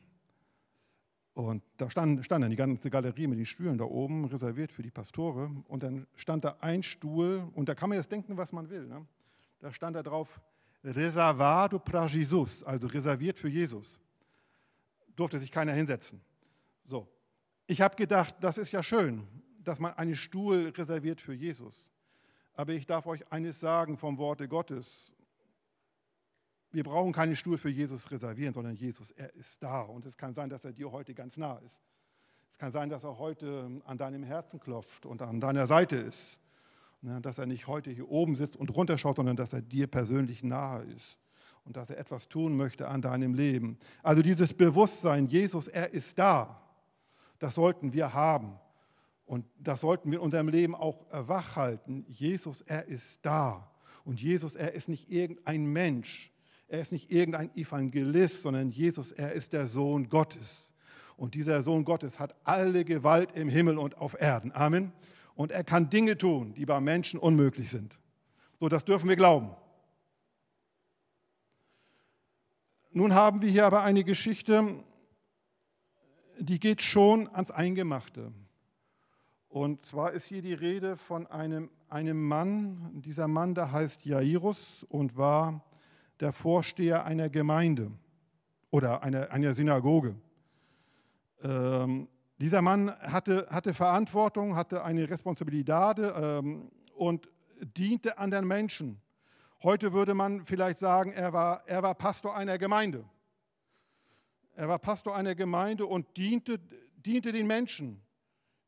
und 1.38 1.62
da 1.76 1.88
stand, 1.88 2.24
stand 2.24 2.42
dann 2.42 2.50
die 2.50 2.56
ganze 2.56 2.90
Galerie 2.90 3.28
mit 3.28 3.38
den 3.38 3.46
Stühlen 3.46 3.78
da 3.78 3.84
oben, 3.84 4.24
reserviert 4.24 4.72
für 4.72 4.82
die 4.82 4.90
Pastore. 4.90 5.48
Und 5.68 5.84
dann 5.84 6.08
stand 6.16 6.44
da 6.44 6.56
ein 6.60 6.82
Stuhl, 6.82 7.48
und 7.54 7.68
da 7.68 7.76
kann 7.76 7.88
man 7.88 7.96
jetzt 7.96 8.10
denken, 8.10 8.36
was 8.36 8.50
man 8.50 8.68
will. 8.70 8.88
Ne? 8.88 9.06
Da 9.60 9.72
stand 9.72 9.94
da 9.94 10.02
drauf, 10.02 10.40
Reservado 10.82 11.78
para 11.78 12.06
Jesus, 12.06 12.64
also 12.64 12.88
reserviert 12.88 13.38
für 13.38 13.48
Jesus. 13.48 14.02
Durfte 15.14 15.38
sich 15.38 15.52
keiner 15.52 15.72
hinsetzen. 15.72 16.20
So, 16.82 17.06
ich 17.68 17.82
habe 17.82 17.94
gedacht, 17.96 18.34
das 18.40 18.58
ist 18.58 18.72
ja 18.72 18.82
schön, 18.82 19.28
dass 19.62 19.78
man 19.78 19.92
einen 19.94 20.16
Stuhl 20.16 20.72
reserviert 20.76 21.20
für 21.20 21.34
Jesus. 21.34 21.92
Aber 22.54 22.72
ich 22.72 22.86
darf 22.86 23.06
euch 23.06 23.30
eines 23.30 23.60
sagen 23.60 23.96
vom 23.96 24.16
Worte 24.16 24.48
Gottes. 24.48 25.14
Wir 26.72 26.82
brauchen 26.82 27.12
keinen 27.12 27.36
Stuhl 27.36 27.58
für 27.58 27.68
Jesus 27.68 28.10
reservieren, 28.10 28.54
sondern 28.54 28.74
Jesus, 28.74 29.10
er 29.12 29.32
ist 29.34 29.62
da. 29.62 29.82
Und 29.82 30.06
es 30.06 30.16
kann 30.16 30.34
sein, 30.34 30.48
dass 30.48 30.64
er 30.64 30.72
dir 30.72 30.90
heute 30.90 31.14
ganz 31.14 31.36
nah 31.36 31.58
ist. 31.58 31.80
Es 32.50 32.56
kann 32.56 32.72
sein, 32.72 32.88
dass 32.88 33.04
er 33.04 33.18
heute 33.18 33.70
an 33.84 33.98
deinem 33.98 34.22
Herzen 34.22 34.58
klopft 34.58 35.04
und 35.04 35.20
an 35.20 35.38
deiner 35.38 35.66
Seite 35.66 35.96
ist. 35.96 36.38
Ne, 37.02 37.20
dass 37.20 37.38
er 37.38 37.46
nicht 37.46 37.66
heute 37.68 37.90
hier 37.90 38.08
oben 38.08 38.34
sitzt 38.34 38.56
und 38.56 38.74
runterschaut, 38.74 39.16
sondern 39.16 39.36
dass 39.36 39.52
er 39.52 39.62
dir 39.62 39.86
persönlich 39.86 40.42
nahe 40.42 40.82
ist 40.84 41.20
und 41.64 41.76
dass 41.76 41.90
er 41.90 41.98
etwas 41.98 42.28
tun 42.28 42.56
möchte 42.56 42.88
an 42.88 43.02
deinem 43.02 43.34
Leben. 43.34 43.78
Also 44.02 44.22
dieses 44.22 44.52
Bewusstsein, 44.52 45.28
Jesus, 45.28 45.68
er 45.68 45.92
ist 45.92 46.18
da, 46.18 46.67
das 47.38 47.54
sollten 47.54 47.92
wir 47.92 48.14
haben. 48.14 48.58
Und 49.26 49.44
das 49.58 49.82
sollten 49.82 50.10
wir 50.10 50.18
in 50.18 50.24
unserem 50.24 50.48
Leben 50.48 50.74
auch 50.74 51.04
wachhalten. 51.10 52.06
Jesus, 52.08 52.62
er 52.62 52.86
ist 52.86 53.24
da. 53.24 53.70
Und 54.04 54.20
Jesus, 54.20 54.54
er 54.54 54.72
ist 54.72 54.88
nicht 54.88 55.10
irgendein 55.10 55.66
Mensch, 55.66 56.32
er 56.66 56.80
ist 56.80 56.92
nicht 56.92 57.10
irgendein 57.10 57.54
Evangelist, 57.54 58.42
sondern 58.42 58.70
Jesus, 58.70 59.12
er 59.12 59.32
ist 59.32 59.52
der 59.52 59.66
Sohn 59.66 60.08
Gottes. 60.08 60.72
Und 61.16 61.34
dieser 61.34 61.62
Sohn 61.62 61.84
Gottes 61.84 62.18
hat 62.18 62.34
alle 62.44 62.84
Gewalt 62.84 63.32
im 63.32 63.48
Himmel 63.48 63.76
und 63.76 63.98
auf 63.98 64.18
Erden. 64.18 64.52
Amen. 64.52 64.92
Und 65.34 65.52
er 65.52 65.64
kann 65.64 65.90
Dinge 65.90 66.16
tun, 66.16 66.54
die 66.54 66.64
bei 66.64 66.80
Menschen 66.80 67.20
unmöglich 67.20 67.70
sind. 67.70 67.98
So, 68.60 68.68
das 68.68 68.84
dürfen 68.84 69.08
wir 69.08 69.16
glauben. 69.16 69.50
Nun 72.92 73.14
haben 73.14 73.42
wir 73.42 73.50
hier 73.50 73.66
aber 73.66 73.82
eine 73.82 74.04
Geschichte, 74.04 74.82
die 76.38 76.60
geht 76.60 76.82
schon 76.82 77.28
ans 77.28 77.50
Eingemachte. 77.50 78.32
Und 79.48 79.84
zwar 79.86 80.12
ist 80.12 80.24
hier 80.24 80.42
die 80.42 80.54
Rede 80.54 80.96
von 80.96 81.26
einem, 81.26 81.70
einem 81.88 82.22
Mann, 82.22 83.00
dieser 83.02 83.28
Mann, 83.28 83.54
der 83.54 83.72
heißt 83.72 84.04
Jairus 84.04 84.84
und 84.88 85.16
war 85.16 85.64
der 86.20 86.32
Vorsteher 86.32 87.04
einer 87.04 87.28
Gemeinde 87.28 87.90
oder 88.70 89.02
einer, 89.02 89.30
einer 89.30 89.54
Synagoge. 89.54 90.14
Ähm, 91.42 92.08
dieser 92.38 92.62
Mann 92.62 92.90
hatte, 93.00 93.46
hatte 93.50 93.74
Verantwortung, 93.74 94.54
hatte 94.54 94.84
eine 94.84 95.08
Responsabilität 95.08 95.98
ähm, 95.98 96.70
und 96.94 97.28
diente 97.76 98.18
anderen 98.18 98.46
Menschen. 98.46 99.00
Heute 99.62 99.92
würde 99.92 100.14
man 100.14 100.44
vielleicht 100.44 100.78
sagen, 100.78 101.12
er 101.12 101.32
war, 101.32 101.66
er 101.66 101.82
war 101.82 101.94
Pastor 101.94 102.36
einer 102.36 102.58
Gemeinde. 102.58 103.04
Er 104.58 104.68
war 104.68 104.80
Pastor 104.80 105.14
einer 105.14 105.36
Gemeinde 105.36 105.86
und 105.86 106.16
diente, 106.16 106.58
diente 106.96 107.30
den 107.30 107.46
Menschen 107.46 108.02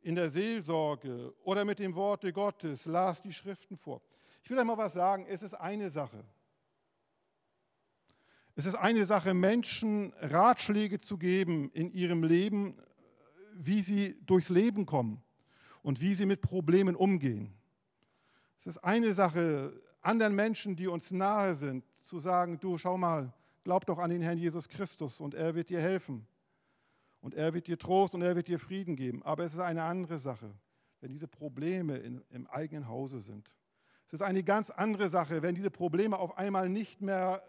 in 0.03 0.15
der 0.15 0.31
Seelsorge 0.31 1.35
oder 1.43 1.65
mit 1.65 1.81
dem 1.81 1.97
Worte 1.97 2.33
Gottes, 2.33 2.85
las 2.85 3.21
die 3.23 3.33
Schriften 3.33 3.77
vor. 3.77 4.01
Ich 4.45 4.51
will 4.51 4.57
euch 4.57 4.65
mal 4.65 4.79
was 4.79 4.93
sagen, 4.93 5.27
es 5.29 5.43
ist 5.43 5.55
eine 5.55 5.91
Sache. 5.91 6.23
Es 8.55 8.67
ist 8.67 8.77
eine 8.77 9.05
Sache, 9.05 9.35
Menschen 9.35 10.13
Ratschläge 10.21 11.01
zu 11.01 11.19
geben 11.19 11.73
in 11.73 11.91
ihrem 11.91 12.23
Leben, 12.23 12.77
wie 13.55 13.83
sie 13.83 14.17
durchs 14.27 14.49
Leben 14.49 14.87
kommen 14.87 15.21
und 15.83 16.01
wie 16.01 16.15
sie 16.15 16.25
mit 16.25 16.41
Problemen 16.41 16.95
umgehen. 16.95 17.53
Es 18.61 18.69
ist 18.69 18.79
eine 18.79 19.13
Sache, 19.13 19.73
anderen 20.03 20.37
Menschen, 20.37 20.77
die 20.77 20.87
uns 20.87 21.11
nahe 21.11 21.57
sind, 21.57 21.85
zu 22.05 22.21
sagen, 22.21 22.61
du 22.61 22.79
schau 22.79 22.97
mal, 22.97 23.33
glaub 23.65 23.87
doch 23.87 23.99
an 23.99 24.11
den 24.11 24.23
Herrn 24.23 24.39
Jesus 24.39 24.69
Christus 24.69 25.21
und 25.21 25.35
er 25.35 25.55
wird 25.55 25.71
dir 25.71 25.81
helfen. 25.81 26.27
Und 27.21 27.35
er 27.35 27.53
wird 27.53 27.67
dir 27.67 27.79
Trost 27.79 28.15
und 28.15 28.23
er 28.23 28.35
wird 28.35 28.49
dir 28.49 28.59
Frieden 28.59 28.97
geben. 28.97 29.23
Aber 29.23 29.45
es 29.45 29.53
ist 29.53 29.61
eine 29.61 29.83
andere 29.83 30.19
Sache, 30.19 30.55
wenn 31.01 31.11
diese 31.11 31.29
Probleme 31.29 31.99
in, 31.99 32.23
im 32.31 32.47
eigenen 32.47 32.89
Hause 32.89 33.21
sind. 33.21 33.51
Es 34.07 34.15
ist 34.15 34.23
eine 34.23 34.43
ganz 34.43 34.71
andere 34.71 35.09
Sache, 35.09 35.43
wenn 35.43 35.55
diese 35.55 35.71
Probleme 35.71 36.19
auf 36.19 36.37
einmal 36.39 36.69
nicht 36.69 37.01
mehr 37.01 37.43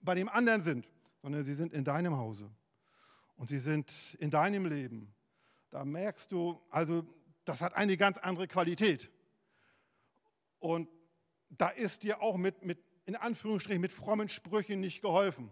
bei 0.00 0.14
dem 0.14 0.28
anderen 0.28 0.62
sind, 0.62 0.88
sondern 1.22 1.44
sie 1.44 1.54
sind 1.54 1.72
in 1.72 1.84
deinem 1.84 2.16
Hause 2.16 2.50
und 3.36 3.48
sie 3.48 3.58
sind 3.58 3.92
in 4.18 4.30
deinem 4.30 4.66
Leben. 4.66 5.14
Da 5.70 5.84
merkst 5.84 6.32
du, 6.32 6.60
also 6.70 7.06
das 7.44 7.60
hat 7.60 7.74
eine 7.74 7.96
ganz 7.96 8.18
andere 8.18 8.48
Qualität. 8.48 9.10
Und 10.58 10.88
da 11.50 11.68
ist 11.68 12.02
dir 12.02 12.22
auch 12.22 12.36
mit, 12.36 12.64
mit 12.64 12.78
in 13.06 13.16
Anführungsstrichen, 13.16 13.80
mit 13.80 13.92
frommen 13.92 14.28
Sprüchen 14.28 14.80
nicht 14.80 15.02
geholfen, 15.02 15.50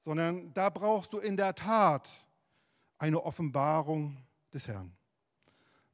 sondern 0.00 0.52
da 0.54 0.70
brauchst 0.70 1.12
du 1.12 1.18
in 1.18 1.36
der 1.36 1.54
Tat 1.54 2.08
eine 2.98 3.22
Offenbarung 3.22 4.16
des 4.52 4.68
Herrn. 4.68 4.92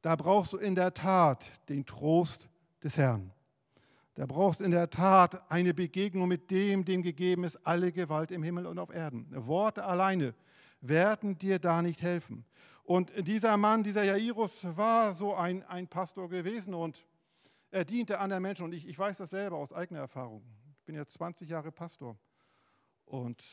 Da 0.01 0.15
brauchst 0.15 0.53
du 0.53 0.57
in 0.57 0.75
der 0.75 0.93
Tat 0.93 1.43
den 1.69 1.85
Trost 1.85 2.47
des 2.83 2.97
Herrn. 2.97 3.31
Da 4.15 4.25
brauchst 4.25 4.59
du 4.59 4.63
in 4.63 4.71
der 4.71 4.89
Tat 4.89 5.51
eine 5.51 5.73
Begegnung 5.73 6.27
mit 6.27 6.49
dem, 6.49 6.83
dem 6.85 7.03
gegeben 7.03 7.43
ist 7.43 7.55
alle 7.65 7.91
Gewalt 7.91 8.31
im 8.31 8.41
Himmel 8.41 8.65
und 8.65 8.79
auf 8.79 8.89
Erden. 8.89 9.27
Worte 9.31 9.83
alleine 9.83 10.33
werden 10.81 11.37
dir 11.37 11.59
da 11.59 11.81
nicht 11.81 12.01
helfen. 12.01 12.45
Und 12.83 13.11
dieser 13.27 13.57
Mann, 13.57 13.83
dieser 13.83 14.03
Jairus, 14.03 14.51
war 14.63 15.13
so 15.13 15.35
ein, 15.35 15.63
ein 15.67 15.87
Pastor 15.87 16.29
gewesen 16.29 16.73
und 16.73 17.05
er 17.71 17.85
diente 17.85 18.19
anderen 18.19 18.43
Menschen. 18.43 18.65
Und 18.65 18.73
ich, 18.73 18.87
ich 18.87 18.97
weiß 18.97 19.17
das 19.17 19.29
selber 19.29 19.57
aus 19.57 19.73
eigener 19.73 19.99
Erfahrung. 19.99 20.43
Ich 20.79 20.85
bin 20.85 20.95
jetzt 20.95 21.13
20 21.13 21.49
Jahre 21.49 21.71
Pastor. 21.71 22.17
Und 23.05 23.43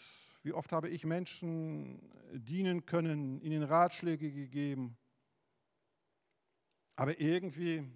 wie 0.42 0.52
oft 0.52 0.72
habe 0.72 0.88
ich 0.88 1.04
Menschen 1.04 2.10
dienen 2.32 2.84
können, 2.86 3.40
ihnen 3.40 3.62
Ratschläge 3.62 4.30
gegeben. 4.32 4.96
Aber 6.96 7.18
irgendwie, 7.20 7.88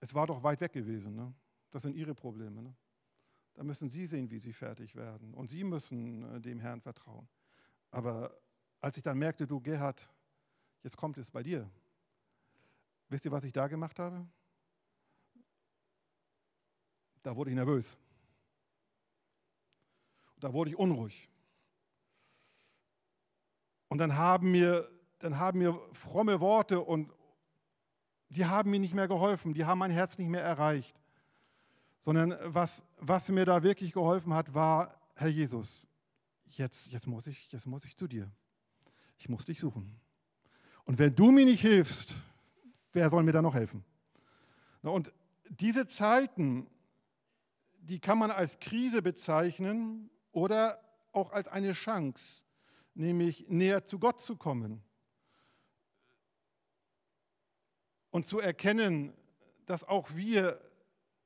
es 0.00 0.14
war 0.14 0.26
doch 0.26 0.42
weit 0.42 0.60
weg 0.60 0.72
gewesen. 0.72 1.14
Ne? 1.14 1.32
Das 1.70 1.82
sind 1.82 1.96
ihre 1.96 2.14
Probleme. 2.14 2.62
Ne? 2.62 2.74
Da 3.54 3.62
müssen 3.62 3.88
sie 3.88 4.06
sehen, 4.06 4.30
wie 4.30 4.38
sie 4.38 4.52
fertig 4.52 4.94
werden. 4.94 5.32
Und 5.32 5.48
sie 5.48 5.64
müssen 5.64 6.22
äh, 6.36 6.40
dem 6.40 6.58
Herrn 6.58 6.80
vertrauen. 6.80 7.28
Aber 7.90 8.38
als 8.80 8.96
ich 8.98 9.02
dann 9.02 9.18
merkte, 9.18 9.46
du 9.46 9.60
Gerhard, 9.60 10.06
jetzt 10.86 10.96
kommt 10.96 11.18
es 11.18 11.30
bei 11.30 11.42
dir. 11.42 11.68
Wisst 13.08 13.24
ihr, 13.24 13.32
was 13.32 13.44
ich 13.44 13.52
da 13.52 13.66
gemacht 13.66 13.98
habe? 13.98 14.26
da 17.26 17.34
wurde 17.34 17.50
ich 17.50 17.56
nervös. 17.56 17.98
Da 20.38 20.52
wurde 20.52 20.70
ich 20.70 20.78
unruhig. 20.78 21.28
Und 23.88 23.98
dann 23.98 24.16
haben 24.16 24.52
mir, 24.52 24.88
dann 25.18 25.36
haben 25.36 25.58
mir 25.58 25.76
fromme 25.92 26.38
Worte 26.38 26.80
und 26.80 27.12
die 28.28 28.44
haben 28.44 28.70
mir 28.70 28.78
nicht 28.78 28.94
mehr 28.94 29.08
geholfen, 29.08 29.54
die 29.54 29.64
haben 29.64 29.80
mein 29.80 29.90
Herz 29.90 30.18
nicht 30.18 30.28
mehr 30.28 30.44
erreicht. 30.44 30.94
Sondern 31.98 32.36
was, 32.44 32.84
was 32.98 33.28
mir 33.28 33.44
da 33.44 33.64
wirklich 33.64 33.92
geholfen 33.92 34.32
hat, 34.32 34.54
war, 34.54 34.94
Herr 35.16 35.28
Jesus, 35.28 35.84
jetzt, 36.44 36.86
jetzt, 36.86 37.08
muss 37.08 37.26
ich, 37.26 37.50
jetzt 37.50 37.66
muss 37.66 37.84
ich 37.84 37.96
zu 37.96 38.06
dir. 38.06 38.30
Ich 39.18 39.28
muss 39.28 39.46
dich 39.46 39.58
suchen. 39.58 40.00
Und 40.86 40.98
wenn 40.98 41.14
du 41.14 41.32
mir 41.32 41.44
nicht 41.44 41.60
hilfst, 41.60 42.14
wer 42.92 43.10
soll 43.10 43.22
mir 43.24 43.32
da 43.32 43.42
noch 43.42 43.54
helfen? 43.54 43.84
Und 44.82 45.12
diese 45.48 45.86
Zeiten, 45.86 46.68
die 47.80 47.98
kann 47.98 48.18
man 48.18 48.30
als 48.30 48.60
Krise 48.60 49.02
bezeichnen 49.02 50.10
oder 50.30 50.80
auch 51.12 51.32
als 51.32 51.48
eine 51.48 51.72
Chance, 51.72 52.22
nämlich 52.94 53.48
näher 53.48 53.84
zu 53.84 53.98
Gott 53.98 54.20
zu 54.20 54.36
kommen 54.36 54.82
und 58.10 58.26
zu 58.26 58.38
erkennen, 58.38 59.12
dass 59.66 59.82
auch 59.82 60.14
wir 60.14 60.60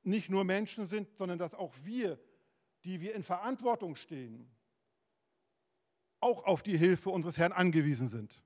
nicht 0.03 0.29
nur 0.29 0.43
Menschen 0.43 0.87
sind, 0.87 1.15
sondern 1.15 1.37
dass 1.37 1.53
auch 1.53 1.73
wir, 1.83 2.19
die 2.83 2.99
wir 2.99 3.13
in 3.13 3.21
Verantwortung 3.21 3.95
stehen, 3.95 4.49
auch 6.19 6.45
auf 6.45 6.63
die 6.63 6.77
Hilfe 6.77 7.11
unseres 7.11 7.37
Herrn 7.37 7.51
angewiesen 7.51 8.07
sind. 8.07 8.43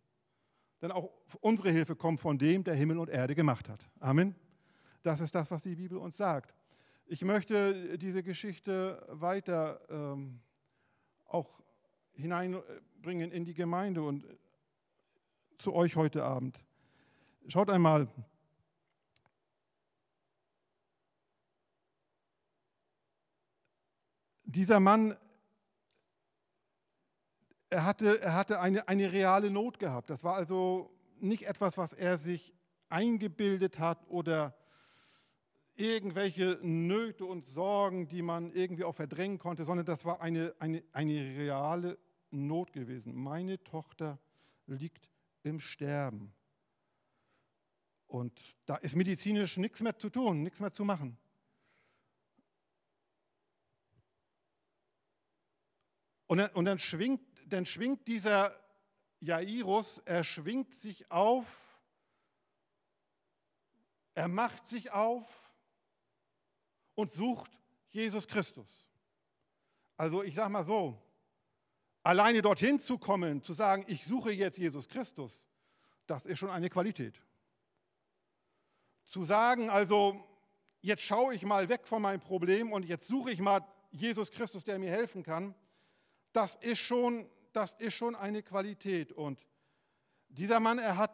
Denn 0.86 0.92
auch 0.92 1.10
unsere 1.42 1.72
Hilfe 1.72 1.96
kommt 1.96 2.20
von 2.20 2.38
dem, 2.38 2.64
der 2.64 2.76
Himmel 2.76 3.00
und 3.00 3.10
Erde 3.10 3.34
gemacht 3.34 3.70
hat. 3.70 3.90
Amen. 4.00 4.36
Das 5.02 5.20
ist 5.20 5.34
das, 5.34 5.50
was 5.50 5.64
die 5.64 5.74
Bibel 5.74 5.98
uns 5.98 6.16
sagt. 6.16 6.54
Ich 7.08 7.24
möchte 7.24 7.98
diese 7.98 8.22
Geschichte 8.22 9.04
weiter 9.10 9.82
ähm, 9.90 10.42
auch 11.26 11.60
hineinbringen 12.14 13.32
in 13.32 13.46
die 13.46 13.56
Gemeinde 13.56 14.04
und 14.04 14.28
zu 15.58 15.74
euch 15.74 15.96
heute 15.96 16.24
Abend. 16.24 16.64
Schaut 17.48 17.72
einmal, 17.72 18.08
dieser 24.44 24.80
Mann, 24.80 25.18
er 27.76 27.84
hatte, 27.84 28.22
er 28.22 28.34
hatte 28.34 28.62
eine, 28.62 28.88
eine 28.88 29.12
reale 29.12 29.52
Not 29.52 29.80
gehabt. 29.80 30.10
Das 30.10 30.24
war 30.24 30.36
also 30.36 30.90
nicht 31.20 31.44
etwas, 31.44 31.78
was 31.78 31.92
er 31.92 32.18
sich 32.18 32.54
eingebildet 32.88 33.80
hat 33.80 34.08
oder 34.08 34.56
irgendwelche 35.76 36.58
Nöte 36.62 37.26
und 37.26 37.46
Sorgen, 37.46 38.08
die 38.08 38.22
man 38.22 38.54
irgendwie 38.54 38.86
auch 38.86 38.96
verdrängen 38.96 39.40
konnte, 39.40 39.66
sondern 39.66 39.86
das 39.86 40.06
war 40.06 40.22
eine, 40.22 40.56
eine, 40.60 40.84
eine 40.94 41.20
reale 41.38 41.98
Not 42.32 42.72
gewesen. 42.72 43.14
Meine 43.14 43.62
Tochter 43.62 44.20
liegt 44.68 45.10
im 45.44 45.60
Sterben. 45.60 46.34
Und 48.08 48.40
da 48.66 48.78
ist 48.78 48.96
medizinisch 48.96 49.58
nichts 49.58 49.82
mehr 49.82 49.98
zu 49.98 50.10
tun, 50.10 50.44
nichts 50.44 50.62
mehr 50.62 50.72
zu 50.72 50.86
machen. 50.86 51.18
Und 56.28 56.38
dann, 56.38 56.52
und 56.52 56.66
dann, 56.66 56.80
schwingt, 56.80 57.22
dann 57.46 57.66
schwingt 57.66 58.08
dieser 58.08 58.56
Jairus, 59.20 60.02
er 60.06 60.24
schwingt 60.24 60.74
sich 60.74 61.10
auf, 61.12 61.80
er 64.14 64.28
macht 64.28 64.68
sich 64.68 64.92
auf 64.92 65.28
und 66.96 67.12
sucht 67.12 67.52
Jesus 67.92 68.28
Christus. 68.28 68.88
Also 69.98 70.24
ich 70.24 70.36
sage 70.36 70.50
mal 70.50 70.66
so, 70.66 71.02
alleine 72.04 72.42
dorthin 72.42 72.80
zu 72.80 72.98
kommen, 72.98 73.42
zu 73.42 73.54
sagen, 73.54 73.86
ich 73.88 74.06
suche 74.06 74.32
jetzt 74.32 74.58
Jesus 74.58 74.88
Christus, 74.88 75.46
das 76.08 76.26
ist 76.26 76.40
schon 76.40 76.50
eine 76.50 76.70
Qualität. 76.70 77.22
Zu 79.08 79.24
sagen, 79.24 79.70
also 79.70 80.24
jetzt 80.82 81.04
schaue 81.04 81.34
ich 81.34 81.44
mal 81.44 81.70
weg 81.70 81.88
von 81.88 82.02
meinem 82.02 82.20
Problem 82.20 82.72
und 82.72 82.84
jetzt 82.84 83.08
suche 83.08 83.32
ich 83.32 83.40
mal 83.40 83.66
Jesus 83.92 84.32
Christus, 84.32 84.64
der 84.64 84.78
mir 84.78 84.92
helfen 84.92 85.24
kann, 85.24 85.56
das 86.32 86.56
ist 86.56 86.80
schon, 86.80 87.30
das 87.56 87.74
ist 87.76 87.94
schon 87.94 88.16
eine 88.16 88.44
Qualität. 88.44 89.12
Und 89.12 89.40
dieser 90.30 90.60
Mann, 90.60 90.80
er 90.80 90.98
hat, 90.98 91.12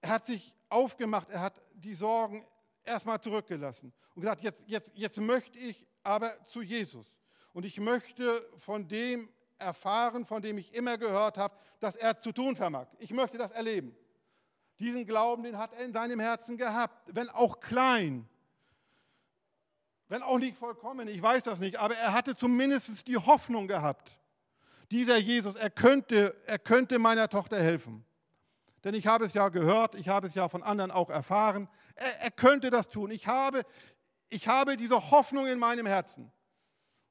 er 0.00 0.10
hat 0.10 0.26
sich 0.26 0.54
aufgemacht, 0.68 1.30
er 1.30 1.40
hat 1.40 1.60
die 1.74 1.94
Sorgen 1.94 2.46
erstmal 2.84 3.20
zurückgelassen 3.20 3.92
und 4.14 4.22
gesagt, 4.22 4.42
jetzt, 4.42 4.62
jetzt, 4.66 4.90
jetzt 4.94 5.18
möchte 5.18 5.58
ich 5.58 5.86
aber 6.02 6.44
zu 6.46 6.62
Jesus. 6.62 7.12
Und 7.52 7.64
ich 7.64 7.78
möchte 7.78 8.48
von 8.58 8.88
dem 8.88 9.28
erfahren, 9.58 10.24
von 10.24 10.40
dem 10.40 10.58
ich 10.58 10.72
immer 10.74 10.96
gehört 10.96 11.36
habe, 11.36 11.54
dass 11.80 11.96
er 11.96 12.18
zu 12.20 12.32
tun 12.32 12.56
vermag. 12.56 12.86
Ich 12.98 13.10
möchte 13.10 13.38
das 13.38 13.50
erleben. 13.50 13.96
Diesen 14.78 15.04
Glauben, 15.04 15.42
den 15.42 15.58
hat 15.58 15.74
er 15.74 15.84
in 15.84 15.92
seinem 15.92 16.20
Herzen 16.20 16.56
gehabt, 16.56 17.14
wenn 17.14 17.28
auch 17.30 17.60
klein. 17.60 18.28
Wenn 20.06 20.22
auch 20.22 20.38
nicht 20.38 20.56
vollkommen, 20.56 21.08
ich 21.08 21.20
weiß 21.20 21.42
das 21.42 21.58
nicht, 21.58 21.76
aber 21.76 21.96
er 21.96 22.12
hatte 22.12 22.34
zumindest 22.34 23.06
die 23.08 23.18
Hoffnung 23.18 23.66
gehabt. 23.66 24.18
Dieser 24.90 25.18
Jesus, 25.18 25.54
er 25.54 25.70
könnte, 25.70 26.34
er 26.46 26.58
könnte 26.58 26.98
meiner 26.98 27.28
Tochter 27.28 27.58
helfen. 27.60 28.04
Denn 28.84 28.94
ich 28.94 29.06
habe 29.06 29.24
es 29.24 29.34
ja 29.34 29.48
gehört, 29.48 29.94
ich 29.94 30.08
habe 30.08 30.26
es 30.26 30.34
ja 30.34 30.48
von 30.48 30.62
anderen 30.62 30.90
auch 30.90 31.10
erfahren. 31.10 31.68
Er, 31.94 32.20
er 32.22 32.30
könnte 32.30 32.70
das 32.70 32.88
tun. 32.88 33.10
Ich 33.10 33.26
habe, 33.26 33.64
ich 34.30 34.48
habe 34.48 34.76
diese 34.76 35.10
Hoffnung 35.10 35.46
in 35.46 35.58
meinem 35.58 35.86
Herzen. 35.86 36.32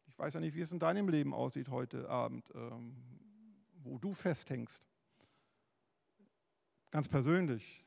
Ich 0.08 0.18
weiß 0.18 0.34
ja 0.34 0.40
nicht, 0.40 0.56
wie 0.56 0.62
es 0.62 0.72
in 0.72 0.80
deinem 0.80 1.10
Leben 1.10 1.34
aussieht 1.34 1.70
heute 1.70 2.10
Abend, 2.10 2.50
ähm, 2.56 2.96
wo 3.84 4.00
du 4.00 4.14
festhängst. 4.14 4.82
Ganz 6.90 7.08
persönlich. 7.08 7.86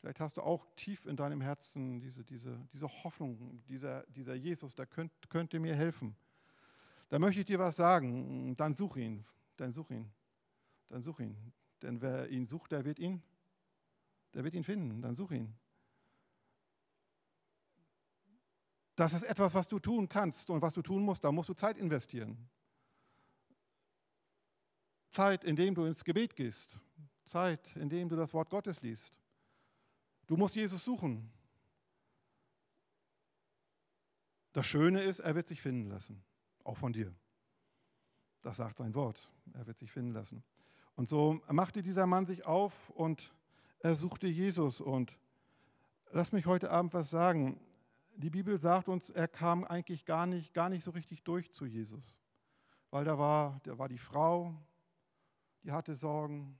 Vielleicht 0.00 0.20
hast 0.20 0.36
du 0.36 0.42
auch 0.42 0.66
tief 0.76 1.06
in 1.06 1.16
deinem 1.16 1.40
Herzen 1.40 2.00
diese, 2.00 2.24
diese, 2.24 2.58
diese 2.72 2.88
Hoffnung, 3.04 3.62
dieser, 3.68 4.04
dieser 4.08 4.34
Jesus, 4.34 4.74
der 4.74 4.86
könnt, 4.86 5.12
könnte 5.28 5.58
mir 5.58 5.74
helfen. 5.74 6.16
Da 7.08 7.18
möchte 7.18 7.40
ich 7.40 7.46
dir 7.46 7.58
was 7.58 7.76
sagen. 7.76 8.56
Dann 8.56 8.74
such 8.74 8.96
ihn. 8.96 9.24
Dann 9.56 9.72
such 9.72 9.90
ihn. 9.90 10.10
Dann 10.88 11.02
such 11.02 11.20
ihn. 11.20 11.36
Denn 11.82 12.00
wer 12.00 12.28
ihn 12.28 12.46
sucht, 12.46 12.72
der 12.72 12.84
wird 12.84 12.98
ihn, 12.98 13.22
der 14.32 14.44
wird 14.44 14.54
ihn 14.54 14.64
finden. 14.64 15.02
Dann 15.02 15.14
such 15.14 15.32
ihn. 15.32 15.54
Das 18.96 19.12
ist 19.12 19.24
etwas, 19.24 19.54
was 19.54 19.66
du 19.68 19.78
tun 19.78 20.08
kannst 20.08 20.50
und 20.50 20.62
was 20.62 20.72
du 20.72 20.82
tun 20.82 21.02
musst. 21.02 21.24
Da 21.24 21.32
musst 21.32 21.48
du 21.48 21.54
Zeit 21.54 21.76
investieren. 21.76 22.48
Zeit, 25.10 25.44
indem 25.44 25.74
du 25.74 25.84
ins 25.84 26.04
Gebet 26.04 26.36
gehst. 26.36 26.78
Zeit, 27.26 27.74
indem 27.76 28.08
du 28.08 28.16
das 28.16 28.32
Wort 28.34 28.50
Gottes 28.50 28.80
liest. 28.82 29.12
Du 30.26 30.36
musst 30.36 30.54
Jesus 30.54 30.84
suchen. 30.84 31.30
Das 34.52 34.66
Schöne 34.66 35.02
ist, 35.02 35.18
er 35.18 35.34
wird 35.34 35.48
sich 35.48 35.60
finden 35.60 35.90
lassen, 35.90 36.24
auch 36.64 36.76
von 36.76 36.92
dir. 36.92 37.14
Das 38.42 38.56
sagt 38.56 38.78
sein 38.78 38.94
Wort. 38.94 39.30
Er 39.52 39.66
wird 39.66 39.78
sich 39.78 39.90
finden 39.90 40.12
lassen. 40.12 40.42
Und 40.96 41.08
so 41.08 41.40
machte 41.48 41.82
dieser 41.82 42.06
Mann 42.06 42.26
sich 42.26 42.46
auf 42.46 42.90
und 42.90 43.32
er 43.80 43.94
suchte 43.94 44.26
Jesus. 44.26 44.80
Und 44.80 45.16
lass 46.12 46.32
mich 46.32 46.46
heute 46.46 46.70
Abend 46.70 46.94
was 46.94 47.10
sagen. 47.10 47.60
Die 48.16 48.30
Bibel 48.30 48.58
sagt 48.58 48.88
uns, 48.88 49.10
er 49.10 49.28
kam 49.28 49.64
eigentlich 49.64 50.04
gar 50.04 50.26
nicht, 50.26 50.54
gar 50.54 50.68
nicht 50.68 50.84
so 50.84 50.90
richtig 50.92 51.22
durch 51.22 51.52
zu 51.52 51.66
Jesus. 51.66 52.16
Weil 52.90 53.04
da 53.04 53.18
war, 53.18 53.60
da 53.64 53.76
war 53.78 53.88
die 53.88 53.98
Frau, 53.98 54.54
die 55.64 55.72
hatte 55.72 55.96
Sorgen, 55.96 56.56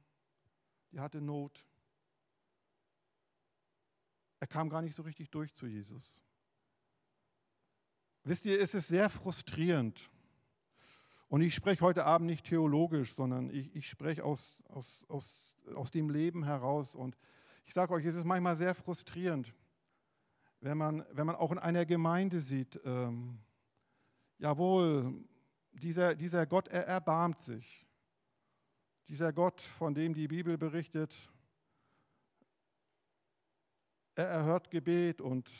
die 0.90 0.98
hatte 0.98 1.20
Not. 1.20 1.64
Er 4.40 4.46
kam 4.48 4.68
gar 4.68 4.82
nicht 4.82 4.96
so 4.96 5.02
richtig 5.02 5.30
durch 5.30 5.54
zu 5.54 5.66
Jesus. 5.66 6.20
Wisst 8.24 8.46
ihr, 8.46 8.58
es 8.58 8.72
ist 8.72 8.88
sehr 8.88 9.10
frustrierend. 9.10 10.10
Und 11.28 11.42
ich 11.42 11.54
spreche 11.54 11.84
heute 11.84 12.06
Abend 12.06 12.26
nicht 12.26 12.46
theologisch, 12.46 13.14
sondern 13.14 13.50
ich, 13.50 13.74
ich 13.76 13.86
spreche 13.86 14.24
aus, 14.24 14.56
aus, 14.68 15.04
aus, 15.08 15.54
aus 15.74 15.90
dem 15.90 16.08
Leben 16.08 16.44
heraus. 16.44 16.94
Und 16.94 17.18
ich 17.66 17.74
sage 17.74 17.92
euch, 17.92 18.06
es 18.06 18.14
ist 18.14 18.24
manchmal 18.24 18.56
sehr 18.56 18.74
frustrierend, 18.74 19.52
wenn 20.60 20.78
man, 20.78 21.04
wenn 21.12 21.26
man 21.26 21.36
auch 21.36 21.52
in 21.52 21.58
einer 21.58 21.84
Gemeinde 21.84 22.40
sieht, 22.40 22.80
ähm, 22.84 23.38
jawohl, 24.38 25.22
dieser, 25.72 26.14
dieser 26.14 26.46
Gott, 26.46 26.68
er 26.68 26.86
erbarmt 26.86 27.40
sich. 27.40 27.86
Dieser 29.06 29.34
Gott, 29.34 29.60
von 29.60 29.94
dem 29.94 30.14
die 30.14 30.28
Bibel 30.28 30.56
berichtet, 30.56 31.14
er 34.14 34.28
erhört 34.28 34.70
Gebet 34.70 35.20
und 35.20 35.50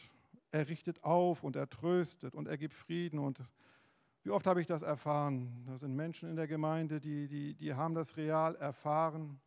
er 0.55 0.69
richtet 0.69 1.03
auf 1.03 1.43
und 1.43 1.57
er 1.57 1.69
tröstet 1.69 2.37
und 2.37 2.47
er 2.47 2.57
gibt 2.57 2.75
Frieden. 2.75 3.19
Und 3.19 3.41
wie 4.23 4.31
oft 4.31 4.47
habe 4.47 4.61
ich 4.61 4.69
das 4.69 4.83
erfahren? 4.83 5.65
Da 5.67 5.77
sind 5.79 5.97
Menschen 5.97 6.31
in 6.31 6.37
der 6.37 6.47
Gemeinde, 6.47 7.01
die, 7.01 7.27
die, 7.27 7.55
die 7.55 7.75
haben 7.75 7.97
das 7.97 8.17
real 8.17 8.55
erfahren. 8.55 9.41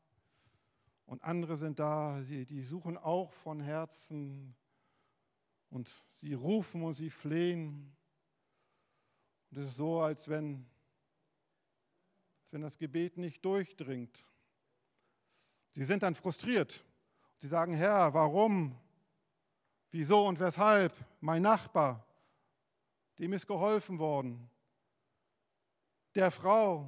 Und 1.06 1.24
andere 1.24 1.56
sind 1.56 1.80
da, 1.80 2.20
die, 2.20 2.46
die 2.46 2.62
suchen 2.62 2.98
auch 2.98 3.32
von 3.32 3.62
Herzen 3.62 4.54
und 5.70 5.90
sie 6.20 6.34
rufen 6.34 6.84
und 6.84 6.96
sie 6.96 7.10
flehen. 7.10 7.96
Und 9.50 9.60
es 9.60 9.68
ist 9.70 9.78
so, 9.78 10.02
als 10.02 10.28
wenn, 10.28 10.66
als 12.42 12.52
wenn 12.52 12.62
das 12.62 12.78
Gebet 12.78 13.18
nicht 13.18 13.46
durchdringt. 13.46 14.26
Sie 15.72 15.86
sind 15.86 16.04
dann 16.04 16.16
frustriert. 16.16 16.84
Sie 17.38 17.48
sagen, 17.48 17.76
Herr, 17.76 18.14
warum? 18.14 18.76
Wieso 19.92 20.28
und 20.28 20.40
weshalb? 20.40 20.94
Mein 21.20 21.42
Nachbar, 21.42 22.06
dem 23.18 23.34
ist 23.34 23.48
geholfen 23.48 24.00
worden. 24.00 24.50
Der 26.16 26.32
Frau, 26.32 26.88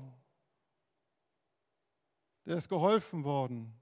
der 2.45 2.58
ist 2.58 2.70
geholfen 2.70 3.24
worden. 3.24 3.74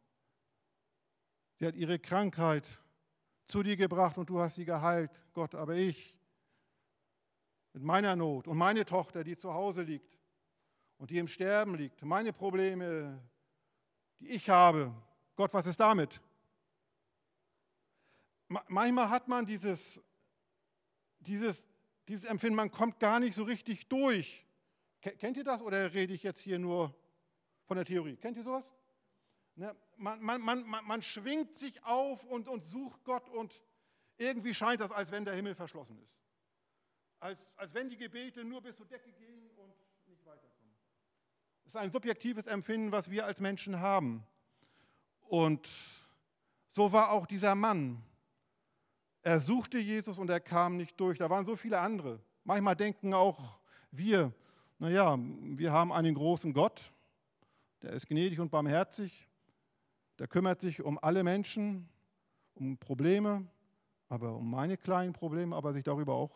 Sie 1.60 1.66
hat 1.66 1.76
ihre 1.76 2.00
Krankheit 2.00 2.68
zu 3.48 3.64
dir 3.64 3.76
gebracht 3.76 4.18
und 4.18 4.30
du 4.30 4.40
hast 4.40 4.56
sie 4.56 4.66
geheilt, 4.66 5.12
Gott, 5.34 5.56
aber 5.56 5.74
ich 5.74 6.18
mit 7.74 7.84
meiner 7.84 8.16
Not 8.16 8.48
und 8.48 8.58
meine 8.58 8.86
Tochter, 8.86 9.24
die 9.24 9.38
zu 9.38 9.54
Hause 9.54 9.84
liegt 9.84 10.18
und 10.98 11.10
die 11.10 11.18
im 11.18 11.28
Sterben 11.28 11.76
liegt, 11.76 12.02
meine 12.04 12.34
Probleme, 12.34 13.22
die 14.20 14.30
ich 14.30 14.50
habe, 14.50 14.94
Gott, 15.36 15.54
was 15.54 15.68
ist 15.68 15.80
damit? 15.80 16.20
Manchmal 18.48 19.10
hat 19.10 19.28
man 19.28 19.46
dieses, 19.46 20.00
dieses, 21.20 21.68
dieses 22.08 22.26
Empfinden, 22.26 22.56
man 22.56 22.72
kommt 22.72 23.00
gar 23.00 23.20
nicht 23.20 23.36
so 23.36 23.44
richtig 23.44 23.88
durch. 23.88 24.46
Kennt 25.02 25.38
ihr 25.38 25.44
das 25.44 25.62
oder 25.62 25.94
rede 25.94 26.14
ich 26.14 26.24
jetzt 26.24 26.40
hier 26.40 26.60
nur 26.60 26.96
von 27.66 27.78
der 27.78 27.86
Theorie? 27.86 28.18
Kennt 28.18 28.38
ihr 28.38 28.44
sowas? 28.44 28.66
Ne, 29.56 29.76
man, 29.96 30.22
man, 30.22 30.42
man, 30.42 30.66
man, 30.68 31.02
schwingt 31.02 31.56
sich 31.56 31.84
auf 31.84 32.24
und, 32.26 32.48
und 32.48 32.64
sucht 32.66 33.04
Gott 33.04 33.28
und 33.30 33.60
irgendwie 34.18 34.54
scheint 34.54 34.82
das, 34.82 34.92
als 34.92 35.12
wenn 35.12 35.26
der 35.26 35.34
Himmel 35.34 35.56
verschlossen 35.56 35.98
ist. 36.00 36.16
Als, 37.20 37.52
als 37.56 37.74
wenn 37.74 37.90
die 37.90 37.98
Gebete 37.98 38.44
nur 38.44 38.62
bis 38.62 38.76
zur 38.76 38.86
Decke 38.86 39.12
gehen 39.14 39.50
und 39.56 39.74
nicht 40.06 40.24
weiterkommen. 40.26 40.76
Das 41.64 41.74
ist 41.74 41.76
ein 41.76 41.92
subjektives 41.92 42.46
Empfinden, 42.46 42.92
was 42.92 43.10
wir 43.10 43.26
als 43.26 43.40
Menschen 43.40 43.80
haben. 43.80 44.24
Und 45.22 45.68
so 46.74 46.92
war 46.92 47.12
auch 47.12 47.26
dieser 47.26 47.56
Mann. 47.56 48.04
Er 49.28 49.42
suchte 49.42 49.78
Jesus 49.78 50.18
und 50.18 50.30
er 50.30 50.40
kam 50.40 50.78
nicht 50.78 50.98
durch. 50.98 51.18
Da 51.18 51.30
waren 51.30 51.46
so 51.46 51.58
viele 51.58 51.80
andere. 51.80 52.22
Manchmal 52.46 52.78
denken 52.78 53.14
auch 53.14 53.60
wir, 53.92 54.32
naja, 54.80 55.18
wir 55.20 55.74
haben 55.74 55.92
einen 55.92 56.16
großen 56.16 56.54
Gott, 56.54 56.94
der 57.82 57.92
ist 57.92 58.08
gnädig 58.08 58.40
und 58.40 58.52
barmherzig, 58.52 59.28
der 60.18 60.30
kümmert 60.30 60.62
sich 60.62 60.82
um 60.82 60.98
alle 60.98 61.26
Menschen, 61.26 61.90
um 62.54 62.78
Probleme, 62.78 63.46
aber 64.08 64.34
um 64.34 64.50
meine 64.50 64.78
kleinen 64.78 65.12
Probleme, 65.12 65.58
aber 65.58 65.74
sich 65.74 65.84
darüber 65.84 66.14
auch, 66.14 66.32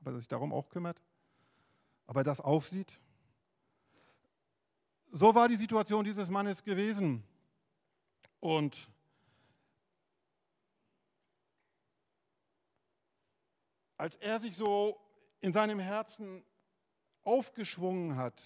aber 0.00 0.16
sich 0.16 0.28
darum 0.28 0.52
auch 0.52 0.68
kümmert, 0.68 1.02
aber 2.06 2.22
das 2.22 2.40
aufsieht. 2.40 3.00
So 5.10 5.34
war 5.34 5.48
die 5.48 5.56
Situation 5.56 6.04
dieses 6.04 6.30
Mannes 6.30 6.62
gewesen. 6.62 7.24
Und 8.38 8.88
als 13.96 14.16
er 14.16 14.40
sich 14.40 14.56
so 14.56 15.00
in 15.40 15.52
seinem 15.52 15.78
Herzen 15.78 16.44
aufgeschwungen 17.22 18.16
hat, 18.16 18.40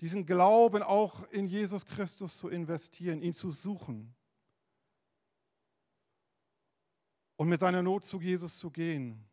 diesen 0.00 0.26
Glauben 0.26 0.82
auch 0.82 1.24
in 1.28 1.46
Jesus 1.46 1.86
Christus 1.86 2.36
zu 2.36 2.48
investieren, 2.48 3.22
ihn 3.22 3.34
zu 3.34 3.50
suchen 3.50 4.14
und 7.36 7.48
mit 7.48 7.60
seiner 7.60 7.82
Not 7.82 8.04
zu 8.04 8.20
Jesus 8.20 8.58
zu 8.58 8.70
gehen. 8.70 9.28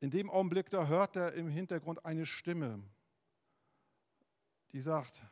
In 0.00 0.10
dem 0.10 0.30
Augenblick, 0.30 0.70
da 0.70 0.86
hört 0.86 1.16
er 1.16 1.32
im 1.34 1.48
Hintergrund 1.48 2.04
eine 2.04 2.26
Stimme, 2.26 2.82
die 4.72 4.80
sagt, 4.80 5.22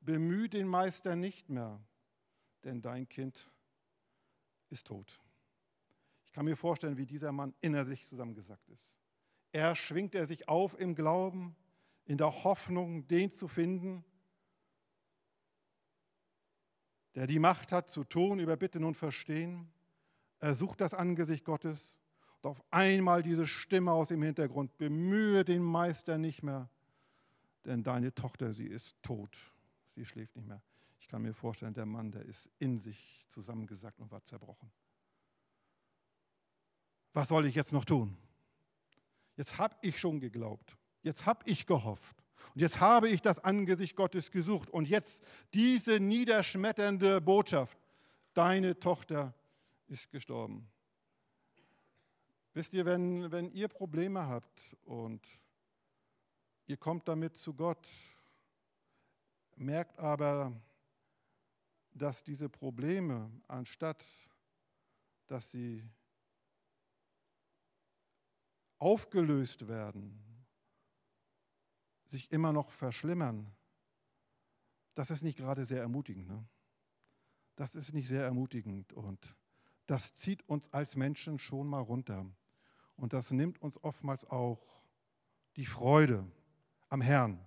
bemühe 0.00 0.48
den 0.48 0.66
Meister 0.66 1.16
nicht 1.16 1.50
mehr, 1.50 1.78
denn 2.64 2.80
dein 2.80 3.08
Kind 3.08 3.50
ist 4.70 4.86
tot. 4.86 5.20
Ich 6.24 6.32
kann 6.32 6.44
mir 6.44 6.56
vorstellen, 6.56 6.96
wie 6.96 7.06
dieser 7.06 7.32
Mann 7.32 7.54
innerlich 7.60 8.06
zusammengesackt 8.06 8.68
ist. 8.68 8.90
Er 9.52 9.74
schwingt 9.74 10.14
er 10.14 10.26
sich 10.26 10.48
auf 10.48 10.78
im 10.78 10.94
Glauben, 10.94 11.56
in 12.04 12.18
der 12.18 12.44
Hoffnung, 12.44 13.06
den 13.08 13.30
zu 13.30 13.48
finden, 13.48 14.04
der 17.14 17.26
die 17.26 17.38
Macht 17.38 17.72
hat 17.72 17.88
zu 17.88 18.04
tun, 18.04 18.38
überbitten 18.38 18.84
und 18.84 18.96
verstehen. 18.96 19.70
Er 20.38 20.54
sucht 20.54 20.80
das 20.80 20.94
Angesicht 20.94 21.44
Gottes 21.44 21.96
und 22.36 22.50
auf 22.50 22.62
einmal 22.70 23.22
diese 23.22 23.46
Stimme 23.46 23.92
aus 23.92 24.08
dem 24.08 24.22
Hintergrund, 24.22 24.76
bemühe 24.78 25.44
den 25.44 25.62
Meister 25.62 26.18
nicht 26.18 26.42
mehr, 26.42 26.70
denn 27.64 27.82
deine 27.82 28.14
Tochter, 28.14 28.52
sie 28.52 28.66
ist 28.66 28.96
tot, 29.02 29.36
sie 29.94 30.04
schläft 30.04 30.36
nicht 30.36 30.46
mehr. 30.46 30.62
Ich 31.08 31.10
kann 31.10 31.22
mir 31.22 31.32
vorstellen, 31.32 31.72
der 31.72 31.86
Mann, 31.86 32.12
der 32.12 32.22
ist 32.26 32.50
in 32.58 32.80
sich 32.80 33.24
zusammengesackt 33.28 33.98
und 33.98 34.10
war 34.10 34.22
zerbrochen. 34.26 34.70
Was 37.14 37.28
soll 37.28 37.46
ich 37.46 37.54
jetzt 37.54 37.72
noch 37.72 37.86
tun? 37.86 38.14
Jetzt 39.34 39.56
habe 39.56 39.74
ich 39.80 39.98
schon 39.98 40.20
geglaubt. 40.20 40.76
Jetzt 41.00 41.24
habe 41.24 41.42
ich 41.46 41.64
gehofft. 41.64 42.22
Und 42.54 42.60
jetzt 42.60 42.78
habe 42.80 43.08
ich 43.08 43.22
das 43.22 43.42
Angesicht 43.42 43.96
Gottes 43.96 44.30
gesucht. 44.30 44.68
Und 44.68 44.86
jetzt 44.86 45.24
diese 45.54 45.98
niederschmetternde 45.98 47.22
Botschaft. 47.22 47.78
Deine 48.34 48.78
Tochter 48.78 49.32
ist 49.86 50.10
gestorben. 50.10 50.68
Wisst 52.52 52.74
ihr, 52.74 52.84
wenn, 52.84 53.32
wenn 53.32 53.50
ihr 53.52 53.68
Probleme 53.68 54.26
habt 54.26 54.76
und 54.84 55.26
ihr 56.66 56.76
kommt 56.76 57.08
damit 57.08 57.34
zu 57.34 57.54
Gott, 57.54 57.88
merkt 59.56 59.98
aber, 59.98 60.52
dass 61.98 62.22
diese 62.22 62.48
Probleme, 62.48 63.30
anstatt 63.48 64.04
dass 65.26 65.50
sie 65.50 65.84
aufgelöst 68.78 69.68
werden, 69.68 70.24
sich 72.06 72.30
immer 72.32 72.52
noch 72.52 72.70
verschlimmern, 72.70 73.54
das 74.94 75.10
ist 75.10 75.22
nicht 75.22 75.36
gerade 75.36 75.64
sehr 75.64 75.80
ermutigend. 75.80 76.28
Ne? 76.28 76.44
Das 77.56 77.74
ist 77.74 77.92
nicht 77.92 78.08
sehr 78.08 78.24
ermutigend 78.24 78.92
und 78.92 79.36
das 79.86 80.14
zieht 80.14 80.48
uns 80.48 80.72
als 80.72 80.96
Menschen 80.96 81.38
schon 81.38 81.66
mal 81.66 81.80
runter. 81.80 82.26
Und 82.96 83.12
das 83.12 83.30
nimmt 83.30 83.60
uns 83.62 83.82
oftmals 83.82 84.24
auch 84.24 84.82
die 85.56 85.66
Freude 85.66 86.30
am 86.88 87.00
Herrn. 87.00 87.38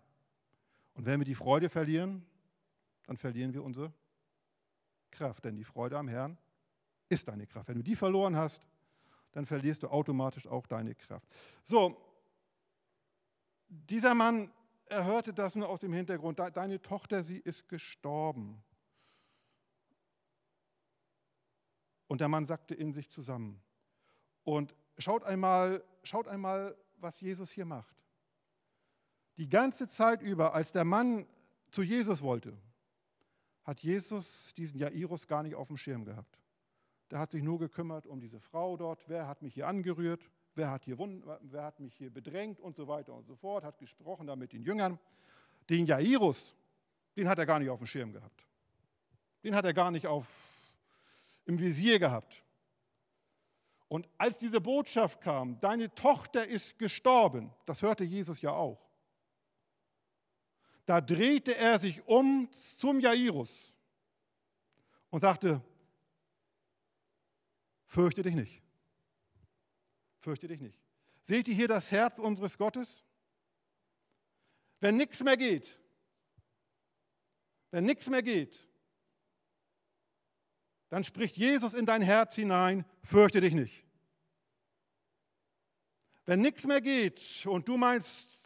Und 0.93 1.05
wenn 1.05 1.19
wir 1.19 1.25
die 1.25 1.35
Freude 1.35 1.69
verlieren, 1.69 2.25
dann 3.05 3.17
verlieren 3.17 3.53
wir 3.53 3.63
unsere 3.63 3.93
Kraft. 5.11 5.45
Denn 5.45 5.55
die 5.55 5.63
Freude 5.63 5.97
am 5.97 6.07
Herrn 6.07 6.37
ist 7.09 7.27
deine 7.27 7.45
Kraft. 7.45 7.67
Wenn 7.67 7.77
du 7.77 7.83
die 7.83 7.95
verloren 7.95 8.35
hast, 8.35 8.61
dann 9.33 9.45
verlierst 9.45 9.83
du 9.83 9.87
automatisch 9.87 10.47
auch 10.47 10.65
deine 10.67 10.95
Kraft. 10.95 11.27
So, 11.63 11.97
dieser 13.67 14.13
Mann, 14.15 14.51
er 14.85 15.05
hörte 15.05 15.33
das 15.33 15.55
nur 15.55 15.69
aus 15.69 15.79
dem 15.79 15.93
Hintergrund. 15.93 16.39
Deine 16.39 16.81
Tochter, 16.81 17.23
sie 17.23 17.37
ist 17.37 17.67
gestorben. 17.69 18.61
Und 22.07 22.19
der 22.19 22.27
Mann 22.27 22.45
sagte 22.45 22.75
in 22.75 22.91
sich 22.91 23.09
zusammen. 23.09 23.61
Und 24.43 24.75
schaut 24.97 25.23
einmal, 25.23 25.83
schaut 26.03 26.27
einmal, 26.27 26.75
was 26.97 27.21
Jesus 27.21 27.49
hier 27.51 27.65
macht. 27.65 27.95
Die 29.37 29.47
ganze 29.47 29.87
Zeit 29.87 30.21
über, 30.21 30.53
als 30.53 30.73
der 30.73 30.83
Mann 30.83 31.25
zu 31.69 31.83
Jesus 31.83 32.21
wollte, 32.21 32.57
hat 33.63 33.79
Jesus 33.81 34.53
diesen 34.55 34.79
Jairus 34.79 35.27
gar 35.27 35.43
nicht 35.43 35.55
auf 35.55 35.67
dem 35.67 35.77
Schirm 35.77 36.05
gehabt. 36.05 36.39
Der 37.11 37.19
hat 37.19 37.31
sich 37.31 37.43
nur 37.43 37.59
gekümmert 37.59 38.07
um 38.07 38.19
diese 38.19 38.39
Frau 38.39 38.77
dort. 38.77 39.03
Wer 39.07 39.27
hat 39.27 39.41
mich 39.41 39.53
hier 39.53 39.67
angerührt? 39.67 40.29
Wer 40.55 40.71
hat, 40.71 40.83
hier, 40.83 40.97
wer 40.97 41.63
hat 41.63 41.79
mich 41.79 41.93
hier 41.95 42.09
bedrängt? 42.09 42.59
Und 42.59 42.75
so 42.75 42.87
weiter 42.87 43.13
und 43.13 43.25
so 43.25 43.35
fort. 43.35 43.63
Hat 43.63 43.77
gesprochen 43.77 44.27
da 44.27 44.35
mit 44.35 44.53
den 44.53 44.63
Jüngern. 44.63 44.99
Den 45.69 45.85
Jairus, 45.85 46.55
den 47.15 47.27
hat 47.27 47.37
er 47.37 47.45
gar 47.45 47.59
nicht 47.59 47.69
auf 47.69 47.79
dem 47.79 47.87
Schirm 47.87 48.11
gehabt. 48.11 48.45
Den 49.43 49.55
hat 49.55 49.65
er 49.65 49.73
gar 49.73 49.91
nicht 49.91 50.07
auf, 50.07 50.27
im 51.45 51.59
Visier 51.59 51.99
gehabt. 51.99 52.43
Und 53.87 54.07
als 54.17 54.37
diese 54.37 54.61
Botschaft 54.61 55.19
kam, 55.19 55.59
deine 55.59 55.93
Tochter 55.93 56.47
ist 56.47 56.79
gestorben, 56.79 57.51
das 57.65 57.81
hörte 57.81 58.05
Jesus 58.05 58.41
ja 58.41 58.51
auch, 58.51 58.90
da 60.85 61.01
drehte 61.01 61.55
er 61.55 61.79
sich 61.79 62.05
um 62.07 62.49
zum 62.77 62.99
Jairus 62.99 63.73
und 65.09 65.21
sagte, 65.21 65.61
fürchte 67.85 68.23
dich 68.23 68.35
nicht. 68.35 68.61
Fürchte 70.19 70.47
dich 70.47 70.61
nicht. 70.61 70.79
Seht 71.21 71.47
ihr 71.47 71.55
hier 71.55 71.67
das 71.67 71.91
Herz 71.91 72.19
unseres 72.19 72.57
Gottes? 72.57 73.03
Wenn 74.79 74.97
nichts 74.97 75.21
mehr 75.23 75.37
geht, 75.37 75.79
wenn 77.69 77.85
nichts 77.85 78.07
mehr 78.07 78.23
geht, 78.23 78.67
dann 80.89 81.03
spricht 81.03 81.37
Jesus 81.37 81.73
in 81.73 81.85
dein 81.85 82.01
Herz 82.01 82.35
hinein, 82.35 82.85
fürchte 83.01 83.39
dich 83.39 83.53
nicht. 83.53 83.85
Wenn 86.25 86.41
nichts 86.41 86.65
mehr 86.65 86.81
geht 86.81 87.45
und 87.45 87.67
du 87.67 87.77
meinst, 87.77 88.40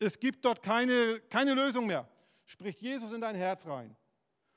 es 0.00 0.18
gibt 0.18 0.44
dort 0.44 0.62
keine, 0.62 1.20
keine 1.28 1.54
Lösung 1.54 1.86
mehr, 1.86 2.08
spricht 2.46 2.80
Jesus 2.80 3.12
in 3.12 3.20
dein 3.20 3.36
Herz 3.36 3.66
rein, 3.66 3.94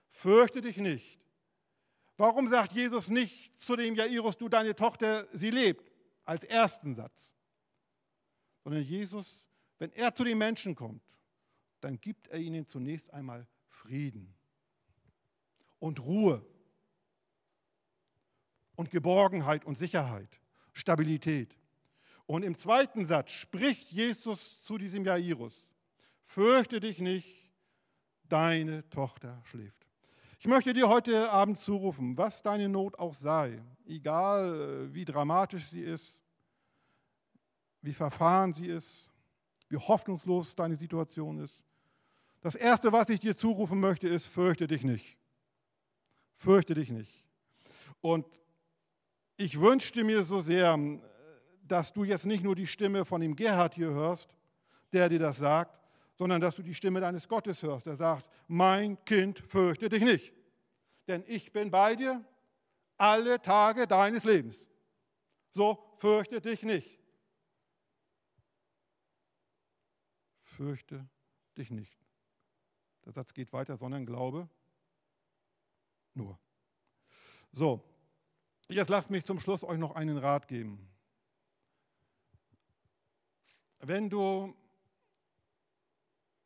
fürchte 0.10 0.62
dich 0.62 0.78
nicht. 0.78 1.20
Warum 2.18 2.48
sagt 2.48 2.72
Jesus 2.74 3.08
nicht 3.10 3.60
zu 3.62 3.76
dem 3.76 3.96
Jairus, 3.96 4.38
du 4.38 4.48
deine 4.48 4.76
Tochter, 4.76 5.28
sie 5.34 5.50
lebt, 5.50 5.92
als 6.26 6.44
ersten 6.44 6.96
Satz? 6.96 7.32
Sondern 8.64 8.84
Jesus, 8.84 9.44
wenn 9.80 9.92
er 9.92 10.14
zu 10.14 10.24
den 10.24 10.38
Menschen 10.38 10.76
kommt, 10.76 11.04
dann 11.82 12.00
gibt 12.00 12.28
er 12.30 12.40
ihnen 12.40 12.66
zunächst 12.66 13.12
einmal 13.14 13.46
Frieden 13.68 14.34
und 15.80 16.00
Ruhe 16.00 16.46
und 18.76 18.90
Geborgenheit 18.90 19.66
und 19.66 19.78
Sicherheit, 19.78 20.40
Stabilität. 20.72 21.58
Und 22.26 22.44
im 22.44 22.58
zweiten 22.58 23.06
Satz 23.06 23.32
spricht 23.32 23.92
Jesus 23.92 24.62
zu 24.64 24.78
diesem 24.78 25.04
Jairus, 25.04 25.68
fürchte 26.26 26.80
dich 26.80 27.00
nicht, 27.00 27.52
deine 28.30 28.88
Tochter 28.90 29.42
schläft. 29.46 29.86
Ich 30.40 30.48
möchte 30.48 30.74
dir 30.74 30.90
heute 30.90 31.30
Abend 31.32 31.58
zurufen, 31.58 32.18
was 32.18 32.42
deine 32.42 32.68
Not 32.68 33.00
auch 33.00 33.14
sei, 33.14 33.62
egal 33.86 34.90
äh, 34.90 34.94
wie 34.94 35.06
dramatisch 35.06 35.68
sie 35.68 35.82
ist, 35.82 36.20
wie 37.82 37.94
verfahren 37.94 38.54
sie 38.54 38.68
ist, 38.68 39.10
wie 39.70 39.78
hoffnungslos 39.78 40.56
deine 40.56 40.76
Situation 40.76 41.40
ist. 41.40 41.64
Das 42.42 42.56
Erste, 42.56 42.92
was 42.92 43.10
ich 43.10 43.20
dir 43.20 43.38
zurufen 43.38 43.80
möchte, 43.80 44.08
ist, 44.08 44.26
fürchte 44.26 44.68
dich 44.68 44.84
nicht. 44.84 45.18
Fürchte 46.36 46.74
dich 46.74 46.90
nicht. 46.90 47.26
Und 48.02 48.26
ich 49.38 49.60
wünschte 49.60 50.04
mir 50.04 50.24
so 50.24 50.42
sehr, 50.42 50.78
dass 51.64 51.94
du 51.94 52.04
jetzt 52.04 52.26
nicht 52.26 52.44
nur 52.44 52.56
die 52.56 52.68
Stimme 52.68 53.06
von 53.06 53.22
dem 53.22 53.36
Gerhard 53.36 53.74
hier 53.74 53.90
hörst, 53.90 54.30
der 54.92 55.10
dir 55.10 55.20
das 55.20 55.38
sagt, 55.38 55.80
sondern 56.16 56.42
dass 56.42 56.56
du 56.56 56.62
die 56.62 56.76
Stimme 56.76 57.02
deines 57.02 57.28
Gottes 57.28 57.62
hörst, 57.64 57.86
der 57.86 57.96
sagt, 57.96 58.30
mein 58.48 59.04
Kind, 59.06 59.40
fürchte 59.40 59.90
dich 59.90 60.04
nicht, 60.04 60.34
denn 61.08 61.24
ich 61.28 61.52
bin 61.52 61.72
bei 61.72 61.96
dir 61.96 62.24
alle 62.98 63.42
Tage 63.42 63.88
deines 63.88 64.24
Lebens. 64.24 64.70
So 65.50 65.96
fürchte 65.98 66.42
dich 66.42 66.64
nicht. 66.64 67.00
Fürchte 70.42 71.08
dich 71.58 71.72
nicht. 71.72 71.98
Der 73.06 73.12
Satz 73.12 73.34
geht 73.34 73.52
weiter, 73.52 73.76
sondern 73.76 74.06
glaube 74.06 74.50
nur. 76.14 76.40
So, 77.52 77.84
jetzt 78.70 78.90
lasst 78.90 79.10
mich 79.10 79.26
zum 79.26 79.40
Schluss 79.40 79.64
euch 79.64 79.78
noch 79.78 79.96
einen 79.96 80.18
Rat 80.18 80.48
geben. 80.48 80.93
Wenn 83.86 84.10
du, 84.10 84.56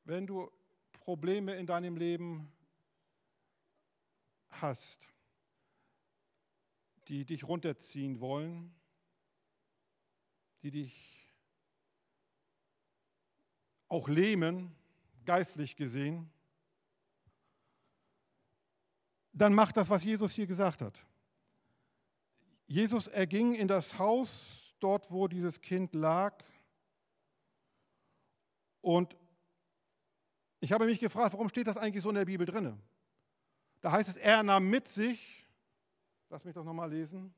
wenn 0.05 0.25
du 0.25 0.51
Probleme 0.91 1.55
in 1.55 1.67
deinem 1.67 1.95
Leben 1.95 2.51
hast, 4.49 5.07
die 7.07 7.25
dich 7.25 7.43
runterziehen 7.43 8.19
wollen, 8.21 8.73
die 10.63 10.71
dich 10.71 11.31
auch 13.88 14.07
lähmen, 14.07 14.75
geistlich 15.23 15.75
gesehen, 15.75 16.31
dann 19.31 19.53
mach 19.53 19.71
das, 19.71 19.91
was 19.91 20.03
Jesus 20.03 20.31
hier 20.31 20.47
gesagt 20.47 20.81
hat. 20.81 21.05
Jesus 22.65 23.05
erging 23.05 23.53
in 23.53 23.67
das 23.67 23.99
Haus, 23.99 24.73
dort 24.79 25.11
wo 25.11 25.27
dieses 25.27 25.61
Kind 25.61 25.93
lag, 25.93 26.43
und 28.88 29.17
ich 30.61 30.71
habe 30.71 30.85
mich 30.85 30.97
gefragt, 30.97 31.33
warum 31.33 31.49
steht 31.49 31.67
das 31.67 31.75
eigentlich 31.75 32.01
so 32.01 32.07
in 32.07 32.15
der 32.15 32.23
Bibel 32.23 32.45
drin? 32.45 32.81
Da 33.81 33.91
heißt 33.91 34.07
es, 34.07 34.15
er 34.15 34.43
nahm 34.43 34.69
mit 34.69 34.88
sich, 34.88 35.45
lass 36.29 36.45
mich 36.45 36.53
das 36.53 36.63
nochmal 36.63 36.89
lesen, 36.89 37.33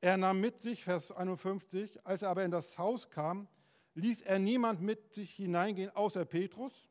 er 0.00 0.16
nahm 0.16 0.40
mit 0.40 0.60
sich, 0.60 0.84
Vers 0.84 1.10
51, 1.10 2.06
als 2.06 2.22
er 2.22 2.30
aber 2.30 2.44
in 2.44 2.52
das 2.52 2.78
Haus 2.78 3.10
kam, 3.10 3.48
ließ 3.94 4.22
er 4.22 4.38
niemand 4.38 4.80
mit 4.80 5.12
sich 5.12 5.34
hineingehen, 5.34 5.90
außer 5.96 6.24
Petrus, 6.24 6.88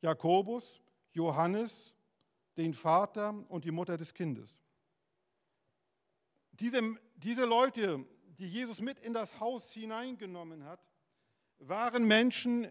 Jakobus, 0.00 0.80
Johannes, 1.12 1.94
den 2.56 2.72
Vater 2.72 3.34
und 3.50 3.66
die 3.66 3.70
Mutter 3.70 3.98
des 3.98 4.14
Kindes. 4.14 4.56
Diese, 6.52 6.80
diese 7.16 7.44
Leute, 7.44 8.06
die 8.38 8.48
Jesus 8.48 8.80
mit 8.80 8.98
in 9.00 9.12
das 9.12 9.38
Haus 9.40 9.70
hineingenommen 9.72 10.64
hat, 10.64 10.80
waren 11.58 12.04
Menschen, 12.04 12.68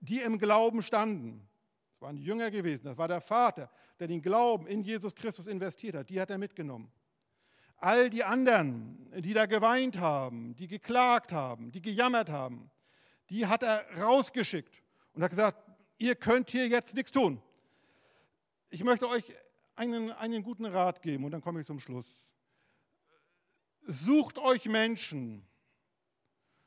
die 0.00 0.20
im 0.20 0.38
Glauben 0.38 0.82
standen. 0.82 1.48
Das 1.92 2.02
waren 2.02 2.16
die 2.16 2.24
Jünger 2.24 2.50
gewesen, 2.50 2.84
das 2.84 2.96
war 2.96 3.08
der 3.08 3.20
Vater, 3.20 3.70
der 3.98 4.06
den 4.06 4.22
Glauben 4.22 4.66
in 4.66 4.82
Jesus 4.82 5.14
Christus 5.14 5.46
investiert 5.46 5.96
hat. 5.96 6.10
Die 6.10 6.20
hat 6.20 6.30
er 6.30 6.38
mitgenommen. 6.38 6.92
All 7.78 8.10
die 8.10 8.24
anderen, 8.24 9.10
die 9.20 9.34
da 9.34 9.46
geweint 9.46 9.98
haben, 9.98 10.54
die 10.56 10.66
geklagt 10.66 11.32
haben, 11.32 11.70
die 11.72 11.82
gejammert 11.82 12.28
haben, 12.28 12.70
die 13.30 13.46
hat 13.46 13.62
er 13.62 13.84
rausgeschickt 14.00 14.82
und 15.12 15.22
hat 15.22 15.30
gesagt, 15.30 15.58
ihr 15.98 16.14
könnt 16.14 16.50
hier 16.50 16.68
jetzt 16.68 16.94
nichts 16.94 17.12
tun. 17.12 17.42
Ich 18.70 18.84
möchte 18.84 19.08
euch 19.08 19.24
einen, 19.76 20.12
einen 20.12 20.42
guten 20.42 20.66
Rat 20.66 21.02
geben 21.02 21.24
und 21.24 21.30
dann 21.30 21.40
komme 21.40 21.60
ich 21.60 21.66
zum 21.66 21.80
Schluss. 21.80 22.20
Sucht 23.90 24.36
euch 24.36 24.66
Menschen, 24.66 25.42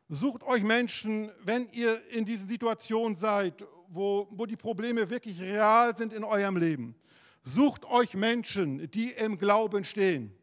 sucht 0.09 0.41
euch 0.41 0.63
Menschen, 0.63 1.31
wenn 1.43 1.71
ihr 1.71 2.03
in 2.09 2.25
diesen 2.25 2.47
Situationen 2.47 3.15
seid, 3.15 3.63
wo, 3.89 4.27
wo 4.31 4.47
die 4.47 4.55
Probleme 4.55 5.07
wirklich 5.07 5.39
real 5.39 5.95
sind 5.95 6.13
in 6.13 6.23
eurem 6.23 6.57
Leben. 6.57 6.95
Sucht 7.43 7.85
euch 7.85 8.15
Menschen, 8.15 8.89
die 8.89 9.11
im 9.11 9.37
Glauben 9.37 9.83
stehen. 9.83 10.35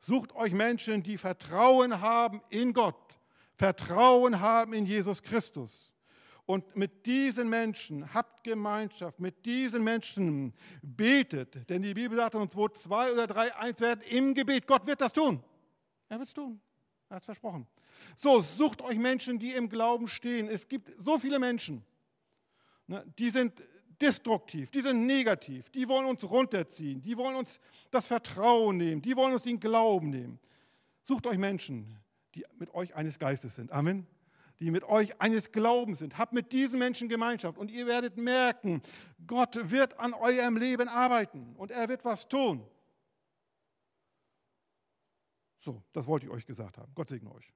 Sucht 0.00 0.34
euch 0.34 0.50
Menschen, 0.50 1.04
die 1.04 1.16
Vertrauen 1.16 2.00
haben 2.00 2.42
in 2.50 2.72
Gott, 2.72 3.16
Vertrauen 3.54 4.40
haben 4.40 4.72
in 4.72 4.86
Jesus 4.86 5.22
Christus. 5.22 5.92
Und 6.44 6.74
mit 6.74 7.06
diesen 7.06 7.48
Menschen 7.48 8.12
habt 8.12 8.42
Gemeinschaft, 8.42 9.20
mit 9.20 9.46
diesen 9.46 9.84
Menschen 9.84 10.54
betet. 10.82 11.70
Denn 11.70 11.82
die 11.82 11.94
Bibel 11.94 12.18
sagt 12.18 12.34
uns, 12.34 12.56
wo 12.56 12.68
zwei 12.68 13.12
oder 13.12 13.28
drei 13.28 13.54
eins 13.54 13.78
werden 13.78 14.00
im 14.10 14.34
Gebet, 14.34 14.66
Gott 14.66 14.88
wird 14.88 15.00
das 15.00 15.12
tun. 15.12 15.40
Er 16.14 16.20
wird 16.20 16.28
es 16.28 16.34
tun. 16.34 16.60
Er 17.08 17.16
hat 17.16 17.22
es 17.22 17.26
versprochen. 17.26 17.66
So, 18.18 18.40
sucht 18.40 18.80
euch 18.82 18.96
Menschen, 18.96 19.40
die 19.40 19.50
im 19.50 19.68
Glauben 19.68 20.06
stehen. 20.06 20.48
Es 20.48 20.68
gibt 20.68 20.94
so 21.04 21.18
viele 21.18 21.40
Menschen, 21.40 21.84
ne, 22.86 23.04
die 23.18 23.30
sind 23.30 23.52
destruktiv, 24.00 24.70
die 24.70 24.80
sind 24.80 25.06
negativ, 25.06 25.70
die 25.70 25.88
wollen 25.88 26.06
uns 26.06 26.22
runterziehen, 26.22 27.02
die 27.02 27.16
wollen 27.16 27.34
uns 27.34 27.58
das 27.90 28.06
Vertrauen 28.06 28.76
nehmen, 28.76 29.02
die 29.02 29.16
wollen 29.16 29.32
uns 29.32 29.42
den 29.42 29.58
Glauben 29.58 30.10
nehmen. 30.10 30.38
Sucht 31.02 31.26
euch 31.26 31.36
Menschen, 31.36 31.98
die 32.36 32.44
mit 32.60 32.72
euch 32.74 32.94
eines 32.94 33.18
Geistes 33.18 33.56
sind. 33.56 33.72
Amen. 33.72 34.06
Die 34.60 34.70
mit 34.70 34.84
euch 34.84 35.20
eines 35.20 35.50
Glaubens 35.50 35.98
sind. 35.98 36.16
Habt 36.16 36.32
mit 36.32 36.52
diesen 36.52 36.78
Menschen 36.78 37.08
Gemeinschaft 37.08 37.58
und 37.58 37.72
ihr 37.72 37.88
werdet 37.88 38.16
merken, 38.18 38.82
Gott 39.26 39.68
wird 39.68 39.98
an 39.98 40.14
eurem 40.14 40.56
Leben 40.58 40.86
arbeiten 40.86 41.56
und 41.56 41.72
er 41.72 41.88
wird 41.88 42.04
was 42.04 42.28
tun. 42.28 42.64
So, 45.64 45.82
das 45.94 46.06
wollte 46.06 46.26
ich 46.26 46.32
euch 46.32 46.44
gesagt 46.44 46.76
haben. 46.76 46.92
Gott 46.94 47.08
segne 47.08 47.32
euch. 47.32 47.50